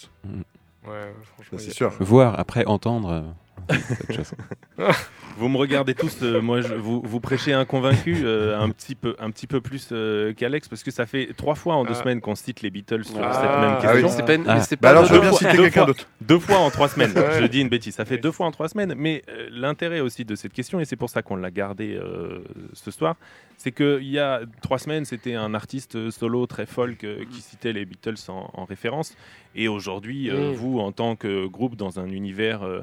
Ouais, 0.87 1.13
franchement, 1.35 1.59
c'est 1.59 1.71
sûr. 1.73 1.93
Voir, 2.01 2.39
après 2.39 2.65
entendre. 2.67 3.25
Vous 5.39 5.49
me 5.51 5.59
regardez 5.59 5.95
tous, 5.95 6.23
euh, 6.23 6.41
moi 6.41 6.63
je- 6.63 6.73
vous, 6.75 7.03
vous 7.05 7.21
prêchez 7.21 7.53
un 7.53 7.67
convaincu 7.67 8.23
euh, 8.25 8.59
un, 8.59 8.71
petit 8.71 8.95
peu, 8.95 9.15
un 9.19 9.31
petit 9.31 9.47
peu 9.47 9.61
plus 9.61 9.89
euh, 9.93 10.33
qu'Alex 10.33 10.67
parce 10.67 10.83
que 10.83 10.91
ça 10.91 11.05
fait 11.05 11.29
trois 11.37 11.55
fois 11.55 11.75
en 11.75 11.85
deux 11.85 11.91
Ah. 11.93 12.01
semaines 12.03 12.23
qu'on 12.23 12.35
cite 12.35 12.63
les 12.63 12.71
Beatles 12.71 13.05
sur 13.05 13.19
Ah. 13.23 13.33
cette 13.35 13.43
même 13.43 13.77
Ah 13.79 13.79
oui. 13.95 14.01
question. 14.03 14.09
C'est 14.09 14.25
pas 14.25 14.35
une- 14.35 14.45
Ah. 14.49 14.55
mais 14.55 14.61
c'est 14.63 14.81
Bah 14.81 14.91
alors 14.91 15.05
je 15.05 15.13
veux 15.13 15.21
bien 15.21 15.29
fois- 15.29 15.39
citer 15.39 15.57
quelqu'un 15.59 15.85
d'autre. 15.85 16.07
Deux 16.23 16.39
fois 16.39 16.57
en 16.59 16.71
trois 16.71 16.89
semaines, 16.89 17.13
Ouais. 17.17 17.39
je 17.43 17.47
dis 17.47 17.61
une 17.61 17.69
bêtise, 17.69 17.95
ça 17.95 18.07
fait 18.07 18.17
deux 18.17 18.33
fois 18.33 18.47
en 18.47 18.51
trois 18.51 18.69
semaines, 18.71 18.95
mais 18.97 19.25
euh, 19.29 19.49
l'intérêt 19.51 20.01
aussi 20.01 20.25
de 20.25 20.35
cette 20.37 20.55
question, 20.55 20.81
et 20.81 20.87
c'est 20.87 20.97
pour 20.97 21.11
ça 21.11 21.21
qu'on 21.21 21.37
l'a 21.37 21.51
gardé 21.51 21.99
euh, 22.01 22.43
ce 22.73 22.91
soir, 22.91 23.17
c'est 23.59 23.73
qu'il 23.73 24.09
y 24.09 24.19
a 24.19 24.41
trois 24.63 24.79
semaines, 24.79 25.05
c'était 25.05 25.35
un 25.35 25.53
artiste 25.53 26.11
solo 26.11 26.47
très 26.47 26.65
folk 26.65 27.05
euh, 27.05 27.25
qui 27.31 27.43
citait 27.43 27.75
les 27.75 27.85
Beatles 27.85 28.15
en, 28.29 28.49
en 28.55 28.65
référence, 28.65 29.15
et 29.55 29.69
aujourd'hui, 29.69 30.31
vous, 30.55 30.81
en 30.81 30.93
tant 30.93 31.15
que 31.17 31.47
groupe 31.47 31.77
dans 31.77 31.99
un 32.01 32.07
univers 32.09 32.63
euh, 32.63 32.81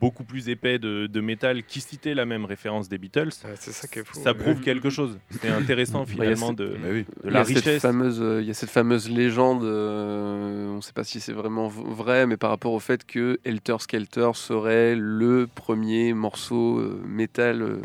beaucoup 0.00 0.24
plus 0.24 0.48
épais 0.48 0.80
de, 0.80 1.06
de 1.06 1.20
métal, 1.20 1.62
qui 1.62 1.80
citait 1.80 2.14
la 2.14 2.26
même 2.26 2.44
référence 2.44 2.88
des 2.88 2.98
Beatles, 2.98 3.30
c'est 3.54 3.70
ça 3.70 3.86
qui 3.86 4.00
est 4.00 4.04
fou. 4.04 4.18
ça 4.20 4.32
ouais. 4.32 4.38
prouve 4.38 4.60
quelque 4.60 4.90
chose. 4.90 5.16
C'est 5.40 5.48
intéressant 5.48 6.04
finalement 6.06 6.52
de, 6.52 6.66
Bah 6.82 6.88
oui. 6.90 7.04
de 7.04 7.06
Il 7.24 7.30
y 7.30 7.32
la 7.32 7.44
cette 7.44 7.56
richesse. 7.58 7.82
fameuse, 7.82 8.22
il 8.40 8.46
y 8.46 8.50
a 8.50 8.54
cette 8.54 8.70
fameuse 8.70 9.08
légende, 9.08 9.62
euh, 9.62 10.68
on 10.72 10.76
ne 10.76 10.80
sait 10.80 10.92
pas 10.92 11.04
si 11.04 11.20
c'est 11.20 11.32
vraiment 11.32 11.68
vrai, 11.68 12.26
mais 12.26 12.36
par 12.36 12.50
rapport 12.50 12.72
au 12.72 12.80
fait 12.80 13.06
que 13.06 13.38
Helter 13.44 13.76
Skelter 13.78 14.30
serait 14.34 14.96
le 14.96 15.46
premier 15.46 16.14
morceau 16.14 16.78
euh, 16.80 17.00
métal 17.06 17.62
euh, 17.62 17.76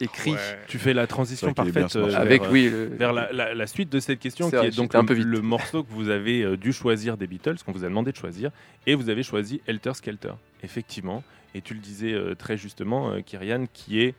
écrit 0.00 0.32
Ouais. 0.32 0.58
Tu 0.68 0.78
fais 0.78 0.92
la 0.94 1.06
transition 1.06 1.52
parfaite 1.54 1.96
euh, 1.96 2.06
vers, 2.06 2.20
avec, 2.20 2.42
oui, 2.50 2.68
le- 2.70 2.84
vers 2.86 3.12
la, 3.12 3.32
la- 3.32 3.54
la 3.54 3.66
suite 3.66 3.90
de 3.90 4.00
cette 4.00 4.18
question, 4.18 4.50
qui 4.50 4.56
vrai, 4.56 4.68
est 4.68 4.76
donc 4.76 4.86
j'étais 4.92 4.96
un 4.96 5.04
peu 5.04 5.14
le, 5.14 5.20
vite. 5.20 5.28
le 5.28 5.40
morceau 5.42 5.82
que 5.84 5.92
vous 5.92 6.08
avez 6.10 6.42
euh, 6.42 6.56
dû 6.56 6.72
choisir 6.72 7.16
des 7.16 7.26
Beatles, 7.26 7.56
qu'on 7.64 7.72
vous 7.72 7.84
a 7.84 7.88
demandé 7.88 8.12
de 8.12 8.16
choisir, 8.16 8.50
et 8.86 8.94
vous 8.94 9.08
avez 9.08 9.22
choisi 9.22 9.60
Helter 9.66 9.94
Skelter, 9.94 10.32
effectivement. 10.62 11.22
Et 11.54 11.62
tu 11.62 11.72
le 11.74 11.80
disais 11.80 12.12
euh, 12.12 12.34
très 12.34 12.56
justement, 12.56 13.10
euh, 13.12 13.20
Kyrian, 13.20 13.64
qui 13.72 14.00
est 14.02 14.14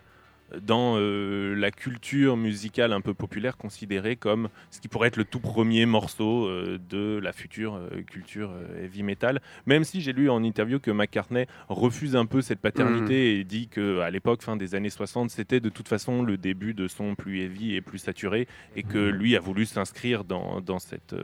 dans 0.61 0.95
euh, 0.97 1.55
la 1.55 1.71
culture 1.71 2.37
musicale 2.37 2.93
un 2.93 3.01
peu 3.01 3.13
populaire 3.13 3.57
considéré 3.57 4.15
comme 4.15 4.49
ce 4.71 4.79
qui 4.79 4.87
pourrait 4.87 5.09
être 5.09 5.17
le 5.17 5.25
tout 5.25 5.39
premier 5.39 5.85
morceau 5.85 6.47
euh, 6.47 6.79
de 6.89 7.19
la 7.21 7.33
future 7.33 7.75
euh, 7.75 8.01
culture 8.03 8.51
heavy 8.81 9.03
metal. 9.03 9.41
Même 9.65 9.83
si 9.83 10.01
j'ai 10.01 10.13
lu 10.13 10.29
en 10.29 10.43
interview 10.43 10.79
que 10.79 10.91
McCartney 10.91 11.47
refuse 11.67 12.15
un 12.15 12.25
peu 12.25 12.41
cette 12.41 12.59
paternité 12.59 13.39
et 13.39 13.43
dit 13.43 13.67
que 13.67 13.99
à 13.99 14.09
l'époque, 14.09 14.41
fin 14.41 14.55
des 14.55 14.75
années 14.75 14.89
60, 14.89 15.29
c'était 15.29 15.59
de 15.59 15.69
toute 15.69 15.87
façon 15.87 16.23
le 16.23 16.37
début 16.37 16.73
de 16.73 16.87
son 16.87 17.15
plus 17.15 17.41
heavy 17.41 17.75
et 17.75 17.81
plus 17.81 17.99
saturé, 17.99 18.47
et 18.75 18.83
que 18.83 18.97
lui 18.97 19.35
a 19.35 19.39
voulu 19.39 19.65
s'inscrire 19.65 20.23
dans, 20.23 20.61
dans, 20.61 20.79
cette, 20.79 21.15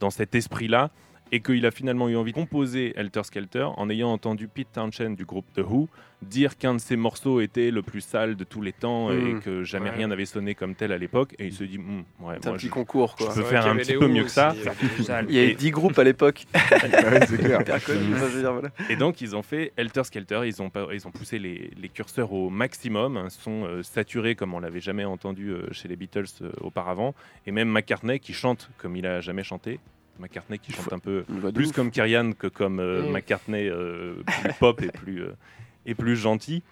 dans 0.00 0.10
cet 0.10 0.34
esprit-là. 0.34 0.90
Et 1.34 1.40
qu'il 1.40 1.64
a 1.64 1.70
finalement 1.70 2.10
eu 2.10 2.16
envie 2.16 2.32
de 2.32 2.36
composer 2.36 2.92
Helter 2.94 3.22
Skelter 3.24 3.66
en 3.76 3.88
ayant 3.88 4.12
entendu 4.12 4.48
Pete 4.48 4.70
Townshend 4.72 5.14
du 5.16 5.24
groupe 5.24 5.46
The 5.54 5.60
Who 5.60 5.88
dire 6.20 6.58
qu'un 6.58 6.74
de 6.74 6.78
ses 6.78 6.94
morceaux 6.94 7.40
était 7.40 7.70
le 7.70 7.80
plus 7.82 8.02
sale 8.02 8.36
de 8.36 8.44
tous 8.44 8.60
les 8.60 8.72
temps 8.72 9.10
et 9.10 9.16
Mm. 9.34 9.40
que 9.40 9.64
jamais 9.64 9.88
Ouais. 9.90 9.96
rien 9.96 10.08
n'avait 10.08 10.26
sonné 10.26 10.54
comme 10.54 10.74
tel 10.74 10.92
à 10.92 10.98
l'époque. 10.98 11.34
Et 11.38 11.46
il 11.46 11.52
se 11.54 11.64
dit, 11.64 11.78
Hmm, 11.78 12.02
ouais, 12.20 12.36
c'est 12.40 12.48
un 12.48 12.52
petit 12.52 12.66
je, 12.66 12.70
concours 12.70 13.16
je 13.18 13.24
peux 13.24 13.42
faire 13.44 13.66
un 13.66 13.76
petit 13.76 13.94
peu 13.96 14.08
mieux 14.08 14.24
que 14.24 14.30
ça. 14.30 14.54
il 14.54 14.62
y 14.62 14.68
avait 14.68 15.22
des- 15.24 15.26
Il 15.32 15.34
y 15.34 15.38
a 15.38 15.42
Et- 15.44 15.50
eu 15.52 15.54
10 15.54 15.70
groupes 15.70 15.98
à 15.98 16.04
l'époque. 16.04 16.44
Et 18.90 18.96
donc, 18.96 19.20
ils 19.20 19.34
ont 19.34 19.42
fait 19.42 19.72
Helter 19.76 20.04
Skelter. 20.04 20.42
Ils 20.44 20.60
ont, 20.62 20.70
ils 20.92 21.06
ont 21.06 21.10
poussé 21.10 21.38
les, 21.38 21.70
les 21.80 21.88
curseurs 21.88 22.32
au 22.32 22.50
maximum. 22.50 23.16
Un 23.16 23.30
son 23.30 23.64
euh, 23.64 23.82
saturé 23.82 24.34
comme 24.34 24.54
on 24.54 24.60
l'avait 24.60 24.80
jamais 24.80 25.04
entendu 25.04 25.50
euh, 25.50 25.66
chez 25.72 25.88
les 25.88 25.96
Beatles 25.96 26.24
euh, 26.42 26.50
auparavant. 26.60 27.14
Et 27.46 27.52
même 27.52 27.68
McCartney 27.70 28.18
qui 28.20 28.32
chante 28.32 28.70
comme 28.78 28.96
il 28.96 29.06
a 29.06 29.20
jamais 29.20 29.44
chanté. 29.44 29.78
McCartney 30.18 30.58
qui 30.58 30.72
chante 30.72 30.92
un 30.92 30.98
peu 30.98 31.24
plus 31.54 31.68
ouf. 31.68 31.72
comme 31.74 31.90
Kyrian 31.90 32.32
que 32.32 32.46
comme 32.46 32.80
euh, 32.80 33.08
Mm. 33.08 33.12
McCartney 33.12 33.68
euh, 33.68 34.14
plus 34.26 34.52
pop 34.60 34.82
et 34.82 34.88
plus, 34.88 35.22
euh, 35.22 35.32
et 35.86 35.94
plus 35.94 36.16
gentil. 36.16 36.62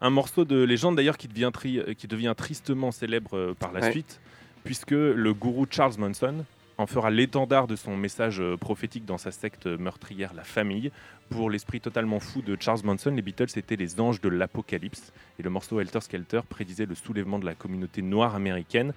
Un 0.00 0.10
morceau 0.10 0.44
de 0.44 0.62
légende 0.62 0.96
d'ailleurs 0.96 1.16
qui 1.18 1.26
devient, 1.28 1.50
tri- 1.52 1.82
qui 1.96 2.06
devient 2.06 2.34
tristement 2.36 2.92
célèbre 2.92 3.36
euh, 3.36 3.54
par 3.58 3.72
la 3.72 3.80
Ouais. 3.80 3.90
suite, 3.90 4.20
puisque 4.64 4.90
le 4.92 5.32
gourou 5.34 5.66
Charles 5.70 5.94
Manson 5.98 6.44
en 6.76 6.86
fera 6.86 7.10
l'étendard 7.10 7.66
de 7.66 7.74
son 7.74 7.96
message 7.96 8.40
euh, 8.40 8.56
prophétique 8.56 9.04
dans 9.04 9.18
sa 9.18 9.32
secte 9.32 9.66
meurtrière, 9.66 10.32
la 10.34 10.44
famille. 10.44 10.92
Pour 11.30 11.50
l'esprit 11.50 11.80
totalement 11.80 12.20
fou 12.20 12.40
de 12.40 12.56
Charles 12.60 12.80
Manson, 12.84 13.10
les 13.10 13.20
Beatles 13.22 13.46
étaient 13.56 13.74
les 13.76 14.00
anges 14.00 14.20
de 14.20 14.28
l'apocalypse, 14.28 15.12
et 15.38 15.42
le 15.42 15.50
morceau 15.50 15.80
Helter 15.80 16.00
Skelter 16.00 16.40
prédisait 16.48 16.86
le 16.86 16.94
soulèvement 16.94 17.38
de 17.40 17.44
la 17.46 17.54
communauté 17.54 18.00
noire 18.00 18.34
américaine. 18.36 18.92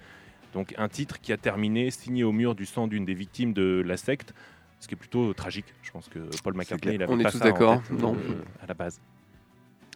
Donc 0.52 0.74
un 0.78 0.88
titre 0.88 1.20
qui 1.20 1.32
a 1.32 1.36
terminé 1.36 1.90
signé 1.90 2.24
au 2.24 2.32
mur 2.32 2.54
du 2.54 2.66
sang 2.66 2.86
d'une 2.86 3.04
des 3.04 3.14
victimes 3.14 3.52
de 3.52 3.82
la 3.84 3.96
secte, 3.96 4.34
ce 4.80 4.88
qui 4.88 4.94
est 4.94 4.96
plutôt 4.96 5.32
tragique. 5.34 5.74
Je 5.82 5.90
pense 5.90 6.08
que 6.08 6.18
Paul 6.42 6.54
McCartney, 6.54 6.94
il 6.94 7.02
avait 7.02 7.12
On 7.12 7.18
est 7.18 7.22
pas 7.22 7.30
tous 7.30 7.38
ça 7.38 7.44
en 7.44 7.48
d'accord, 7.48 7.82
non. 7.90 8.14
euh, 8.14 8.42
à 8.62 8.66
la 8.66 8.74
base. 8.74 9.00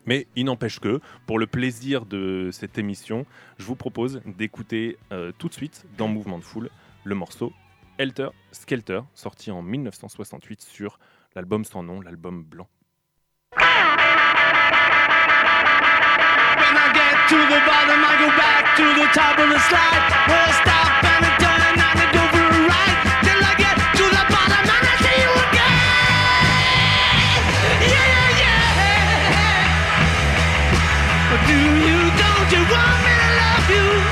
Mais 0.07 0.29
il 0.37 0.45
n'empêche 0.45 0.79
que, 0.79 1.01
pour 1.27 1.38
le 1.38 1.49
plaisir 1.49 2.07
de 2.07 2.51
cette 2.53 2.79
émission, 2.79 3.27
je 3.59 3.64
vous 3.64 3.75
propose 3.75 4.23
d'écouter 4.25 4.99
euh, 5.12 5.33
tout 5.37 5.49
de 5.49 5.55
suite, 5.55 5.85
dans 5.99 6.07
Mouvement 6.07 6.38
de 6.38 6.45
Foule, 6.45 6.71
le 7.05 7.14
morceau 7.16 7.53
Helter 7.99 8.29
Skelter, 8.53 9.01
sorti 9.14 9.51
en 9.51 9.62
1968 9.62 10.62
sur 10.62 10.99
l'album 11.35 11.64
sans 11.64 11.83
nom, 11.83 12.01
l'album 12.01 12.45
blanc. 12.45 12.69
To 17.27 17.35
the 17.35 17.61
bottom, 17.67 18.05
I 18.07 18.15
go 18.23 18.29
back 18.39 18.77
to 18.77 18.85
the 18.95 19.07
top 19.12 19.37
of 19.39 19.49
the 19.51 19.59
slide. 19.66 20.03
I 20.31 20.47
stop 20.62 21.05
and 21.11 21.27
I 21.27 21.31
turn 21.43 21.59
and 21.59 21.83
I 21.83 22.07
go 22.14 22.22
for 22.31 22.39
a 22.39 22.61
ride. 22.70 23.03
Till 23.27 23.43
I 23.43 23.53
get 23.59 23.74
to 23.99 24.05
the 24.14 24.24
bottom 24.31 24.62
and 24.62 24.87
I 24.87 24.95
see 25.03 25.18
you 25.27 25.35
again. 25.51 25.83
Yeah, 27.83 28.07
yeah, 28.14 28.43
yeah. 28.47 29.74
Do 31.51 31.59
you, 31.83 31.99
don't 32.14 32.47
you 32.55 32.62
want 32.70 32.99
me 33.03 33.12
to 33.18 33.31
love 33.43 33.70
you? 33.74 34.06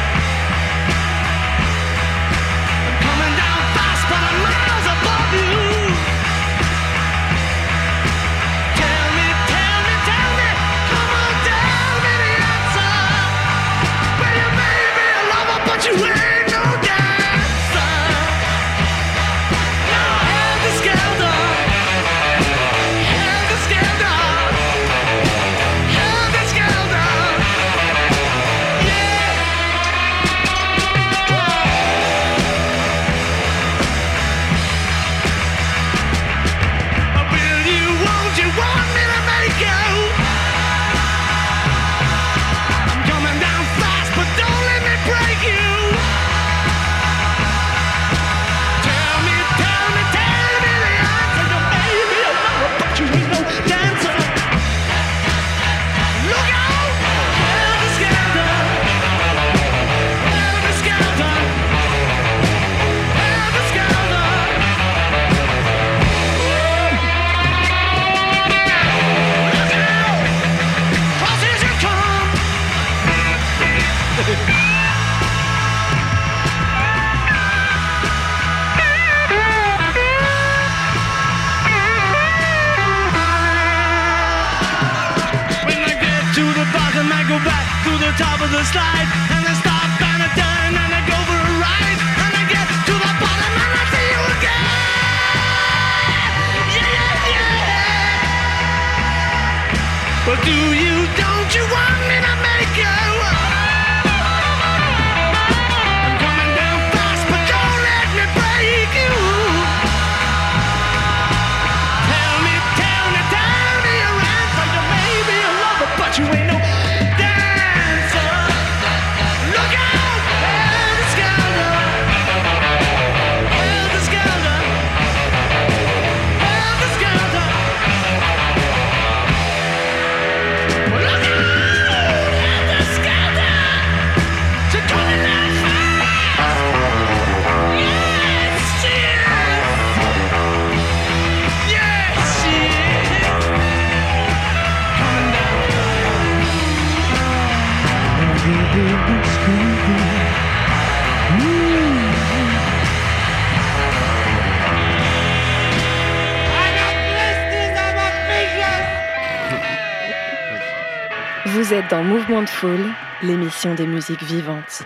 Êtes 161.85 161.91
dans 161.91 162.05
Mouvement 162.05 162.43
de 162.43 162.49
Foule, 162.49 162.87
l'émission 163.22 163.74
des 163.74 163.87
musiques 163.87 164.22
vivantes. 164.22 164.82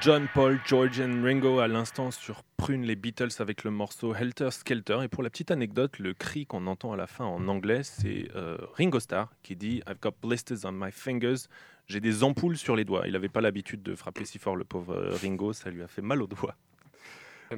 John, 0.00 0.26
Paul, 0.34 0.58
George 0.64 1.00
and 1.00 1.22
Ringo 1.22 1.58
à 1.58 1.68
l'instant 1.68 2.10
sur 2.10 2.42
Prune 2.56 2.82
les 2.82 2.96
Beatles 2.96 3.30
avec 3.38 3.64
le 3.64 3.70
morceau 3.70 4.14
Helter 4.14 4.50
Skelter. 4.50 4.98
Et 5.04 5.08
pour 5.08 5.22
la 5.22 5.30
petite 5.30 5.50
anecdote, 5.50 5.98
le 5.98 6.12
cri 6.14 6.46
qu'on 6.46 6.66
entend 6.66 6.92
à 6.92 6.96
la 6.96 7.06
fin 7.06 7.24
en 7.24 7.48
anglais, 7.48 7.82
c'est 7.82 8.28
euh, 8.34 8.56
Ringo 8.74 9.00
Starr 9.00 9.28
qui 9.42 9.56
dit 9.56 9.82
I've 9.88 9.98
got 10.00 10.12
blisters 10.22 10.64
on 10.64 10.72
my 10.72 10.90
fingers. 10.90 11.48
J'ai 11.86 12.00
des 12.00 12.24
ampoules 12.24 12.56
sur 12.56 12.76
les 12.76 12.84
doigts. 12.84 13.06
Il 13.06 13.12
n'avait 13.12 13.28
pas 13.28 13.40
l'habitude 13.40 13.82
de 13.82 13.94
frapper 13.94 14.24
si 14.24 14.38
fort 14.38 14.56
le 14.56 14.64
pauvre 14.64 14.94
euh, 14.94 15.16
Ringo, 15.22 15.52
ça 15.52 15.70
lui 15.70 15.82
a 15.82 15.88
fait 15.88 16.02
mal 16.02 16.22
aux 16.22 16.26
doigts. 16.26 16.56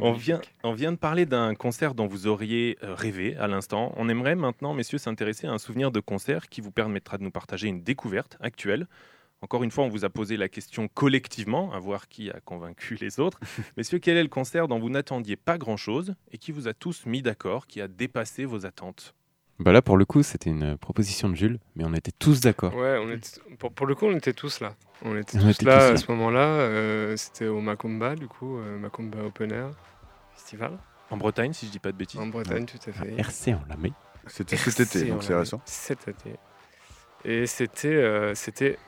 On 0.00 0.12
vient, 0.12 0.40
on 0.64 0.72
vient 0.72 0.92
de 0.92 0.96
parler 0.96 1.26
d'un 1.26 1.54
concert 1.54 1.94
dont 1.94 2.06
vous 2.06 2.26
auriez 2.26 2.78
euh, 2.82 2.94
rêvé 2.94 3.36
à 3.36 3.48
l'instant. 3.48 3.92
On 3.96 4.08
aimerait 4.08 4.34
maintenant, 4.34 4.74
messieurs, 4.74 4.98
s'intéresser 4.98 5.46
à 5.46 5.52
un 5.52 5.58
souvenir 5.58 5.90
de 5.90 6.00
concert 6.00 6.48
qui 6.48 6.60
vous 6.60 6.70
permettra 6.70 7.18
de 7.18 7.22
nous 7.22 7.30
partager 7.30 7.68
une 7.68 7.82
découverte 7.82 8.36
actuelle. 8.40 8.86
Encore 9.40 9.62
une 9.62 9.70
fois, 9.70 9.84
on 9.84 9.88
vous 9.88 10.04
a 10.04 10.10
posé 10.10 10.36
la 10.36 10.48
question 10.48 10.88
collectivement, 10.88 11.72
à 11.72 11.78
voir 11.78 12.08
qui 12.08 12.28
a 12.30 12.40
convaincu 12.40 12.96
les 13.00 13.20
autres. 13.20 13.38
Messieurs, 13.76 14.00
quel 14.00 14.16
est 14.16 14.22
le 14.22 14.28
concert 14.28 14.66
dont 14.68 14.78
vous 14.78 14.90
n'attendiez 14.90 15.36
pas 15.36 15.58
grand-chose 15.58 16.14
et 16.32 16.38
qui 16.38 16.50
vous 16.50 16.66
a 16.66 16.74
tous 16.74 17.06
mis 17.06 17.22
d'accord, 17.22 17.66
qui 17.66 17.80
a 17.80 17.88
dépassé 17.88 18.44
vos 18.44 18.66
attentes? 18.66 19.14
Bah 19.60 19.72
là, 19.72 19.82
pour 19.82 19.96
le 19.96 20.04
coup, 20.04 20.22
c'était 20.22 20.50
une 20.50 20.76
proposition 20.78 21.28
de 21.28 21.34
Jules, 21.34 21.58
mais 21.74 21.84
on 21.84 21.92
était 21.94 22.12
tous 22.16 22.40
d'accord. 22.40 22.74
Ouais, 22.76 22.96
on 23.02 23.10
était, 23.10 23.40
pour, 23.58 23.72
pour 23.72 23.86
le 23.86 23.94
coup, 23.96 24.06
on 24.06 24.16
était 24.16 24.32
tous 24.32 24.60
là. 24.60 24.74
On 25.02 25.16
était 25.16 25.36
On 25.36 25.40
tous 25.42 25.48
était 25.50 25.64
là 25.64 25.78
tous 25.78 25.84
à 25.84 25.90
là. 25.92 25.96
ce 25.96 26.10
moment-là. 26.12 26.40
euh, 26.46 27.16
C'était 27.16 27.46
au 27.46 27.60
Macumba, 27.60 28.14
du 28.14 28.28
coup, 28.28 28.58
euh, 28.58 28.78
Macumba 28.78 29.18
Open 29.24 29.50
Air 29.52 29.70
Festival. 30.34 30.78
En 31.10 31.16
Bretagne, 31.16 31.52
si 31.52 31.66
je 31.66 31.72
dis 31.72 31.78
pas 31.80 31.90
de 31.90 31.96
bêtises. 31.96 32.20
En 32.20 32.26
Bretagne, 32.28 32.66
tout 32.66 32.78
à 32.88 32.92
fait. 32.92 33.14
RC 33.18 33.54
en 33.54 33.62
la 33.68 33.76
met. 33.76 33.92
C'était 34.26 34.56
cet 34.56 34.80
été, 34.80 35.06
donc 35.08 35.18
on 35.18 35.20
c'est 35.22 35.34
récent. 35.34 35.56
mis 35.56 35.62
Cet 35.64 36.06
été. 36.06 36.34
Et 37.24 37.46
c'était 37.46 37.88
euh, 37.88 38.34
c'était 38.34 38.78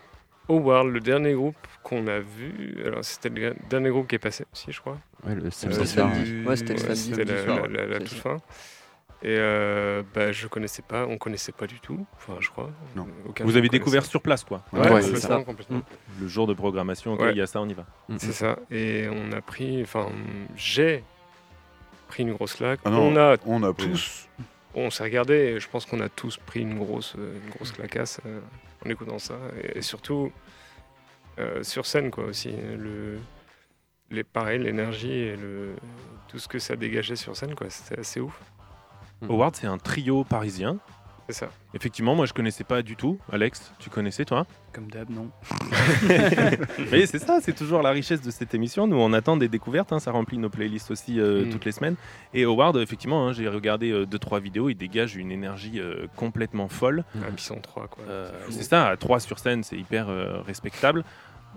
Howard, 0.49 0.87
le 0.89 1.01
dernier 1.01 1.33
groupe 1.33 1.57
qu'on 1.83 2.07
a 2.07 2.21
vu. 2.21 2.77
Alors, 2.85 3.05
c'était 3.05 3.29
le 3.31 3.57
dernier 3.69 3.89
groupe 3.91 4.07
qui 4.07 4.17
est 4.17 4.19
passé 4.21 4.45
aussi, 4.53 4.71
je 4.71 4.81
crois. 4.81 4.99
Ouais, 5.27 5.35
le 5.35 5.47
Euh, 5.47 5.51
samedi 5.51 5.87
soir. 5.87 6.11
Ouais, 6.47 6.57
c'était 6.57 6.75
le 6.75 6.79
samedi. 6.79 7.11
C'était 7.15 7.25
la, 7.25 7.87
la- 7.87 7.99
toute 7.99 8.09
ça. 8.09 8.17
fin. 8.17 8.37
Et 9.23 9.37
euh, 9.39 10.03
bah, 10.15 10.33
je 10.33 10.47
connaissais 10.47 10.81
pas, 10.81 11.07
on 11.07 11.19
connaissait 11.19 11.53
pas 11.53 11.67
du 11.67 11.79
tout. 11.79 12.07
Enfin, 12.17 12.37
je 12.41 12.49
crois. 12.49 12.71
Non. 12.97 13.07
Vous 13.41 13.57
avez 13.59 13.69
découvert 13.69 14.05
sur 14.07 14.23
place, 14.23 14.45
quoi. 14.45 14.63
Ouais, 14.73 14.91
Ouais, 14.91 15.03
ça. 15.03 15.43
complètement. 15.43 15.83
Le 16.19 16.27
jour 16.27 16.47
de 16.47 16.55
programmation, 16.55 17.15
Ouais. 17.17 17.33
il 17.33 17.37
y 17.37 17.43
a 17.43 17.47
ça, 17.47 17.61
on 17.61 17.69
y 17.69 17.75
va. 17.75 17.85
C'est 18.17 18.33
ça. 18.33 18.59
Et 18.71 19.09
on 19.11 19.33
a 19.33 19.43
pris, 19.43 19.83
enfin, 19.83 20.09
j'ai 20.57 21.05
pris 22.09 22.23
une 22.23 22.33
grosse 22.33 22.55
claque. 22.55 22.81
Ah 22.87 22.91
on 22.93 23.15
a 23.17 23.37
on 23.45 23.63
a 23.63 23.73
pris. 23.75 23.91
tous, 23.91 24.27
on 24.75 24.89
s'est 24.91 25.03
regardé. 25.05 25.35
Et 25.35 25.61
je 25.61 25.69
pense 25.69 25.85
qu'on 25.85 26.01
a 26.01 26.09
tous 26.09 26.39
pris 26.39 26.61
une 26.61 26.79
grosse, 26.79 27.15
une 27.19 27.51
grosse 27.51 27.73
clacasse 27.73 28.21
euh, 28.25 28.41
en 28.87 28.89
écoutant 28.89 29.19
ça. 29.19 29.35
Et, 29.63 29.79
et 29.79 29.83
surtout 29.83 30.33
euh, 31.39 31.63
sur 31.63 31.85
scène, 31.85 32.11
quoi, 32.11 32.25
aussi. 32.25 32.53
Le, 32.53 33.19
les, 34.11 34.25
pareil, 34.25 34.61
l'énergie 34.61 35.13
et 35.13 35.37
le, 35.37 35.75
tout 36.29 36.39
ce 36.39 36.49
que 36.49 36.59
ça 36.59 36.75
dégageait 36.75 37.17
sur 37.17 37.37
scène, 37.37 37.55
quoi. 37.55 37.69
C'était 37.69 38.01
assez 38.01 38.19
ouf. 38.21 38.41
Howard, 39.29 39.55
c'est 39.57 39.67
un 39.67 39.79
trio 39.79 40.25
parisien. 40.25 40.79
C'est 41.29 41.45
ça. 41.45 41.51
Effectivement, 41.75 42.17
moi 42.17 42.27
je 42.27 42.33
connaissais 42.33 42.65
pas 42.65 42.83
du 42.83 42.97
tout. 42.97 43.19
Alex, 43.33 43.73
tu 43.79 43.89
connaissais 43.89 44.25
toi? 44.25 44.47
Comme 44.73 44.91
d'hab, 44.91 45.09
non. 45.11 45.31
Mais 46.91 47.07
c'est 47.07 47.21
ça, 47.21 47.39
c'est 47.41 47.53
toujours 47.55 47.83
la 47.83 47.91
richesse 47.91 48.21
de 48.21 48.31
cette 48.33 48.53
émission. 48.55 48.89
Nous, 48.89 48.97
on 48.97 49.13
attend 49.13 49.37
des 49.37 49.47
découvertes, 49.49 49.93
hein, 49.93 50.01
ça 50.01 50.11
remplit 50.11 50.39
nos 50.39 50.49
playlists 50.51 50.91
aussi 50.91 51.21
euh, 51.21 51.45
Mm. 51.45 51.51
toutes 51.51 51.65
les 51.65 51.73
semaines. 51.73 51.95
Et 52.35 52.45
Howard, 52.45 52.77
effectivement, 52.79 53.29
hein, 53.29 53.33
j'ai 53.33 53.47
regardé 53.49 53.91
euh, 53.93 54.07
deux 54.07 54.19
trois 54.19 54.41
vidéos, 54.41 54.69
il 54.71 54.75
dégage 54.75 55.15
une 55.17 55.31
énergie 55.31 55.79
euh, 55.81 56.07
complètement 56.17 56.69
folle. 56.69 57.05
Ah, 57.15 57.27
puis 57.27 57.35
ils 57.37 57.41
sont 57.41 57.61
trois, 57.61 57.87
quoi. 57.87 58.03
Euh, 58.09 58.31
C'est 58.51 58.65
ça, 58.65 58.89
à 58.89 58.97
trois 58.97 59.21
sur 59.21 59.39
scène, 59.39 59.63
c'est 59.63 59.77
hyper 59.77 60.09
euh, 60.09 60.41
respectable. 60.43 61.05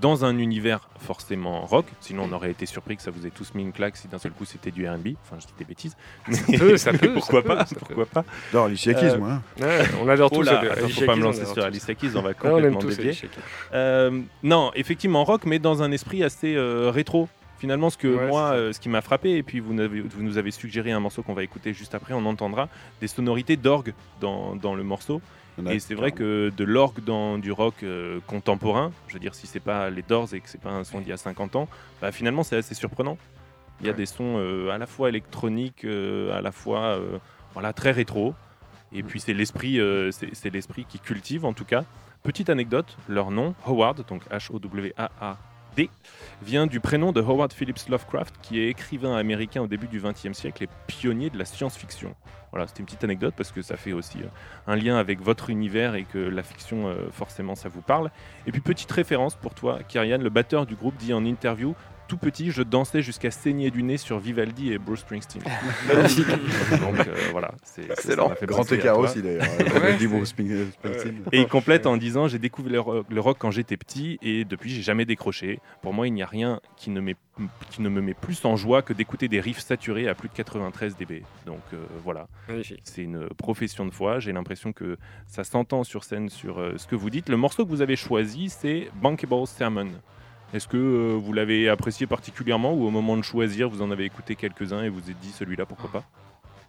Dans 0.01 0.25
un 0.25 0.37
univers 0.39 0.89
forcément 0.99 1.65
rock, 1.65 1.85
sinon 1.99 2.27
on 2.29 2.33
aurait 2.33 2.49
été 2.51 2.65
surpris 2.65 2.97
que 2.97 3.03
ça 3.03 3.11
vous 3.11 3.27
ait 3.27 3.29
tous 3.29 3.53
mis 3.53 3.61
une 3.61 3.71
claque 3.71 3.95
si 3.95 4.07
d'un 4.07 4.17
seul 4.17 4.31
coup 4.31 4.43
c'était 4.43 4.71
du 4.71 4.87
R&B. 4.87 5.09
Enfin, 5.23 5.37
je 5.39 5.45
dis 5.45 5.53
des 5.57 5.65
bêtises. 5.65 5.95
Mais 6.27 6.57
peut, 6.57 6.77
ça 6.77 6.91
peut, 6.93 7.13
pourquoi 7.13 7.41
ça 7.41 7.47
peut, 7.47 7.55
pas 7.55 7.65
ça 7.65 7.75
peut. 7.75 7.79
Pourquoi 7.85 8.05
pas 8.07 8.25
Non, 8.53 8.65
Alicia 8.65 8.93
Keys, 8.95 9.11
Euh, 9.11 9.17
moi. 9.19 9.29
hein. 9.33 9.41
Ouais, 9.61 9.85
on 10.01 10.09
adore 10.09 10.29
Oh 10.33 10.37
tous. 10.37 10.43
là, 10.43 10.59
attends, 10.71 10.87
faut 10.89 11.05
pas 11.05 11.15
me 11.15 11.21
lancer 11.21 11.45
sur. 11.45 11.63
Alicia 11.63 11.93
Keys, 11.93 12.15
on 12.15 12.21
va 12.21 12.31
on 12.43 12.49
complètement 12.49 12.79
dévier. 12.79 13.13
Euh, 13.73 14.21
non, 14.41 14.71
effectivement 14.75 15.23
rock, 15.23 15.43
mais 15.45 15.59
dans 15.59 15.83
un 15.83 15.91
esprit 15.91 16.23
assez 16.23 16.55
euh, 16.55 16.89
rétro. 16.89 17.29
Finalement, 17.59 17.89
ce 17.89 17.97
que 17.97 18.07
Ouais, 18.09 18.27
moi, 18.27 18.51
euh, 18.51 18.73
ce 18.73 18.79
qui 18.81 18.89
m'a 18.89 18.99
frappé, 19.01 19.37
et 19.37 19.43
puis 19.43 19.61
vous, 19.61 19.73
nous 19.73 20.37
avez 20.37 20.51
suggéré 20.51 20.91
un 20.91 20.99
morceau 20.99 21.21
qu'on 21.23 21.33
va 21.33 21.43
écouter 21.43 21.73
juste 21.73 21.95
après, 21.95 22.13
on 22.13 22.25
entendra 22.25 22.67
des 22.99 23.07
sonorités 23.07 23.55
d'orgue 23.55 23.93
dans, 24.19 24.55
dans 24.57 24.75
le 24.75 24.83
morceau. 24.83 25.21
A 25.65 25.73
Et 25.73 25.79
c'est 25.79 25.93
vrai 25.95 26.11
que 26.11 26.51
de 26.55 26.63
l'orgue 26.63 27.03
dans 27.03 27.37
du 27.37 27.51
rock 27.51 27.75
euh, 27.83 28.19
contemporain, 28.27 28.91
je 29.07 29.13
veux 29.13 29.19
dire, 29.19 29.35
si 29.35 29.45
c'est 29.47 29.59
pas 29.59 29.89
les 29.89 30.01
Doors 30.01 30.33
et 30.33 30.39
que 30.41 30.49
c'est 30.49 30.59
pas 30.61 30.71
un 30.71 30.83
son 30.83 30.99
d'il 30.99 31.09
y 31.09 31.13
a 31.13 31.17
50 31.17 31.55
ans, 31.55 31.67
bah, 32.01 32.11
finalement 32.11 32.43
c'est 32.43 32.57
assez 32.57 32.73
surprenant. 32.75 33.17
Il 33.79 33.85
y 33.85 33.89
a 33.89 33.91
Ouais. 33.91 33.97
des 33.97 34.05
sons 34.05 34.35
euh, 34.37 34.69
à 34.69 34.77
la 34.77 34.87
fois 34.87 35.09
électroniques, 35.09 35.83
euh, 35.85 36.35
à 36.37 36.41
la 36.41 36.51
fois 36.51 36.99
voilà, 37.53 37.73
très 37.73 37.91
rétro. 37.91 38.33
Et 38.91 39.03
puis 39.03 39.19
c'est 39.19 39.33
l'esprit, 39.33 39.79
c'est 40.11 40.53
l'esprit 40.53 40.85
qui 40.85 40.99
cultive 40.99 41.45
en 41.45 41.53
tout 41.53 41.65
cas. 41.65 41.83
Petite 42.23 42.49
anecdote, 42.49 42.95
leur 43.09 43.31
nom, 43.31 43.53
Howard, 43.65 44.05
donc 44.07 44.21
H-O-W-A-A-D, 45.73 45.89
vient 46.41 46.67
du 46.67 46.79
prénom 46.79 47.11
de 47.11 47.21
Howard 47.21 47.53
Phillips 47.53 47.87
Lovecraft, 47.89 48.35
qui 48.41 48.59
est 48.59 48.69
écrivain 48.69 49.15
américain 49.15 49.61
au 49.61 49.67
début 49.67 49.87
du 49.87 50.01
XXe 50.01 50.33
siècle 50.33 50.63
et 50.63 50.69
pionnier 50.87 51.29
de 51.29 51.37
la 51.37 51.45
science-fiction. 51.45 52.15
Voilà, 52.51 52.67
c'était 52.67 52.81
une 52.81 52.85
petite 52.85 53.03
anecdote 53.03 53.33
parce 53.35 53.51
que 53.51 53.61
ça 53.63 53.77
fait 53.77 53.93
aussi 53.93 54.19
euh, 54.19 54.27
un 54.67 54.75
lien 54.75 54.97
avec 54.97 55.21
votre 55.21 55.49
univers 55.49 55.95
et 55.95 56.03
que 56.03 56.19
la 56.19 56.43
fiction, 56.43 56.87
euh, 56.87 57.09
forcément, 57.11 57.55
ça 57.55 57.67
vous 57.67 57.81
parle. 57.81 58.11
Et 58.45 58.51
puis, 58.51 58.61
petite 58.61 58.91
référence 58.91 59.35
pour 59.35 59.55
toi, 59.55 59.79
Kyrian, 59.87 60.19
le 60.19 60.29
batteur 60.29 60.65
du 60.65 60.75
groupe 60.75 60.95
dit 60.97 61.13
en 61.13 61.25
interview 61.25 61.73
Tout 62.13 62.19
petit, 62.19 62.51
je 62.51 62.61
dansais 62.61 63.01
jusqu'à 63.01 63.31
saigner 63.31 63.71
du 63.71 63.81
nez 63.81 63.97
sur 63.97 64.19
Vivaldi 64.19 64.71
et 64.71 64.77
Bruce 64.77 64.99
Springsteen. 64.99 65.41
Magnifique. 65.87 66.27
Donc 66.27 66.99
euh, 67.07 67.15
voilà, 67.31 67.55
c'est 67.63 67.87
ça 67.87 67.93
Excellent. 67.93 68.29
fait 68.35 68.45
Grand 68.45 68.71
écart 68.71 68.99
aussi, 68.99 69.23
d'ailleurs. 69.23 69.41
Ouais, 69.41 69.75
Avec 69.75 69.97
du 69.97 70.07
c'est- 70.07 70.15
Bruce 70.15 70.29
Spring- 70.29 70.71
Springsteen. 70.73 71.23
Et 71.31 71.39
il 71.39 71.47
complète 71.47 71.87
en 71.87 71.97
disant 71.97 72.27
J'ai 72.27 72.37
découvert 72.37 72.83
le 73.09 73.19
rock, 73.19 73.37
quand 73.39 73.49
j'étais 73.49 73.77
petit 73.77 74.19
et 74.21 74.45
depuis 74.45 74.69
j'ai 74.69 74.83
jamais 74.83 75.05
décroché. 75.05 75.59
Pour 75.81 75.91
moi, 75.93 76.07
il 76.07 76.13
n'y 76.13 76.21
a 76.21 76.27
rien 76.27 76.59
qui 76.77 76.91
ne, 76.91 77.01
met- 77.01 77.15
qui 77.71 77.81
ne 77.81 77.89
me 77.89 77.99
met 77.99 78.13
plus 78.13 78.45
en 78.45 78.55
joie 78.57 78.83
que 78.83 78.93
d'écouter 78.93 79.27
des 79.27 79.39
riffs 79.39 79.59
saturés 79.61 80.07
à 80.07 80.13
plus 80.13 80.29
de 80.29 80.33
93 80.35 80.95
dB. 80.95 81.23
Donc 81.47 81.61
euh, 81.73 81.77
voilà, 82.03 82.27
c'est 82.83 83.01
une 83.01 83.27
profession 83.29 83.87
de 83.87 83.91
foi. 83.91 84.19
J'ai 84.19 84.33
l'impression 84.33 84.71
que 84.71 84.97
ça 85.25 85.43
s'entend 85.43 85.83
sur 85.83 86.03
scène 86.03 86.29
sur 86.29 86.59
euh, 86.59 86.73
ce 86.77 86.85
que 86.85 86.95
vous 86.95 87.09
dites. 87.09 87.27
Le 87.27 87.37
morceau 87.37 87.65
que 87.65 87.69
vous 87.71 87.81
avez 87.81 87.95
choisi, 87.95 88.49
c'est 88.49 88.89
Bankable 89.01 89.47
Sermon. 89.47 89.87
Est-ce 90.53 90.67
que 90.67 90.77
euh, 90.77 91.17
vous 91.19 91.33
l'avez 91.33 91.67
apprécié 91.69 92.05
particulièrement 92.05 92.73
ou 92.73 92.85
au 92.85 92.91
moment 92.91 93.17
de 93.17 93.23
choisir, 93.23 93.69
vous 93.69 93.81
en 93.81 93.89
avez 93.91 94.05
écouté 94.05 94.35
quelques-uns 94.35 94.83
et 94.83 94.89
vous 94.89 95.09
êtes 95.09 95.19
dit 95.19 95.31
celui-là, 95.31 95.65
pourquoi 95.65 95.89
pas? 95.91 96.03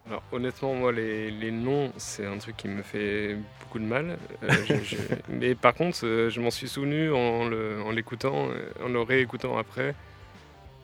Alors 0.06 0.22
honnêtement, 0.32 0.74
moi, 0.74 0.92
les, 0.92 1.30
les 1.30 1.50
noms, 1.50 1.90
c'est 1.96 2.26
un 2.26 2.36
truc 2.38 2.56
qui 2.56 2.68
me 2.68 2.82
fait 2.82 3.36
beaucoup 3.60 3.78
de 3.78 3.84
mal. 3.84 4.18
Euh, 4.42 4.48
je- 4.66 4.82
je- 4.84 4.96
Mais 5.28 5.54
par 5.54 5.74
contre, 5.74 5.98
euh, 6.04 6.30
je 6.30 6.40
m'en 6.40 6.50
suis 6.50 6.68
souvenu 6.68 7.10
en 7.12 7.50
en 7.86 7.90
l'écoutant, 7.90 8.48
euh, 8.50 8.84
en 8.84 8.88
le 8.88 9.00
réécoutant 9.02 9.56
après. 9.58 9.94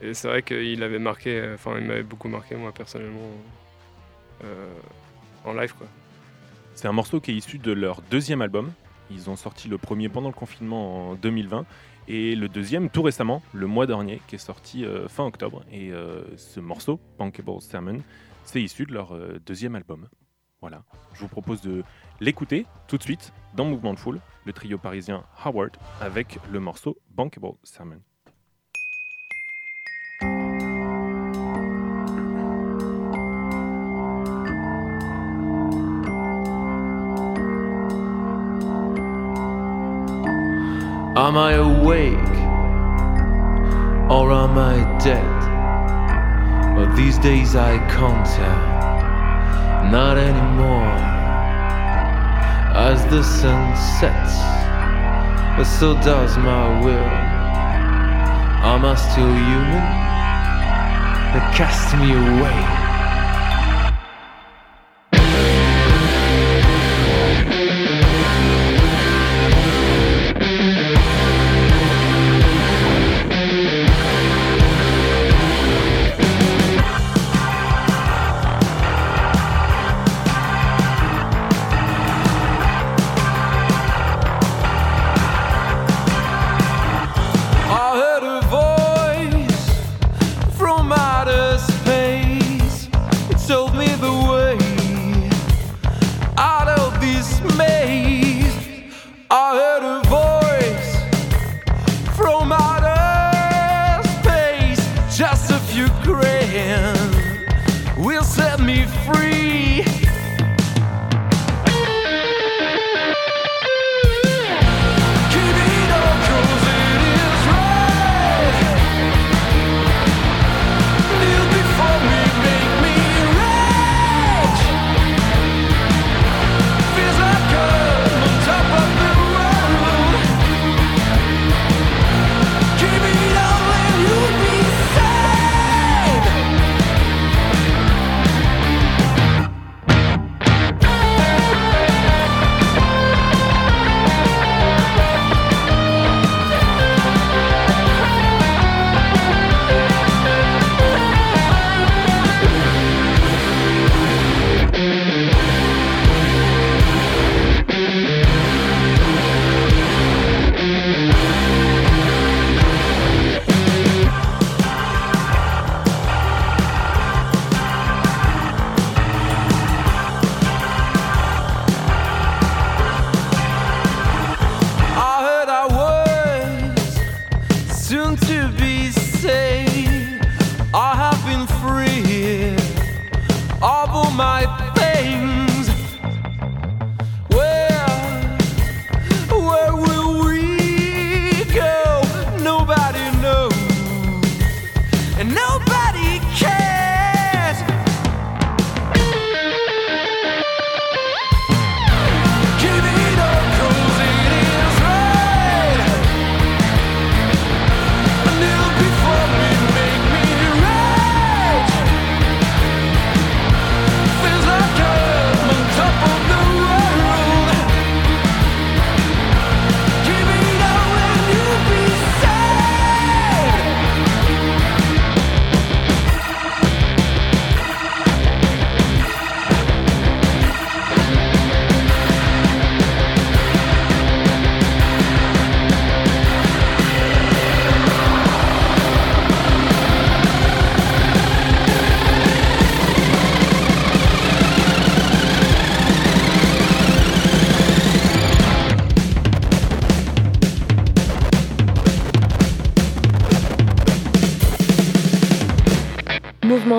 Et 0.03 0.13
c'est 0.15 0.27
vrai 0.27 0.41
qu'il 0.41 0.81
avait 0.81 0.97
marqué, 0.99 1.51
enfin, 1.53 1.77
il 1.79 1.85
m'avait 1.85 2.01
beaucoup 2.03 2.27
marqué, 2.27 2.55
moi, 2.55 2.71
personnellement, 2.71 3.29
euh, 4.43 4.67
en 5.45 5.53
live, 5.53 5.73
quoi. 5.77 5.87
C'est 6.73 6.87
un 6.87 6.91
morceau 6.91 7.19
qui 7.19 7.31
est 7.31 7.35
issu 7.35 7.59
de 7.59 7.71
leur 7.71 8.01
deuxième 8.09 8.41
album. 8.41 8.71
Ils 9.13 9.29
ont 9.29 9.35
sorti 9.35 9.67
le 9.67 9.77
premier 9.77 10.09
pendant 10.09 10.29
le 10.29 10.33
confinement 10.33 11.09
en 11.09 11.15
2020 11.15 11.65
et 12.07 12.35
le 12.35 12.49
deuxième 12.49 12.89
tout 12.89 13.01
récemment, 13.01 13.41
le 13.53 13.67
mois 13.67 13.87
dernier, 13.87 14.21
qui 14.27 14.35
est 14.35 14.39
sorti 14.39 14.85
euh, 14.85 15.07
fin 15.07 15.25
octobre. 15.25 15.63
Et 15.71 15.91
euh, 15.91 16.23
ce 16.37 16.59
morceau, 16.59 16.99
Bankable 17.17 17.61
Sermon, 17.61 18.01
c'est 18.43 18.61
issu 18.61 18.85
de 18.85 18.93
leur 18.93 19.13
euh, 19.13 19.39
deuxième 19.45 19.75
album. 19.75 20.07
Voilà. 20.61 20.83
Je 21.13 21.21
vous 21.21 21.27
propose 21.27 21.61
de 21.61 21.83
l'écouter 22.19 22.65
tout 22.87 22.97
de 22.97 23.03
suite 23.03 23.33
dans 23.55 23.65
Mouvement 23.65 23.93
de 23.93 23.99
Foule, 23.99 24.19
le 24.45 24.53
trio 24.53 24.77
parisien 24.77 25.23
Howard 25.43 25.77
avec 25.99 26.39
le 26.51 26.59
morceau 26.59 26.97
Bankable 27.09 27.53
Sermon. 27.63 27.99
Am 41.21 41.37
I 41.37 41.51
awake 41.51 42.35
or 44.09 44.31
am 44.31 44.57
I 44.57 44.97
dead? 44.97 46.75
Well, 46.75 46.91
these 46.95 47.19
days 47.19 47.55
I 47.55 47.77
can't 47.93 48.25
tell, 48.25 49.91
not 49.91 50.17
anymore. 50.17 50.97
As 52.73 53.05
the 53.11 53.21
sun 53.21 53.77
sets, 53.99 54.33
but 55.55 55.65
so 55.65 55.93
does 56.01 56.39
my 56.39 56.81
will. 56.83 57.11
Am 58.71 58.83
I 58.83 58.95
still 58.95 59.31
human? 59.31 59.85
They 61.33 61.43
cast 61.55 61.95
me 61.97 62.13
away. 62.13 62.80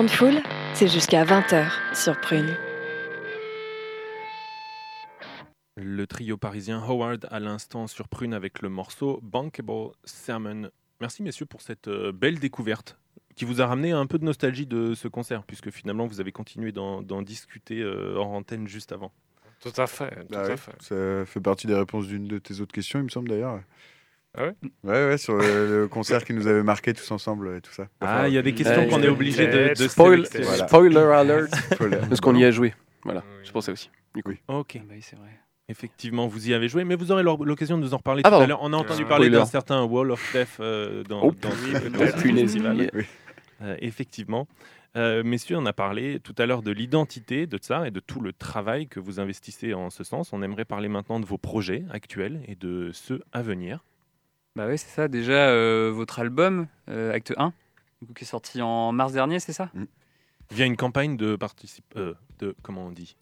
De 0.03 0.09
foule, 0.09 0.41
c'est 0.73 0.87
jusqu'à 0.87 1.23
20h 1.23 1.95
sur 1.95 2.19
Prune. 2.19 2.55
Le 5.77 6.05
trio 6.05 6.37
parisien 6.37 6.81
Howard 6.83 7.27
à 7.31 7.39
l'instant 7.39 7.87
sur 7.87 8.07
Prune 8.07 8.33
avec 8.33 8.61
le 8.61 8.69
morceau 8.69 9.19
Bankable 9.23 9.91
Sermon. 10.03 10.69
Merci 10.99 11.23
messieurs 11.23 11.45
pour 11.45 11.61
cette 11.61 11.87
euh, 11.87 12.11
belle 12.11 12.39
découverte 12.39 12.97
qui 13.35 13.45
vous 13.45 13.61
a 13.61 13.65
ramené 13.65 13.91
un 13.91 14.05
peu 14.05 14.19
de 14.19 14.25
nostalgie 14.25 14.67
de 14.67 14.93
ce 14.93 15.07
concert 15.07 15.43
puisque 15.43 15.71
finalement 15.71 16.05
vous 16.05 16.19
avez 16.19 16.31
continué 16.31 16.71
d'en 16.71 17.21
discuter 17.21 17.81
euh, 17.81 18.15
hors 18.15 18.29
antenne 18.31 18.67
juste 18.67 18.91
avant. 18.91 19.11
Tout 19.61 19.81
à 19.81 19.87
fait, 19.87 20.09
tout 20.25 20.33
Bah 20.33 20.43
à 20.43 20.49
oui, 20.49 20.57
fait. 20.57 20.73
Ça 20.81 21.25
fait 21.25 21.39
partie 21.39 21.67
des 21.67 21.75
réponses 21.75 22.07
d'une 22.07 22.27
de 22.27 22.37
tes 22.37 22.59
autres 22.59 22.73
questions, 22.73 22.99
il 22.99 23.03
me 23.03 23.09
semble 23.09 23.29
d'ailleurs. 23.29 23.61
Ah 24.35 24.43
ouais 24.45 24.53
Ouais, 24.83 25.07
ouais, 25.09 25.17
sur 25.17 25.35
le, 25.35 25.81
le 25.81 25.87
concert 25.87 26.23
qui 26.25 26.33
nous 26.33 26.47
avait 26.47 26.63
marqué 26.63 26.93
tous 26.93 27.09
ensemble 27.11 27.55
et 27.57 27.61
tout 27.61 27.71
ça. 27.71 27.87
Ah, 28.01 28.27
il 28.27 28.33
y 28.33 28.37
a 28.37 28.41
des 28.41 28.53
questions 28.53 28.87
qu'on 28.87 29.01
est 29.03 29.07
obligé 29.07 29.47
de, 29.47 29.69
de 29.79 29.87
Spoil-. 29.87 30.25
Voilà. 30.41 30.67
Spoiler 30.67 30.97
alert 30.97 31.55
Spoiler. 31.73 31.97
Parce 32.09 32.19
qu'on 32.21 32.35
y 32.35 32.43
a 32.43 32.51
joué. 32.51 32.73
Voilà, 33.03 33.23
je 33.43 33.51
pensais 33.51 33.71
aussi. 33.71 33.89
Du 34.15 34.23
coup. 34.23 34.31
Ok. 34.47 34.77
Ah 34.79 34.83
bah 34.87 34.93
oui, 34.95 35.01
c'est 35.01 35.15
vrai. 35.17 35.29
Effectivement, 35.69 36.27
vous 36.27 36.49
y 36.49 36.53
avez 36.53 36.67
joué, 36.67 36.83
mais 36.83 36.95
vous 36.95 37.11
aurez 37.11 37.23
l'occasion 37.23 37.77
de 37.77 37.83
nous 37.83 37.93
en 37.93 37.97
reparler 37.97 38.21
Ah, 38.25 38.29
tout 38.29 38.35
à 38.35 38.47
l'heure. 38.47 38.59
On 38.61 38.73
a 38.73 38.77
entendu 38.77 39.05
parler 39.05 39.29
d'un 39.29 39.45
certain 39.45 39.83
Wall 39.83 40.11
of 40.11 40.33
Death 40.33 40.57
euh, 40.59 41.03
dans, 41.03 41.21
Oh, 41.23 41.31
dans- 41.39 41.49
oui, 41.49 42.33
festival. 42.33 42.77
Yeah. 42.77 42.89
Euh, 43.61 43.75
effectivement. 43.79 44.47
Euh, 44.95 45.23
messieurs, 45.23 45.57
on 45.57 45.65
a 45.65 45.73
parlé 45.73 46.19
tout 46.19 46.35
à 46.37 46.45
l'heure 46.45 46.61
de 46.61 46.71
l'identité 46.71 47.47
de 47.47 47.57
ça 47.61 47.87
et 47.87 47.91
de 47.91 47.99
tout 47.99 48.19
le 48.19 48.33
travail 48.33 48.87
que 48.87 48.99
vous 48.99 49.19
investissez 49.19 49.73
en 49.73 49.89
ce 49.89 50.03
sens. 50.03 50.33
On 50.33 50.41
aimerait 50.43 50.65
parler 50.65 50.87
maintenant 50.89 51.19
de 51.19 51.25
vos 51.25 51.37
projets 51.37 51.83
actuels 51.91 52.41
et 52.47 52.55
de 52.55 52.91
ceux 52.93 53.21
à 53.31 53.41
venir. 53.41 53.83
Bah 54.55 54.65
oui, 54.67 54.77
c'est 54.77 54.89
ça. 54.89 55.07
Déjà, 55.07 55.49
euh, 55.49 55.91
votre 55.93 56.19
album, 56.19 56.67
euh, 56.89 57.11
Acte 57.13 57.33
1, 57.37 57.53
du 58.01 58.07
coup, 58.07 58.13
qui 58.13 58.23
est 58.23 58.27
sorti 58.27 58.61
en 58.61 58.91
mars 58.91 59.11
dernier, 59.13 59.39
c'est 59.39 59.53
ça? 59.53 59.69
Via 60.51 60.65
une 60.65 60.77
campagne 60.77 61.17
de 61.17 61.35
particip... 61.35 61.83
euh, 61.97 62.13
de 62.39 62.55
comment 62.61 62.85
on 62.85 62.91
dit? 62.91 63.15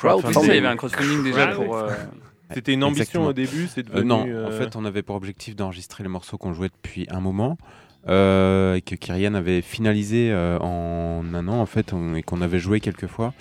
Ça, 0.00 0.10
il 0.42 0.46
y 0.46 0.50
avait 0.58 0.66
un 0.66 0.76
crowdfunding 0.76 1.22
déjà 1.22 1.46
Crowdfunding. 1.46 1.66
pour. 1.66 1.76
euh, 1.78 1.94
C'était 2.54 2.72
une 2.72 2.84
ambition 2.84 3.02
Exactement. 3.02 3.26
au 3.28 3.32
début, 3.34 3.66
c'est 3.68 3.86
Euh, 3.90 3.92
devenu. 3.92 4.04
non, 4.08 4.24
euh, 4.26 4.46
en 4.46 4.50
fait, 4.50 4.74
on 4.76 4.84
avait 4.86 5.02
pour 5.02 5.16
objectif 5.16 5.54
d'enregistrer 5.54 6.02
les 6.02 6.08
morceaux 6.08 6.38
qu'on 6.38 6.54
jouait 6.54 6.68
depuis 6.70 7.06
un 7.10 7.20
moment 7.20 7.58
euh, 8.08 8.74
et 8.76 8.80
que 8.80 8.94
Kyrian 8.94 9.34
avait 9.34 9.60
finalisé 9.60 10.30
euh, 10.32 10.58
en 10.60 11.22
un 11.34 11.48
an 11.48 11.60
en 11.60 11.66
fait 11.66 11.92
on- 11.92 12.14
et 12.14 12.22
qu'on 12.22 12.40
avait 12.40 12.58
joué 12.60 12.80
quelques 12.80 13.06
fois. 13.08 13.34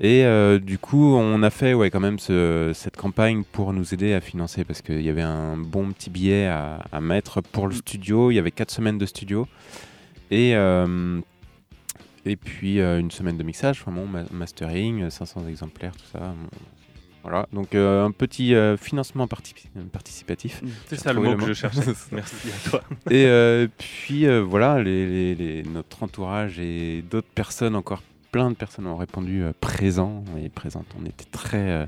Et 0.00 0.24
euh, 0.24 0.60
du 0.60 0.78
coup, 0.78 1.14
on 1.16 1.42
a 1.42 1.50
fait 1.50 1.74
ouais, 1.74 1.90
quand 1.90 1.98
même 2.00 2.20
ce- 2.20 2.70
cette 2.74 2.96
campagne 2.96 3.42
pour 3.50 3.72
nous 3.72 3.94
aider 3.94 4.14
à 4.14 4.20
financer 4.20 4.64
parce 4.64 4.80
qu'il 4.80 5.02
y 5.02 5.08
avait 5.08 5.22
un 5.22 5.56
bon 5.56 5.90
petit 5.90 6.08
billet 6.08 6.46
à, 6.46 6.84
à 6.92 7.00
mettre 7.00 7.40
pour 7.40 7.66
le 7.66 7.74
studio. 7.74 8.30
Il 8.30 8.34
y 8.34 8.38
avait 8.38 8.52
quatre 8.52 8.70
semaines 8.70 8.98
de 8.98 9.06
studio 9.06 9.48
et, 10.30 10.54
euh, 10.54 11.20
et 12.24 12.36
puis 12.36 12.78
euh, 12.80 13.00
une 13.00 13.10
semaine 13.10 13.36
de 13.36 13.42
mixage, 13.42 13.80
vraiment 13.82 14.06
ma- 14.06 14.22
mastering, 14.30 15.10
500 15.10 15.48
exemplaires, 15.48 15.96
tout 15.96 16.06
ça. 16.12 16.32
Voilà, 17.24 17.48
donc 17.52 17.74
euh, 17.74 18.04
un 18.06 18.12
petit 18.12 18.54
euh, 18.54 18.76
financement 18.76 19.26
partici- 19.26 19.66
participatif. 19.92 20.62
C'est 20.86 20.94
J'ai 20.96 21.02
ça 21.02 21.12
le 21.12 21.20
mot 21.20 21.34
que 21.34 21.46
je 21.48 21.52
cherchais. 21.54 21.80
Merci 22.12 22.36
à 22.52 22.70
toi. 22.70 22.82
Et 23.10 23.26
euh, 23.26 23.66
puis 23.76 24.26
euh, 24.26 24.40
voilà, 24.42 24.80
les, 24.80 25.34
les- 25.34 25.34
les- 25.34 25.62
notre 25.68 26.04
entourage 26.04 26.60
et 26.60 27.02
d'autres 27.10 27.26
personnes, 27.34 27.74
encore 27.74 28.02
plein 28.30 28.50
de 28.50 28.56
personnes 28.56 28.86
ont 28.86 28.96
répondu 28.96 29.42
euh, 29.42 29.52
présents 29.60 30.24
et 30.42 30.48
présentes. 30.48 30.86
On 31.00 31.06
était 31.06 31.24
très 31.30 31.70
euh, 31.70 31.86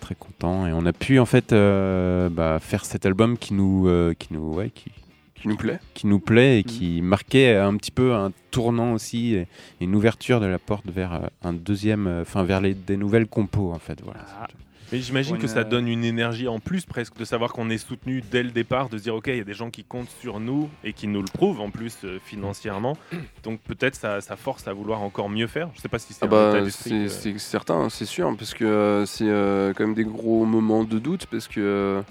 très 0.00 0.14
contents 0.14 0.66
et 0.66 0.72
on 0.72 0.84
a 0.86 0.92
pu 0.92 1.18
en 1.18 1.26
fait 1.26 1.52
euh, 1.52 2.28
bah, 2.28 2.58
faire 2.60 2.84
cet 2.84 3.06
album 3.06 3.36
qui 3.36 3.54
nous 3.54 3.88
qui 4.18 4.32
nous 4.32 4.54
ouais, 4.54 4.70
qui, 4.70 4.90
Qui 5.34 5.48
nous 5.48 5.56
plaît. 5.56 5.78
qui 5.94 6.06
nous 6.06 6.20
plaît 6.20 6.60
et 6.60 6.64
qui 6.64 7.02
marquait 7.02 7.56
un 7.56 7.76
petit 7.76 7.90
peu 7.90 8.14
un 8.14 8.32
tournant 8.50 8.94
aussi 8.94 9.34
et 9.34 9.46
une 9.80 9.94
ouverture 9.94 10.40
de 10.40 10.46
la 10.46 10.58
porte 10.58 10.86
vers 10.88 11.28
un 11.42 11.52
deuxième, 11.52 12.06
enfin 12.22 12.44
vers 12.44 12.60
les, 12.60 12.74
des 12.74 12.96
nouvelles 12.96 13.26
compos 13.26 13.72
en 13.72 13.78
fait. 13.78 14.00
Voilà. 14.02 14.20
Ah. 14.40 14.48
Mais 14.92 15.00
j'imagine 15.00 15.36
que 15.36 15.42
une, 15.42 15.48
ça 15.48 15.60
euh, 15.60 15.64
donne 15.64 15.86
une 15.88 16.04
énergie 16.04 16.48
en 16.48 16.58
plus 16.58 16.84
presque 16.84 17.16
de 17.16 17.24
savoir 17.24 17.52
qu'on 17.52 17.70
est 17.70 17.78
soutenu 17.78 18.22
dès 18.30 18.42
le 18.42 18.50
départ, 18.50 18.88
de 18.88 18.98
se 18.98 19.02
dire 19.04 19.14
ok, 19.14 19.28
il 19.28 19.36
y 19.36 19.40
a 19.40 19.44
des 19.44 19.54
gens 19.54 19.70
qui 19.70 19.84
comptent 19.84 20.10
sur 20.20 20.40
nous 20.40 20.68
et 20.84 20.92
qui 20.92 21.06
nous 21.06 21.20
le 21.22 21.28
prouvent 21.32 21.60
en 21.60 21.70
plus 21.70 21.98
euh, 22.04 22.18
financièrement. 22.24 22.96
Donc 23.44 23.60
peut-être 23.60 23.94
ça, 23.94 24.20
ça 24.20 24.36
force 24.36 24.66
à 24.68 24.72
vouloir 24.72 25.02
encore 25.02 25.28
mieux 25.30 25.46
faire. 25.46 25.70
Je 25.74 25.80
sais 25.80 25.88
pas 25.88 25.98
si 25.98 26.12
c'est 26.12 26.24
Ah 26.24 26.26
un 26.26 26.28
bah, 26.52 26.60
d'esprit. 26.60 27.08
c'est 27.08 27.38
certain, 27.38 27.88
c'est 27.88 28.04
sûr, 28.04 28.34
parce 28.36 28.54
que 28.54 28.64
euh, 28.64 29.06
c'est 29.06 29.28
euh, 29.28 29.72
quand 29.74 29.84
même 29.84 29.94
des 29.94 30.04
gros 30.04 30.44
moments 30.44 30.84
de 30.84 30.98
doute, 30.98 31.26
parce 31.26 31.46
que 31.48 31.60
euh, 31.60 32.02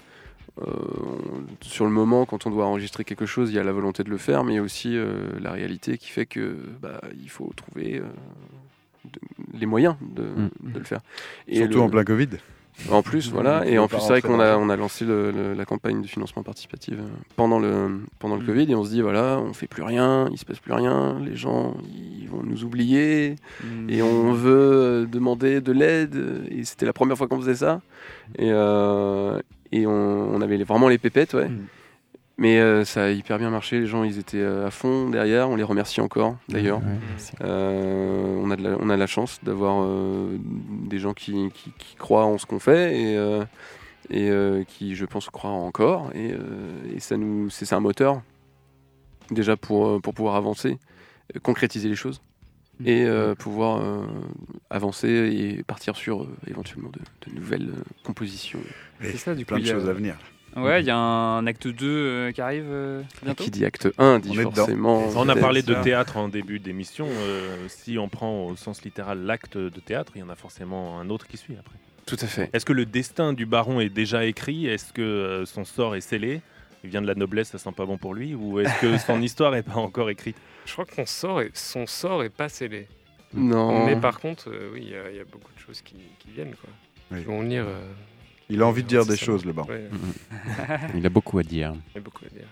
on- 0.60 1.46
sur 1.60 1.84
le 1.84 1.90
moment, 1.90 2.24
quand 2.26 2.46
on 2.46 2.50
doit 2.50 2.66
enregistrer 2.66 3.04
quelque 3.04 3.26
chose, 3.26 3.50
il 3.50 3.56
y 3.56 3.58
a 3.58 3.64
la 3.64 3.72
volonté 3.72 4.02
de 4.04 4.10
le 4.10 4.18
faire, 4.18 4.44
mais 4.44 4.52
il 4.54 4.56
y 4.56 4.58
a 4.58 4.62
aussi 4.62 4.96
euh, 4.96 5.28
la 5.40 5.52
réalité 5.52 5.98
qui 5.98 6.08
fait 6.08 6.26
que 6.26 6.56
bah, 6.80 7.00
il 7.22 7.30
faut 7.30 7.52
trouver 7.56 7.96
euh, 7.98 8.04
de- 9.04 9.20
les 9.58 9.66
moyens 9.66 9.96
de, 10.00 10.22
Mm. 10.22 10.50
de 10.72 10.78
le 10.78 10.84
faire. 10.84 11.00
Surtout 11.52 11.78
le- 11.78 11.82
en 11.82 11.88
plein 11.90 12.04
Covid. 12.04 12.28
En 12.90 13.02
plus, 13.02 13.30
voilà, 13.30 13.62
Il 13.66 13.74
et 13.74 13.78
en 13.78 13.88
plus, 13.88 13.98
c'est 14.00 14.08
vrai 14.08 14.22
qu'on 14.22 14.40
a, 14.40 14.56
on 14.56 14.68
a 14.70 14.76
lancé 14.76 15.04
le- 15.04 15.30
le- 15.30 15.54
la 15.54 15.64
campagne 15.64 16.00
de 16.02 16.06
financement 16.06 16.42
participatif 16.42 16.94
euh, 16.98 17.02
pendant 17.36 17.58
le, 17.58 18.00
pendant 18.18 18.36
le 18.36 18.42
Mm. 18.42 18.46
Covid, 18.46 18.72
et 18.72 18.74
on 18.74 18.84
se 18.84 18.90
dit, 18.90 19.02
voilà, 19.02 19.38
on 19.38 19.52
fait 19.52 19.66
plus 19.66 19.82
rien, 19.82 20.28
il 20.32 20.38
se 20.38 20.44
passe 20.44 20.58
plus 20.60 20.72
rien, 20.72 21.18
les 21.24 21.36
gens, 21.36 21.74
ils 22.20 22.28
vont 22.28 22.42
nous 22.42 22.64
oublier, 22.64 23.36
hmm, 23.62 23.90
et 23.90 24.02
on 24.02 24.32
veut 24.32 24.50
euh, 24.54 25.06
demander 25.06 25.60
de 25.60 25.72
l'aide. 25.72 26.16
Et 26.50 26.64
c'était 26.64 26.86
la 26.86 26.92
première 26.94 27.16
fois 27.18 27.28
qu'on 27.28 27.38
faisait 27.40 27.54
ça. 27.54 27.80
Et, 28.38 28.50
euh, 28.50 29.38
et 29.72 29.86
on, 29.86 30.34
on 30.34 30.40
avait 30.40 30.56
vraiment 30.64 30.88
les 30.88 30.98
pépettes 30.98 31.34
ouais. 31.34 31.48
Mm. 31.48 31.66
Mais 32.40 32.58
euh, 32.58 32.84
ça 32.84 33.04
a 33.04 33.10
hyper 33.10 33.38
bien 33.38 33.50
marché 33.50 33.78
les 33.78 33.86
gens 33.86 34.02
ils 34.02 34.18
étaient 34.18 34.38
euh, 34.38 34.66
à 34.66 34.70
fond 34.72 35.08
derrière 35.10 35.48
on 35.48 35.54
les 35.56 35.62
remercie 35.62 36.00
encore 36.00 36.36
d'ailleurs 36.48 36.78
Ouais, 36.78 36.98
merci. 37.10 37.32
Euh, 37.42 38.36
on 38.42 38.50
a 38.50 38.56
de 38.56 38.62
la, 38.64 38.76
on 38.80 38.90
a 38.90 38.96
la 38.96 39.06
chance 39.06 39.38
d'avoir 39.44 39.82
euh, 39.84 40.36
des 40.88 40.98
gens 40.98 41.12
qui, 41.14 41.50
qui- 41.54 41.72
qui 41.78 41.94
croient 41.96 42.24
en 42.24 42.38
ce 42.38 42.46
qu'on 42.46 42.58
fait 42.58 42.98
et 43.00 43.16
euh, 43.16 43.44
et 44.08 44.28
euh, 44.30 44.64
qui 44.64 44.96
je 44.96 45.04
pense 45.04 45.28
croient 45.30 45.50
encore 45.50 46.10
et, 46.14 46.32
euh, 46.32 46.38
et 46.96 46.98
ça 46.98 47.16
nous 47.16 47.48
c'est 47.50 47.72
un 47.72 47.80
moteur 47.80 48.22
déjà 49.30 49.56
pour 49.56 50.00
pour 50.02 50.14
pouvoir 50.14 50.34
avancer 50.34 50.78
concrétiser 51.42 51.88
les 51.88 51.94
choses 51.94 52.20
et 52.84 53.04
euh, 53.04 53.34
pouvoir 53.34 53.80
euh, 53.82 54.06
avancer 54.70 55.08
et 55.08 55.62
partir 55.62 55.94
sur 55.96 56.22
euh, 56.22 56.28
éventuellement 56.48 56.88
de, 56.88 57.00
de 57.30 57.36
nouvelles 57.38 57.70
compositions. 58.04 58.58
C'est 59.02 59.18
ça, 59.18 59.34
du 59.34 59.44
coup. 59.44 59.48
Plein 59.54 59.58
de 59.58 59.66
choses 59.66 59.88
à 59.88 59.92
venir. 59.92 60.16
Ouais, 60.56 60.80
il 60.82 60.86
y 60.86 60.90
a 60.90 60.96
un 60.96 61.46
acte 61.46 61.68
2 61.68 61.86
euh, 61.86 62.32
qui 62.32 62.40
arrive 62.40 62.66
euh, 62.68 63.02
bientôt. 63.22 63.44
Qui 63.44 63.50
dit 63.50 63.64
acte 63.64 63.88
1 63.98 64.18
dit 64.18 64.30
On 64.38 64.50
forcément. 64.50 65.04
On 65.16 65.28
a 65.28 65.36
parlé 65.36 65.62
de 65.62 65.74
théâtre 65.74 66.16
en 66.16 66.28
début 66.28 66.58
d'émission. 66.58 67.06
euh, 67.08 67.66
si 67.68 67.98
on 67.98 68.08
prend 68.08 68.46
au 68.46 68.56
sens 68.56 68.82
littéral 68.82 69.22
l'acte 69.24 69.56
de 69.56 69.80
théâtre, 69.80 70.12
il 70.16 70.20
y 70.20 70.24
en 70.24 70.28
a 70.28 70.34
forcément 70.36 70.98
un 70.98 71.08
autre 71.10 71.26
qui 71.28 71.36
suit 71.36 71.54
après. 71.58 71.76
Tout 72.06 72.16
à 72.20 72.26
fait. 72.26 72.50
Est-ce 72.52 72.64
que 72.64 72.72
le 72.72 72.86
destin 72.86 73.32
du 73.32 73.46
baron 73.46 73.78
est 73.80 73.88
déjà 73.90 74.24
écrit? 74.24 74.66
Est-ce 74.66 74.92
que 74.92 75.02
euh, 75.02 75.46
son 75.46 75.64
sort 75.64 75.94
est 75.94 76.00
scellé? 76.00 76.40
Il 76.82 76.90
vient 76.90 77.02
de 77.02 77.06
la 77.06 77.14
noblesse, 77.14 77.48
ça 77.50 77.58
sent 77.58 77.72
pas 77.76 77.84
bon 77.86 77.98
pour 77.98 78.14
lui? 78.14 78.34
Ou 78.34 78.58
est-ce 78.58 78.80
que 78.80 78.98
son 78.98 79.20
histoire 79.22 79.54
est 79.54 79.62
pas 79.62 79.76
encore 79.76 80.10
écrite? 80.10 80.36
Je 80.66 80.72
crois 80.72 80.84
que 80.86 80.94
son 80.94 81.06
sort 81.06 81.40
est, 81.42 81.56
son 81.56 81.86
sort 81.86 82.24
est 82.24 82.30
pas 82.30 82.48
scellé. 82.48 82.88
Non. 83.34 83.86
Mais 83.86 83.94
par 83.96 84.18
contre, 84.18 84.48
euh, 84.50 84.70
oui, 84.72 84.80
il 84.86 84.90
y, 84.90 84.96
a- 84.96 85.10
il 85.10 85.16
y 85.16 85.20
a 85.20 85.24
beaucoup 85.24 85.52
de 85.54 85.60
choses 85.60 85.80
qui, 85.82 85.94
qui 86.18 86.30
viennent. 86.34 86.54
Quoi. 86.56 86.70
Oui. 87.12 87.20
Qui 87.20 87.26
vont 87.26 87.40
venir. 87.42 87.64
Il 88.50 88.62
a 88.62 88.66
envie 88.66 88.82
de 88.82 88.88
dire 88.88 89.04
des 89.06 89.16
ça. 89.16 89.24
choses, 89.24 89.44
le 89.44 89.52
baron. 89.52 89.68
Ouais, 89.70 89.88
Il 90.94 91.06
a 91.06 91.08
beaucoup 91.08 91.38
à 91.38 91.42
dire. 91.42 91.72
il 91.90 91.94
y 91.96 91.98
a 91.98 92.00
beaucoup 92.00 92.24
à 92.24 92.28
dire. 92.28 92.46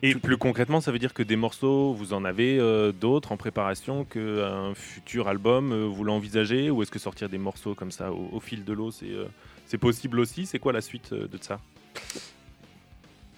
Et 0.00 0.14
plus 0.14 0.36
concrètement, 0.36 0.80
ça 0.80 0.92
veut 0.92 0.98
dire 1.00 1.12
que 1.12 1.24
des 1.24 1.34
morceaux, 1.36 1.92
vous 1.92 2.12
en 2.12 2.24
avez 2.24 2.58
euh, 2.60 2.92
d'autres 2.92 3.32
en 3.32 3.36
préparation 3.36 4.04
qu'un 4.04 4.72
futur 4.74 5.26
album, 5.26 5.72
euh, 5.72 5.86
vous 5.86 6.04
l'envisagez 6.04 6.70
Ou 6.70 6.82
est-ce 6.82 6.90
que 6.92 7.00
sortir 7.00 7.28
des 7.28 7.38
morceaux 7.38 7.74
comme 7.74 7.90
ça 7.90 8.12
au, 8.12 8.28
au 8.32 8.40
fil 8.40 8.64
de 8.64 8.72
l'eau, 8.72 8.90
c'est 8.92 9.10
euh, 9.10 9.24
c'est 9.66 9.78
possible 9.78 10.20
aussi? 10.20 10.46
C'est 10.46 10.60
quoi 10.60 10.72
la 10.72 10.80
suite 10.82 11.12
euh, 11.12 11.26
de 11.26 11.38
ça? 11.40 11.58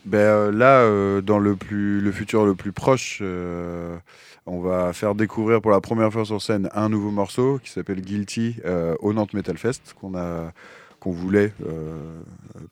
Ben, 0.04 0.18
euh, 0.18 0.52
là, 0.52 0.80
euh, 0.80 1.20
dans 1.20 1.38
le, 1.38 1.56
plus, 1.56 2.00
le 2.00 2.12
futur 2.12 2.44
le 2.46 2.54
plus 2.54 2.72
proche, 2.72 3.18
euh, 3.22 3.96
on 4.46 4.60
va 4.60 4.92
faire 4.92 5.14
découvrir 5.14 5.60
pour 5.60 5.70
la 5.70 5.80
première 5.80 6.10
fois 6.12 6.24
sur 6.24 6.40
scène 6.40 6.68
un 6.74 6.88
nouveau 6.88 7.10
morceau 7.10 7.58
qui 7.62 7.70
s'appelle 7.70 8.00
Guilty 8.00 8.56
euh, 8.64 8.96
au 9.00 9.12
Nantes 9.12 9.34
Metal 9.34 9.58
Fest, 9.58 9.94
qu'on 10.00 10.14
a 10.14 10.52
qu'on 11.00 11.10
voulait 11.12 11.52
euh, 11.66 12.20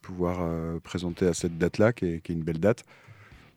pouvoir 0.03 0.39
euh, 0.43 0.79
présenter 0.81 1.26
à 1.26 1.35
cette 1.35 1.59
date-là, 1.59 1.93
qui 1.93 2.05
est, 2.07 2.20
qui 2.20 2.33
est 2.33 2.35
une 2.35 2.43
belle 2.45 2.61
date. 2.61 2.85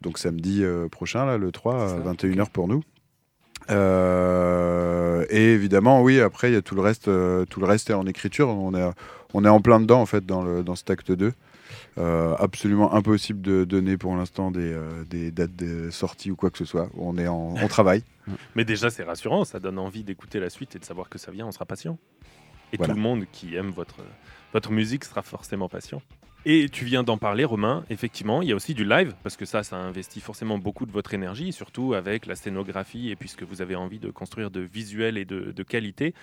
Donc 0.02 0.18
samedi 0.18 0.64
euh, 0.64 0.88
prochain, 0.88 1.26
là, 1.26 1.38
le 1.38 1.52
3, 1.52 1.88
C'est 1.90 1.96
à 1.96 2.04
ça, 2.04 2.12
21h 2.14 2.50
pour 2.50 2.68
nous. 2.68 2.82
Euh, 3.70 5.26
et 5.30 5.54
évidemment, 5.54 6.02
oui, 6.02 6.20
après, 6.20 6.50
il 6.50 6.54
y 6.54 6.58
a 6.58 6.62
tout 6.62 6.76
le 6.76 6.82
reste, 6.82 7.08
euh, 7.08 7.46
tout 7.46 7.60
le 7.60 7.66
reste 7.66 7.90
est 7.90 7.94
en 7.94 8.06
écriture. 8.08 8.50
On 8.50 8.74
est, 8.74 8.90
on 9.34 9.46
est 9.46 9.50
en 9.50 9.62
plein 9.62 9.80
dedans, 9.80 10.02
en 10.02 10.06
fait, 10.06 10.26
dans, 10.26 10.42
le, 10.44 10.64
dans 10.64 10.76
cet 10.76 10.90
acte 10.90 11.12
2. 11.12 11.34
Euh, 11.98 12.36
absolument 12.40 12.94
impossible 12.94 13.42
de 13.42 13.64
donner 13.66 13.98
pour 13.98 14.16
l'instant 14.16 14.50
des, 14.50 14.76
des 15.10 15.30
dates 15.32 15.56
de 15.56 15.90
sortie 15.90 16.32
ou 16.32 16.36
quoi 16.36 16.50
que 16.50 16.58
ce 16.58 16.66
soit. 16.66 16.90
On 16.98 17.18
est 17.18 17.28
en 17.28 17.54
on 17.62 17.68
travaille. 17.68 18.04
Mais 18.56 18.64
déjà, 18.66 18.90
c'est 18.90 19.04
rassurant, 19.04 19.44
ça 19.46 19.60
donne 19.60 19.78
envie 19.78 20.04
d'écouter 20.04 20.40
la 20.40 20.50
suite 20.50 20.76
et 20.76 20.80
de 20.80 20.86
savoir 20.86 21.10
que 21.10 21.18
ça 21.18 21.32
vient, 21.32 21.46
on 21.48 21.52
sera 21.52 21.66
patient. 21.66 21.98
Et 22.74 22.78
Voilà. 22.78 22.94
tout 22.94 22.98
le 22.98 23.04
monde 23.04 23.26
qui 23.32 23.56
aime 23.56 23.72
votre, 23.72 23.98
votre 24.54 24.72
musique 24.72 25.04
sera 25.06 25.22
forcément 25.22 25.70
patient. 25.70 26.02
Et 26.46 26.70
tu 26.70 26.86
viens 26.86 27.04
d'en 27.04 27.18
parler, 27.20 27.46
Romain. 27.46 27.84
Effectivement, 27.92 28.42
il 28.42 28.50
y 28.50 28.52
a 28.52 28.56
aussi 28.56 28.74
du 28.74 28.84
live, 28.84 29.14
parce 29.22 29.38
que 29.38 29.46
ça, 29.46 29.62
ça 29.62 29.76
investit 29.78 30.22
forcément 30.22 30.58
beaucoup 30.58 30.88
de 30.88 30.92
votre 30.92 31.14
énergie, 31.14 31.54
surtout 31.54 31.94
avec 31.94 32.26
la 32.26 32.36
scénographie, 32.36 33.12
et 33.12 33.16
puisque 33.16 33.44
vous 33.44 33.62
avez 33.62 33.76
envie 33.76 34.00
de 34.00 34.10
construire 34.10 34.50
de 34.50 34.62
visuels 34.62 35.18
et 35.20 35.26
de, 35.26 35.52
de 35.52 35.64
qualité. 35.64 36.16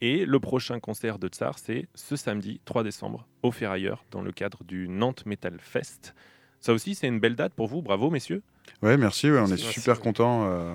Et 0.00 0.24
le 0.26 0.38
prochain 0.38 0.78
concert 0.78 1.18
de 1.18 1.26
Tsar, 1.28 1.58
c'est 1.58 1.88
ce 1.94 2.14
samedi 2.14 2.60
3 2.66 2.84
décembre, 2.84 3.26
au 3.42 3.50
Ferrailleur, 3.50 4.04
dans 4.12 4.22
le 4.22 4.30
cadre 4.30 4.62
du 4.64 4.88
Nantes 4.88 5.26
Metal 5.26 5.56
Fest. 5.58 6.14
Ça 6.60 6.72
aussi, 6.72 6.94
c'est 6.94 7.08
une 7.08 7.18
belle 7.20 7.34
date 7.36 7.52
pour 7.54 7.66
vous. 7.66 7.82
Bravo, 7.82 8.10
messieurs. 8.10 8.42
Ouais, 8.82 8.96
merci. 8.96 9.28
ouais, 9.30 9.38
on 9.40 9.46
est 9.46 9.50
Merci. 9.50 9.72
super 9.72 9.98
contents. 10.00 10.44
euh. 10.46 10.72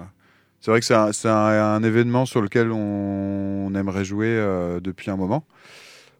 C'est 0.61 0.71
vrai 0.71 0.81
que 0.81 0.85
c'est 0.85 0.93
un, 0.95 1.13
c'est 1.13 1.29
un- 1.29 1.33
un 1.73 1.83
événement 1.83 2.25
sur 2.25 2.41
lequel 2.41 2.69
on, 2.71 2.77
on 3.67 3.73
aimerait 3.75 4.03
jouer 4.03 4.27
euh, 4.27 4.79
depuis 4.81 5.09
un 5.09 5.15
moment. 5.15 5.45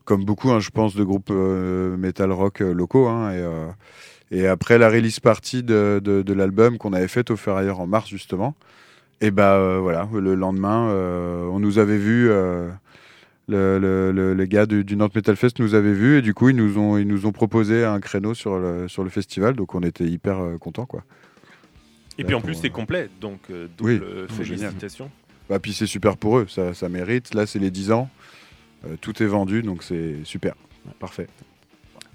Comme 0.10 0.26
beaucoup, 0.26 0.49
hein, 0.49 0.60
je 0.60 0.72
pense, 0.72 0.95
de 0.95 1.03
groupes 1.03 1.30
euh, 1.30 1.95
metal 1.95 2.32
rock 2.32 2.62
euh, 2.62 2.74
locaux. 2.74 3.07
hein, 3.07 3.32
et, 3.32 3.38
euh, 3.38 3.68
et 4.32 4.47
après 4.47 4.80
la 4.80 4.89
release 4.89 5.20
party 5.20 5.62
de, 5.62 6.01
de- 6.03 6.24
de 6.24 6.34
l'album 6.34 6.80
qu'on 6.80 6.93
avait 6.93 7.07
faite 7.07 7.30
au 7.30 7.36
Ferrailleur 7.36 7.80
en 7.80 7.86
mars, 7.86 8.10
justement, 8.10 8.55
et 9.22 9.30
bah 9.30 9.78
voilà, 9.80 10.10
le 10.12 10.34
lendemain, 10.34 10.89
on 11.51 11.60
nous 11.60 11.78
avait 11.78 11.97
vus. 11.99 12.28
le, 12.28 12.70
le- 13.80 14.12
le- 14.12 14.34
les 14.34 14.47
gars 14.47 14.66
du, 14.66 14.84
du 14.84 14.95
Nantes 14.95 15.14
Metal 15.16 15.36
Fest 15.36 15.60
nous 15.60 15.74
avaient 15.76 15.93
vus 15.93 16.18
et 16.18 16.22
du 16.22 16.34
coup 16.36 16.49
ils 16.49 16.55
nous 16.55 16.78
ont, 16.78 16.97
ils 16.97 17.07
nous 17.07 17.26
ont 17.26 17.32
proposé 17.32 17.84
un 17.84 17.99
créneau 17.99 18.34
sur 18.36 18.60
le, 18.60 18.88
sur 18.88 19.03
le 19.03 19.10
festival 19.10 19.55
donc 19.55 19.74
on 19.74 19.82
était 19.82 20.05
hyper 20.05 20.38
contents 20.60 20.86
quoi. 20.86 21.03
Et 22.20 22.22
Là, 22.22 22.28
puis 22.28 22.36
en 22.36 22.41
plus, 22.41 22.53
euh, 22.53 22.60
c'est 22.62 22.70
complet, 22.70 23.10
donc 23.22 23.39
euh, 23.49 23.68
double 23.78 24.01
Oui, 24.30 24.36
félicitations. 24.45 25.10
Bah, 25.49 25.57
puis 25.60 25.74
c'est 25.74 25.88
super 25.88 26.16
pour 26.18 26.38
eux, 26.39 26.45
ça, 26.47 26.74
ça 26.76 26.89
mérite. 26.89 27.34
Là, 27.34 27.45
c'est 27.47 27.60
les 27.60 27.72
10 27.72 27.91
ans. 27.91 28.07
Euh, 28.86 28.95
tout 29.01 29.21
est 29.21 29.27
vendu, 29.27 29.61
donc 29.61 29.84
c'est 29.84 30.23
super. 30.23 30.55
Parfait. 30.99 31.27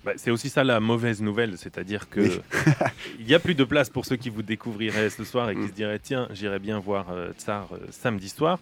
Bah, 0.05 0.13
c'est 0.17 0.31
aussi 0.31 0.49
ça 0.51 0.65
la 0.65 0.81
mauvaise 0.81 1.23
nouvelle, 1.23 1.57
c'est-à-dire 1.57 2.09
que 2.11 2.21
Oui. 2.21 2.41
il 3.21 3.27
y 3.29 3.35
a 3.35 3.39
plus 3.39 3.55
de 3.55 3.65
place 3.65 3.89
pour 3.91 4.05
ceux 4.05 4.17
qui 4.17 4.29
vous 4.29 4.43
découvriraient 4.43 5.09
ce 5.11 5.25
soir 5.25 5.49
et 5.51 5.55
qui 5.55 5.61
Mm. 5.63 5.69
se 5.69 5.73
diraient 5.73 5.99
tiens, 5.99 6.29
j'irai 6.33 6.59
bien 6.59 6.79
voir 6.79 7.11
euh, 7.11 7.33
Tsar 7.33 7.69
euh, 7.73 7.79
samedi 7.91 8.29
soir. 8.29 8.59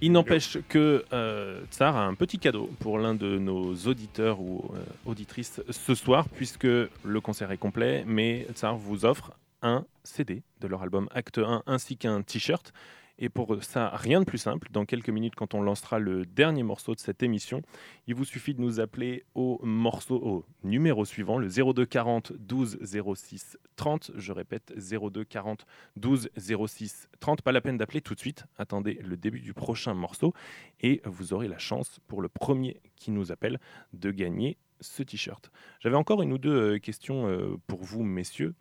Il 0.00 0.10
n'empêche 0.12 0.58
que 0.68 1.04
euh, 1.12 1.62
Tsar 1.70 1.96
a 1.96 2.04
un 2.04 2.14
petit 2.14 2.38
cadeau 2.40 2.68
pour 2.80 2.98
l'un 2.98 3.14
de 3.14 3.38
nos 3.38 3.74
auditeurs 3.86 4.40
ou 4.40 4.68
euh, 4.74 4.78
auditrices 5.06 5.60
ce 5.70 5.94
soir, 5.94 6.28
puisque 6.28 6.64
le 6.64 7.20
concert 7.22 7.52
est 7.52 7.56
complet, 7.58 8.02
mais 8.06 8.46
Tsar 8.54 8.76
vous 8.76 9.04
offre 9.04 9.32
un 9.62 9.84
CD 10.02 10.42
de 10.60 10.66
leur 10.66 10.82
album 10.82 11.08
Acte 11.14 11.38
1 11.38 11.62
ainsi 11.66 11.96
qu'un 11.96 12.20
t-shirt. 12.22 12.72
Et 13.18 13.28
pour 13.28 13.62
ça, 13.62 13.90
rien 13.90 14.20
de 14.20 14.24
plus 14.24 14.38
simple. 14.38 14.68
Dans 14.72 14.84
quelques 14.84 15.08
minutes, 15.08 15.36
quand 15.36 15.54
on 15.54 15.62
lancera 15.62 15.98
le 16.00 16.26
dernier 16.26 16.64
morceau 16.64 16.94
de 16.94 17.00
cette 17.00 17.22
émission, 17.22 17.62
il 18.08 18.14
vous 18.14 18.24
suffit 18.24 18.54
de 18.54 18.60
nous 18.60 18.80
appeler 18.80 19.24
au 19.34 19.60
morceau, 19.62 20.16
au 20.16 20.44
numéro 20.64 21.04
suivant, 21.04 21.38
le 21.38 21.48
02 21.48 21.86
40 21.86 22.32
12 22.32 22.78
06 23.14 23.56
30. 23.76 24.10
Je 24.16 24.32
répète, 24.32 24.74
02 24.76 25.24
40 25.24 25.64
12 25.96 26.28
06 26.66 27.08
30. 27.20 27.42
Pas 27.42 27.52
la 27.52 27.60
peine 27.60 27.76
d'appeler 27.76 28.00
tout 28.00 28.14
de 28.14 28.20
suite. 28.20 28.46
Attendez 28.58 28.94
le 29.04 29.16
début 29.16 29.40
du 29.40 29.54
prochain 29.54 29.94
morceau 29.94 30.34
et 30.80 31.00
vous 31.04 31.32
aurez 31.32 31.46
la 31.46 31.58
chance 31.58 32.00
pour 32.08 32.20
le 32.20 32.28
premier 32.28 32.80
qui 32.96 33.12
nous 33.12 33.30
appelle 33.30 33.60
de 33.92 34.10
gagner 34.10 34.56
ce 34.80 35.04
t-shirt. 35.04 35.52
J'avais 35.78 35.96
encore 35.96 36.20
une 36.20 36.32
ou 36.32 36.38
deux 36.38 36.74
euh, 36.74 36.78
questions 36.78 37.28
euh, 37.28 37.56
pour 37.68 37.84
vous, 37.84 38.02
messieurs. 38.02 38.54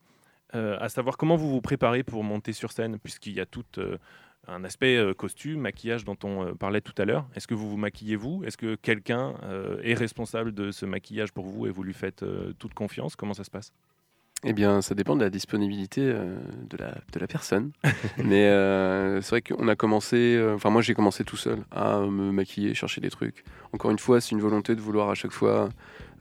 Euh, 0.55 0.77
à 0.79 0.87
savoir 0.89 1.17
comment 1.17 1.35
vous 1.35 1.49
vous 1.49 1.61
préparez 1.61 2.03
pour 2.03 2.23
monter 2.23 2.53
sur 2.53 2.71
scène, 2.71 2.99
puisqu'il 2.99 3.33
y 3.33 3.39
a 3.39 3.45
tout 3.45 3.65
euh, 3.79 3.97
un 4.47 4.63
aspect 4.63 4.97
euh, 4.97 5.13
costume, 5.13 5.61
maquillage 5.61 6.03
dont 6.03 6.17
on 6.23 6.45
euh, 6.45 6.53
parlait 6.53 6.81
tout 6.81 6.93
à 6.97 7.05
l'heure. 7.05 7.25
Est-ce 7.35 7.47
que 7.47 7.53
vous 7.53 7.69
vous 7.69 7.77
maquillez 7.77 8.15
vous? 8.15 8.43
Est-ce 8.45 8.57
que 8.57 8.75
quelqu'un 8.75 9.35
euh, 9.43 9.77
est 9.83 9.93
responsable 9.93 10.53
de 10.53 10.71
ce 10.71 10.85
maquillage 10.85 11.31
pour 11.31 11.45
vous 11.45 11.67
et 11.67 11.69
vous 11.69 11.83
lui 11.83 11.93
faites 11.93 12.25
toute 12.59 12.73
confiance? 12.73 13.15
Comment 13.15 13.33
ça 13.33 13.43
se 13.43 13.51
passe? 13.51 13.71
Eh 14.45 14.51
bien, 14.51 14.81
ça 14.81 14.93
dépend 14.93 15.15
de 15.15 15.23
la 15.23 15.29
disponibilité 15.29 16.01
de, 16.01 16.77
la, 16.77 17.27
personne. 17.27 17.71
Mais 18.17 18.49
c'est 19.21 19.29
vrai 19.29 19.41
qu'on 19.41 19.69
a 19.69 19.75
commencé, 19.77 20.37
enfin 20.53 20.69
moi 20.69 20.81
j'ai 20.81 20.93
commencé 20.93 21.23
tout 21.23 21.37
seul 21.37 21.59
à 21.71 21.99
me 22.01 22.29
maquiller, 22.33 22.73
chercher 22.73 22.99
des 22.99 23.09
trucs. 23.09 23.45
Encore 23.71 23.91
une 23.91 23.99
fois, 23.99 24.19
c'est 24.19 24.31
une 24.31 24.41
volonté 24.41 24.75
de 24.75 24.81
vouloir 24.81 25.09
à 25.09 25.15
chaque 25.15 25.31
fois 25.31 25.69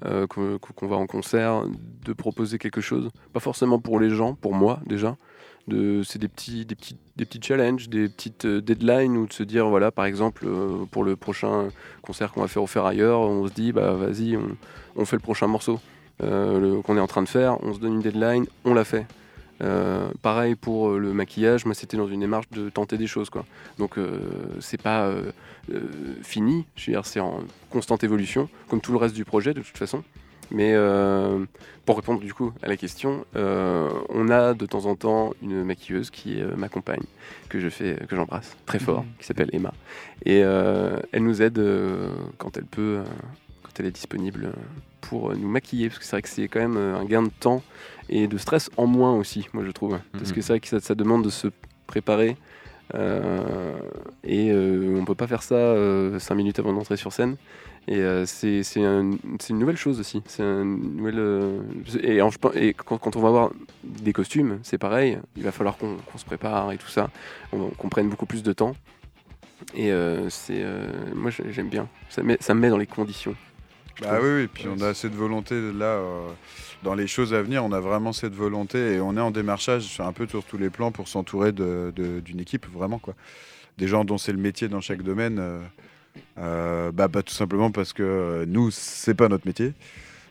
qu'on 0.00 0.86
va 0.86 0.94
en 0.94 1.06
concert, 1.08 1.64
de 2.04 2.12
proposer 2.12 2.58
quelque 2.58 2.80
chose. 2.80 3.10
Pas 3.32 3.40
forcément 3.40 3.80
pour 3.80 3.98
les 3.98 4.10
gens, 4.10 4.36
pour 4.36 4.54
moi 4.54 4.80
déjà. 4.86 5.16
C'est 5.68 6.18
des 6.18 6.28
petits, 6.28 6.66
des, 6.66 6.74
petits, 6.74 6.96
des 7.16 7.24
petits 7.24 7.40
challenges, 7.40 7.88
des 7.88 8.08
petites 8.08 8.46
euh, 8.46 8.60
deadlines 8.60 9.16
ou 9.16 9.26
de 9.26 9.32
se 9.32 9.44
dire, 9.44 9.68
voilà, 9.68 9.92
par 9.92 10.06
exemple, 10.06 10.44
euh, 10.46 10.84
pour 10.90 11.04
le 11.04 11.14
prochain 11.14 11.68
concert 12.02 12.32
qu'on 12.32 12.40
va 12.40 12.48
faire 12.48 12.64
au 12.64 12.66
Ferrailleur, 12.66 13.20
on 13.20 13.46
se 13.46 13.52
dit, 13.52 13.72
bah 13.72 13.92
vas-y, 13.92 14.36
on, 14.96 15.04
fait 15.04 15.16
le 15.16 15.22
prochain 15.22 15.46
morceau 15.46 15.80
euh, 16.22 16.82
qu'on 16.82 16.96
est 16.96 17.00
en 17.00 17.06
train 17.06 17.22
de 17.22 17.28
faire, 17.28 17.62
on 17.62 17.74
se 17.74 17.78
donne 17.78 17.94
une 17.94 18.00
deadline, 18.00 18.46
on 18.64 18.74
l'a 18.74 18.84
fait. 18.84 19.06
Pareil 20.22 20.56
pour 20.56 20.90
le 20.90 21.12
maquillage, 21.12 21.66
moi 21.66 21.74
c'était 21.76 21.96
dans 21.96 22.08
une 22.08 22.18
démarche 22.18 22.50
de 22.50 22.68
tenter 22.68 22.98
des 22.98 23.06
choses 23.06 23.30
quoi. 23.30 23.44
Donc 23.78 23.96
c'est 24.58 24.82
pas 24.82 25.14
fini, 26.24 26.66
c'est 26.76 27.20
en 27.20 27.38
constante 27.70 28.02
évolution, 28.02 28.48
comme 28.66 28.80
tout 28.80 28.90
le 28.90 28.98
reste 28.98 29.14
du 29.14 29.24
projet 29.24 29.54
de 29.54 29.60
toute 29.60 29.78
façon. 29.78 30.02
Mais 30.54 30.72
euh, 30.74 31.44
pour 31.86 31.96
répondre 31.96 32.20
du 32.20 32.34
coup 32.34 32.52
à 32.62 32.68
la 32.68 32.76
question, 32.76 33.24
euh, 33.36 33.88
on 34.10 34.28
a 34.28 34.52
de 34.54 34.66
temps 34.66 34.84
en 34.84 34.94
temps 34.96 35.32
une 35.42 35.64
maquilleuse 35.64 36.10
qui 36.10 36.40
euh, 36.42 36.54
m'accompagne, 36.56 37.02
que 37.48 37.58
je 37.58 37.68
fais, 37.70 37.96
que 38.08 38.14
j'embrasse 38.16 38.54
très 38.66 38.78
fort, 38.78 39.04
qui 39.18 39.24
s'appelle 39.26 39.48
Emma, 39.52 39.72
et 40.26 40.38
elle 40.40 41.22
nous 41.22 41.40
aide 41.42 41.60
quand 42.38 42.56
elle 42.56 42.64
peut, 42.66 43.00
quand 43.62 43.70
elle 43.80 43.86
est 43.86 43.90
disponible 43.90 44.52
pour 45.00 45.34
nous 45.34 45.48
maquiller, 45.48 45.88
parce 45.88 45.98
que 45.98 46.04
c'est 46.04 46.12
vrai 46.16 46.22
que 46.22 46.28
c'est 46.28 46.48
quand 46.48 46.60
même 46.60 46.76
un 46.76 47.04
gain 47.04 47.22
de 47.22 47.30
temps 47.40 47.62
et 48.10 48.26
de 48.28 48.36
stress 48.38 48.70
en 48.76 48.86
moins 48.86 49.14
aussi, 49.14 49.48
moi 49.54 49.64
je 49.64 49.70
trouve, 49.70 49.98
parce 50.12 50.28
Mhm. 50.30 50.34
que 50.34 50.40
c'est 50.42 50.52
vrai 50.52 50.60
que 50.60 50.68
ça, 50.68 50.80
ça 50.80 50.94
demande 50.94 51.24
de 51.24 51.30
se 51.30 51.48
préparer. 51.86 52.36
et 54.24 54.52
on 54.52 55.04
peut 55.06 55.14
pas 55.14 55.26
faire 55.26 55.42
ça 55.42 55.74
5 56.18 56.34
minutes 56.34 56.58
avant 56.58 56.72
d'entrer 56.74 56.96
sur 56.98 57.12
scène. 57.12 57.36
Et 57.88 57.96
euh, 57.98 58.24
c'est 58.26 58.62
c'est 58.62 58.84
un- 58.84 59.10
c'est 59.40 59.50
une 59.50 59.58
nouvelle 59.58 59.76
chose 59.76 59.98
aussi. 59.98 60.22
C'est 60.26 60.42
euh, 60.44 61.60
et, 62.02 62.22
en- 62.22 62.30
et 62.54 62.74
quand, 62.74 62.98
quand 62.98 63.16
on 63.16 63.20
va 63.20 63.28
avoir 63.28 63.50
des 63.82 64.12
costumes, 64.12 64.60
c'est 64.62 64.78
pareil. 64.78 65.18
Il 65.36 65.42
va 65.42 65.50
falloir 65.52 65.76
qu'on 65.76 65.96
se 66.16 66.24
prépare 66.24 66.70
et 66.72 66.78
tout 66.78 66.88
ça, 66.88 67.10
on- 67.52 67.70
qu'on 67.70 67.88
prenne 67.88 68.08
beaucoup 68.08 68.26
plus 68.26 68.42
de 68.44 68.52
temps. 68.52 68.76
Et 69.74 69.90
euh, 69.92 70.28
c'est 70.30 70.64
moi 71.14 71.30
j'ai- 71.30 71.52
j'aime 71.52 71.68
bien. 71.68 71.88
Ça, 72.08 72.22
met- 72.22 72.38
ça 72.40 72.54
me 72.54 72.60
met 72.60 72.68
dans 72.68 72.78
les 72.78 72.86
conditions. 72.86 73.34
Bah 74.00 74.16
trouve. 74.16 74.24
oui, 74.28 74.42
oui, 74.42 74.46
puis 74.52 74.64
on 74.68 74.80
a 74.80 74.94
cette 74.94 75.14
volonté 75.14 75.54
là, 75.72 76.00
dans 76.82 76.94
les 76.94 77.06
choses 77.06 77.34
à 77.34 77.42
venir, 77.42 77.64
on 77.64 77.72
a 77.72 77.80
vraiment 77.80 78.12
cette 78.12 78.32
volonté 78.34 78.94
et 78.94 79.00
on 79.00 79.16
est 79.16 79.20
en 79.20 79.30
démarchage 79.30 79.82
sur 79.82 80.06
un 80.06 80.12
peu 80.12 80.26
sur 80.26 80.44
tous 80.44 80.56
les 80.56 80.70
plans 80.70 80.92
pour 80.92 81.08
s'entourer 81.08 81.52
d'une 81.52 82.40
équipe, 82.40 82.66
vraiment 82.72 82.98
quoi. 82.98 83.14
Des 83.78 83.88
gens 83.88 84.04
dont 84.04 84.18
c'est 84.18 84.32
le 84.32 84.38
métier 84.38 84.68
dans 84.68 84.80
chaque 84.80 85.02
domaine, 85.02 85.40
bah, 86.36 87.08
bah, 87.08 87.22
tout 87.22 87.34
simplement 87.34 87.70
parce 87.70 87.92
que 87.92 88.02
euh, 88.02 88.44
nous, 88.46 88.70
c'est 88.70 89.14
pas 89.14 89.28
notre 89.28 89.46
métier. 89.46 89.72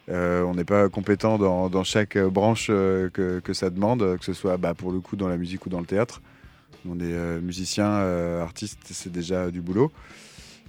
Euh, 0.10 0.44
on 0.44 0.56
n'est 0.56 0.66
pas 0.66 0.90
compétent 0.90 1.38
dans, 1.38 1.84
chaque 1.84 2.16
euh, 2.16 2.30
branche 2.30 2.68
euh, 2.70 3.10
que, 3.10 3.40
que 3.40 3.54
ça 3.54 3.70
demande, 3.70 4.02
euh, 4.02 4.18
que 4.18 4.26
ce 4.26 4.34
soit 4.34 4.58
bah, 4.58 4.74
pour 4.74 4.92
le 4.92 5.00
coup 5.00 5.16
dans 5.16 5.28
la 5.28 5.38
musique 5.38 5.66
ou 5.66 5.70
dans 5.70 5.80
le 5.80 5.86
théâtre. 5.86 6.22
On 6.88 7.00
est 7.00 7.04
euh, 7.04 7.40
musicien, 7.40 7.86
euh, 7.86 8.42
artiste, 8.42 8.80
c'est 8.86 9.12
déjà 9.12 9.52
du 9.52 9.62
boulot. 9.62 9.92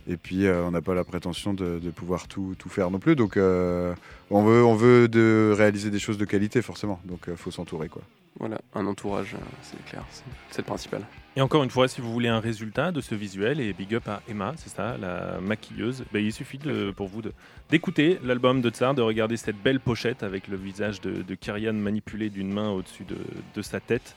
Et 0.08 0.16
puis, 0.16 0.46
euh, 0.46 0.64
on 0.64 0.72
n'a 0.72 0.82
pas 0.82 0.94
la 0.94 1.04
prétention 1.04 1.54
de, 1.54 1.78
pouvoir 1.90 2.26
tout, 2.28 2.54
tout 2.58 2.68
faire 2.68 2.90
non 2.90 2.98
plus. 2.98 3.16
Donc, 3.16 3.36
euh, 3.36 3.94
on 4.30 4.42
veut, 4.42 4.64
on 4.64 4.74
veut 4.74 5.08
de 5.08 5.54
réaliser 5.56 5.90
des 5.90 6.00
choses 6.00 6.18
de 6.18 6.24
qualité, 6.24 6.60
forcément. 6.60 7.00
Donc, 7.04 7.20
il 7.28 7.36
faut 7.36 7.52
s'entourer. 7.52 7.88
quoi. 7.88 8.02
Voilà, 8.38 8.60
un 8.74 8.86
entourage, 8.86 9.34
euh, 9.34 9.38
c'est 9.62 9.82
clair, 9.84 10.04
c'est 10.50 10.62
le 10.62 10.66
principal. 10.66 11.06
Et 11.34 11.40
encore 11.40 11.64
une 11.64 11.70
fois, 11.70 11.88
si 11.88 12.02
vous 12.02 12.12
voulez 12.12 12.28
un 12.28 12.40
résultat 12.40 12.92
de 12.92 13.00
ce 13.00 13.14
visuel, 13.14 13.58
et 13.58 13.72
big 13.72 13.94
up 13.94 14.06
à 14.06 14.20
Emma, 14.28 14.52
c'est 14.56 14.68
ça, 14.68 14.98
la 14.98 15.40
maquilleuse, 15.40 16.04
ben, 16.12 16.22
il 16.22 16.30
suffit 16.30 16.58
pour 16.94 17.08
vous 17.08 17.22
d'écouter 17.70 18.18
l'album 18.22 18.60
de 18.60 18.68
Tsar, 18.68 18.94
de 18.94 19.00
regarder 19.00 19.38
cette 19.38 19.56
belle 19.56 19.80
pochette 19.80 20.22
avec 20.22 20.46
le 20.46 20.58
visage 20.58 21.00
de, 21.00 21.34
Kyrian 21.34 21.72
manipulé 21.72 22.28
d'une 22.28 22.52
main 22.52 22.68
au-dessus 22.68 23.04
de, 23.04 23.16
de 23.54 23.62
sa 23.62 23.80
tête, 23.80 24.14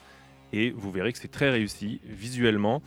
et 0.51 0.71
vous 0.71 0.91
verrez 0.91 1.13
que 1.13 1.17
c'est 1.17 1.31
très 1.31 1.49
réussi 1.49 2.01
visuellement. 2.05 2.81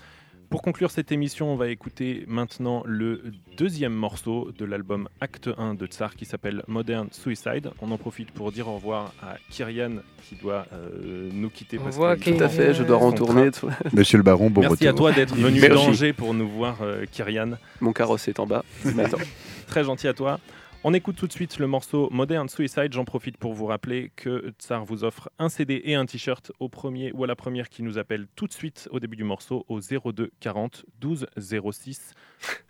Pour 0.50 0.62
conclure 0.62 0.90
cette 0.90 1.12
émission, 1.12 1.52
on 1.52 1.56
va 1.56 1.68
écouter 1.68 2.24
maintenant 2.26 2.82
le 2.86 3.22
deuxième 3.58 3.92
morceau 3.92 4.50
de 4.56 4.64
l'album 4.64 5.06
Acte 5.20 5.50
1 5.58 5.74
de 5.74 5.84
Tsar 5.86 6.16
qui 6.16 6.24
s'appelle 6.24 6.62
Modern 6.68 7.08
Suicide. 7.12 7.70
On 7.82 7.90
en 7.90 7.98
profite 7.98 8.30
pour 8.30 8.50
dire 8.50 8.66
au 8.66 8.76
revoir 8.76 9.12
à 9.22 9.36
Kyrian 9.50 9.96
qui 10.26 10.36
doit 10.36 10.64
euh, 10.72 11.28
nous 11.34 11.50
quitter. 11.50 11.76
Au 11.76 11.82
parce 11.82 11.96
revoir, 11.96 12.16
qu'il 12.16 12.38
Tout 12.38 12.42
à 12.44 12.48
fait, 12.48 12.72
je 12.72 12.82
dois 12.82 12.96
retourner. 12.96 13.50
train. 13.50 13.68
Monsieur 13.92 14.16
le 14.16 14.22
baron, 14.24 14.48
bon 14.48 14.62
Merci 14.62 14.88
à 14.88 14.94
toi 14.94 15.12
d'être 15.12 15.34
venu 15.36 15.60
d'Angers 15.68 16.14
pour 16.14 16.32
nous 16.32 16.48
voir, 16.48 16.78
euh, 16.80 17.04
Kyrian. 17.12 17.58
Mon 17.82 17.92
carrosse 17.92 18.26
est 18.28 18.40
en 18.40 18.46
bas. 18.46 18.64
Mais 18.94 19.04
attends. 19.04 19.18
Très 19.66 19.84
gentil 19.84 20.08
à 20.08 20.14
toi. 20.14 20.40
On 20.84 20.94
écoute 20.94 21.16
tout 21.16 21.26
de 21.26 21.32
suite 21.32 21.58
le 21.58 21.66
morceau 21.66 22.08
Modern 22.12 22.48
Suicide. 22.48 22.92
J'en 22.92 23.04
profite 23.04 23.36
pour 23.36 23.52
vous 23.52 23.66
rappeler 23.66 24.12
que 24.14 24.52
Tsar 24.58 24.84
vous 24.84 25.02
offre 25.02 25.28
un 25.38 25.48
CD 25.48 25.82
et 25.84 25.96
un 25.96 26.06
t-shirt 26.06 26.52
au 26.60 26.68
premier 26.68 27.10
ou 27.12 27.24
à 27.24 27.26
la 27.26 27.34
première 27.34 27.68
qui 27.68 27.82
nous 27.82 27.98
appelle 27.98 28.26
tout 28.36 28.46
de 28.46 28.52
suite 28.52 28.88
au 28.92 29.00
début 29.00 29.16
du 29.16 29.24
morceau 29.24 29.64
au 29.68 29.80
02 29.80 30.30
40 30.40 30.84
12 31.00 31.26
06 31.72 32.14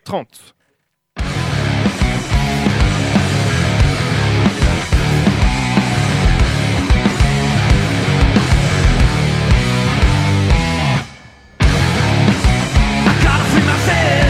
30. 0.05 0.55
Gotta 13.23 13.45
free 13.51 13.63
myself. 13.63 14.28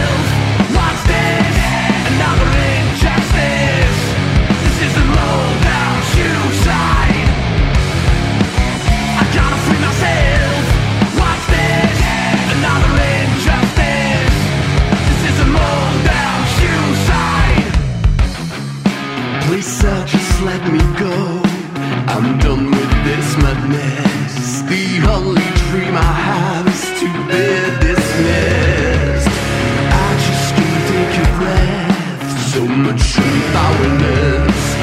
Let 20.48 20.64
me 20.72 20.84
go. 21.04 21.14
I'm 22.12 22.28
done 22.38 22.64
with 22.76 22.92
this 23.08 23.28
madness. 23.44 24.62
The 24.72 24.86
only 25.16 25.48
dream 25.64 25.94
I 26.10 26.12
have 26.28 26.66
is 26.74 26.84
to 27.00 27.08
be 27.28 27.46
dismissed. 27.86 29.28
I 30.06 30.08
just 30.26 30.48
can't 30.56 30.84
take 30.92 31.14
a 31.24 31.28
breath. 31.38 32.26
So 32.52 32.60
much 32.86 33.04
unpowerless 33.24 34.77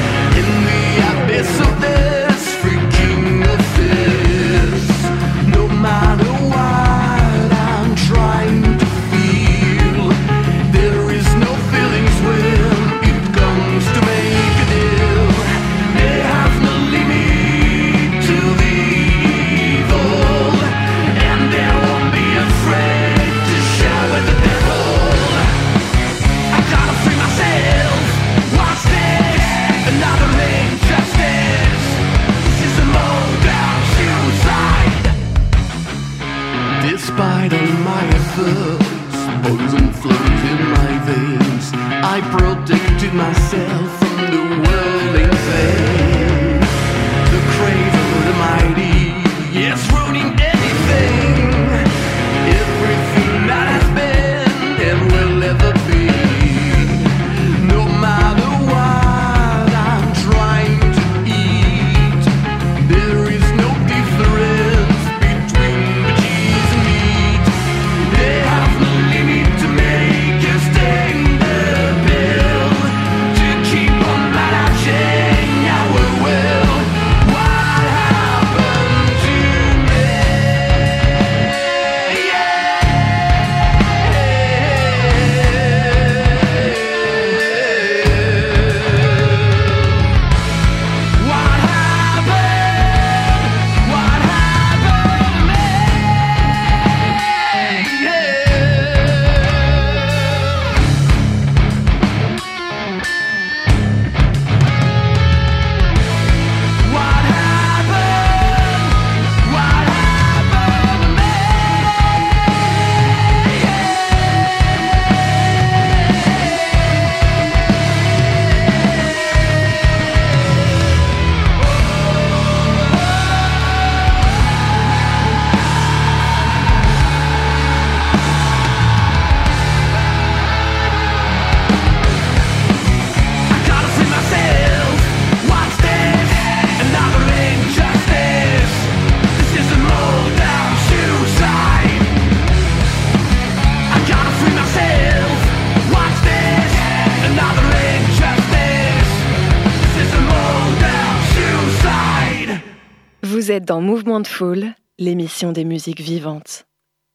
dans 153.66 153.80
Mouvement 153.80 154.20
de 154.20 154.28
Foule, 154.28 154.74
l'émission 154.96 155.50
des 155.50 155.64
musiques 155.64 156.00
vivantes. 156.00 156.68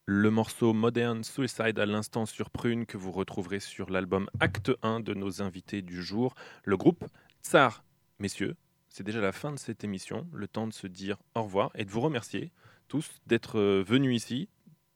Le 0.04 0.30
morceau 0.30 0.74
Modern 0.74 1.24
Suicide 1.24 1.78
à 1.78 1.86
l'instant 1.86 2.26
sur 2.26 2.50
Prune 2.50 2.84
que 2.84 2.98
vous 2.98 3.10
retrouverez 3.10 3.58
sur 3.58 3.88
l'album 3.88 4.28
Acte 4.38 4.70
1 4.82 5.00
de 5.00 5.14
nos 5.14 5.40
invités 5.40 5.80
du 5.80 6.02
jour, 6.02 6.34
le 6.64 6.76
groupe 6.76 7.06
Tsar. 7.42 7.84
Messieurs, 8.18 8.54
c'est 8.90 9.02
déjà 9.02 9.22
la 9.22 9.32
fin 9.32 9.50
de 9.50 9.58
cette 9.58 9.82
émission, 9.82 10.26
le 10.30 10.46
temps 10.46 10.66
de 10.66 10.74
se 10.74 10.86
dire 10.86 11.16
au 11.34 11.44
revoir 11.44 11.70
et 11.74 11.86
de 11.86 11.90
vous 11.90 12.02
remercier 12.02 12.52
tous 12.86 13.08
d'être 13.26 13.58
euh, 13.58 13.82
venus 13.82 14.14
ici 14.14 14.50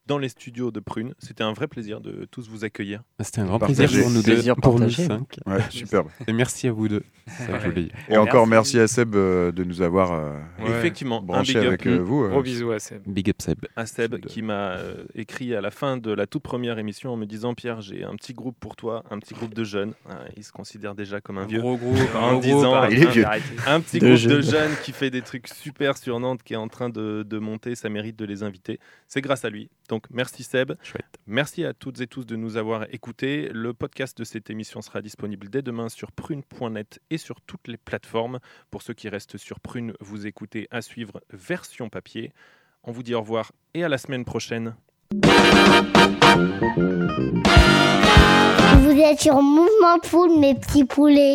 dans 0.07 0.19
les 0.19 0.29
studios 0.29 0.71
de 0.71 0.81
Prune. 0.81 1.15
C'était 1.19 1.43
un 1.45 1.53
vrai 1.53 1.67
plaisir 1.69 2.01
de 2.01 2.27
tous 2.31 2.49
vous 2.49 2.65
accueillir. 2.65 3.03
C'était 3.21 3.41
un 3.41 3.47
grand 3.47 3.59
plaisir 3.59 3.89
pour 3.91 4.11
nous 4.11 4.23
deux, 4.23 4.33
Plaisir 4.33 4.57
pour 4.57 4.75
nous 4.75 4.79
partagé. 4.87 5.07
cinq. 5.07 5.37
Ouais, 5.47 5.59
superbe. 5.71 6.09
Et 6.27 6.33
merci 6.33 6.69
à 6.69 6.73
vous 6.73 6.89
deux. 6.89 7.03
Ça. 7.27 7.59
Et 8.09 8.17
encore 8.17 8.47
merci 8.47 8.79
à 8.79 8.87
Seb 8.87 9.15
euh, 9.17 9.51
de 9.51 9.65
nous 9.65 9.83
avoir 9.83 10.13
euh, 10.13 10.39
Effectivement, 10.79 11.19
un 11.21 11.23
branché 11.23 11.55
big 11.55 11.63
up. 11.63 11.69
avec 11.69 11.87
euh, 11.87 11.97
vous. 11.99 12.25
euh. 12.25 12.29
Gros 12.31 12.43
bisous 12.43 12.71
à 12.71 12.79
Seb. 12.79 13.03
Big 13.07 13.29
up 13.31 13.37
Seb. 13.43 13.59
à 13.75 13.85
Seb 13.87 14.17
qui 14.27 14.43
m'a 14.43 14.77
euh, 14.77 15.05
écrit 15.15 15.55
à 15.55 15.61
la 15.61 15.71
fin 15.73 15.97
de 15.97 16.13
la 16.13 16.27
toute 16.29 16.43
première 16.45 16.79
émission 16.79 17.13
en 17.13 17.17
me 17.17 17.27
disant 17.27 17.55
Pierre 17.55 17.81
j'ai 17.81 18.05
un 18.05 18.15
petit 18.15 18.33
groupe 18.33 18.57
pour 18.61 18.77
toi 18.77 19.03
un 19.11 19.19
petit 19.19 19.35
groupe 19.35 19.55
de 19.55 19.65
jeunes 19.65 19.95
Ah, 20.09 20.21
il 20.37 20.45
se 20.45 20.53
considère 20.53 20.95
déjà 20.95 21.21
comme 21.21 21.39
un, 21.39 21.43
Un 21.43 21.47
vieux 21.47 21.61
gros 21.61 21.77
groupe, 21.77 21.99
un 22.15 22.19
en 22.21 22.33
gros 22.35 22.41
disant 22.43 22.61
groupe, 22.61 22.75
arrêtez, 22.75 22.97
Il 22.97 23.03
est 23.09 23.11
vieux. 23.11 23.27
un 23.67 23.81
petit 23.81 23.99
De 23.99 24.07
groupe 24.07 24.13
de 24.29 24.41
jeunes. 24.41 24.43
jeunes 24.43 24.73
qui 24.85 24.93
fait 24.93 25.11
des 25.11 25.23
trucs 25.23 25.49
super 25.49 25.97
sur 25.97 26.21
Nantes 26.21 26.43
qui 26.45 26.53
est 26.55 26.57
en 26.57 26.69
train 26.69 26.91
de, 26.91 27.25
de 27.29 27.39
monter 27.39 27.75
ça 27.75 27.89
mérite 27.89 28.17
de 28.17 28.25
les 28.25 28.45
inviter 28.45 28.79
c'est 29.09 29.21
grâce 29.21 29.45
à 29.45 29.51
lui 29.51 29.69
donc 29.89 29.96
merci 30.11 30.43
Seb. 30.43 30.73
Chouette. 30.83 31.19
merci 31.27 31.65
à 31.65 31.73
toutes 31.75 32.01
et 32.01 32.07
tous 32.07 32.25
de 32.25 32.37
nous 32.37 32.57
avoir 32.57 32.87
écoutés. 32.95 33.49
Le 33.53 33.75
podcast 33.75 34.19
de 34.19 34.25
cette 34.25 34.51
émission 34.51 34.83
sera 34.83 35.03
disponible 35.03 35.49
dès 35.49 35.63
demain 35.63 35.89
sur 35.89 36.13
prune.net 36.13 37.01
et 37.11 37.19
sur 37.19 37.41
toutes 37.41 37.69
les 37.69 37.77
plateformes. 37.77 38.39
Pour 38.71 38.83
ceux 38.83 38.95
qui 38.95 39.09
restent 39.09 39.37
sur 39.37 39.61
Prune 39.61 39.93
vous 40.01 40.27
écoutez 40.27 40.69
à 40.71 40.83
suivre 40.83 41.21
version 41.31 41.89
papier. 41.89 42.33
On 42.85 42.93
vous 42.93 43.03
dit 43.03 43.15
au 43.15 43.21
revoir 43.21 43.53
et 43.75 43.85
à 43.85 43.89
la 43.89 43.99
semaine 43.99 44.25
prochaine. 44.25 44.75
Vous 48.81 49.01
êtes 49.01 49.21
sur 49.21 49.43
Mouvement 49.43 49.99
de 50.03 50.07
Foule, 50.07 50.39
mes 50.39 50.55
petits 50.55 50.85
poulets. 50.85 51.35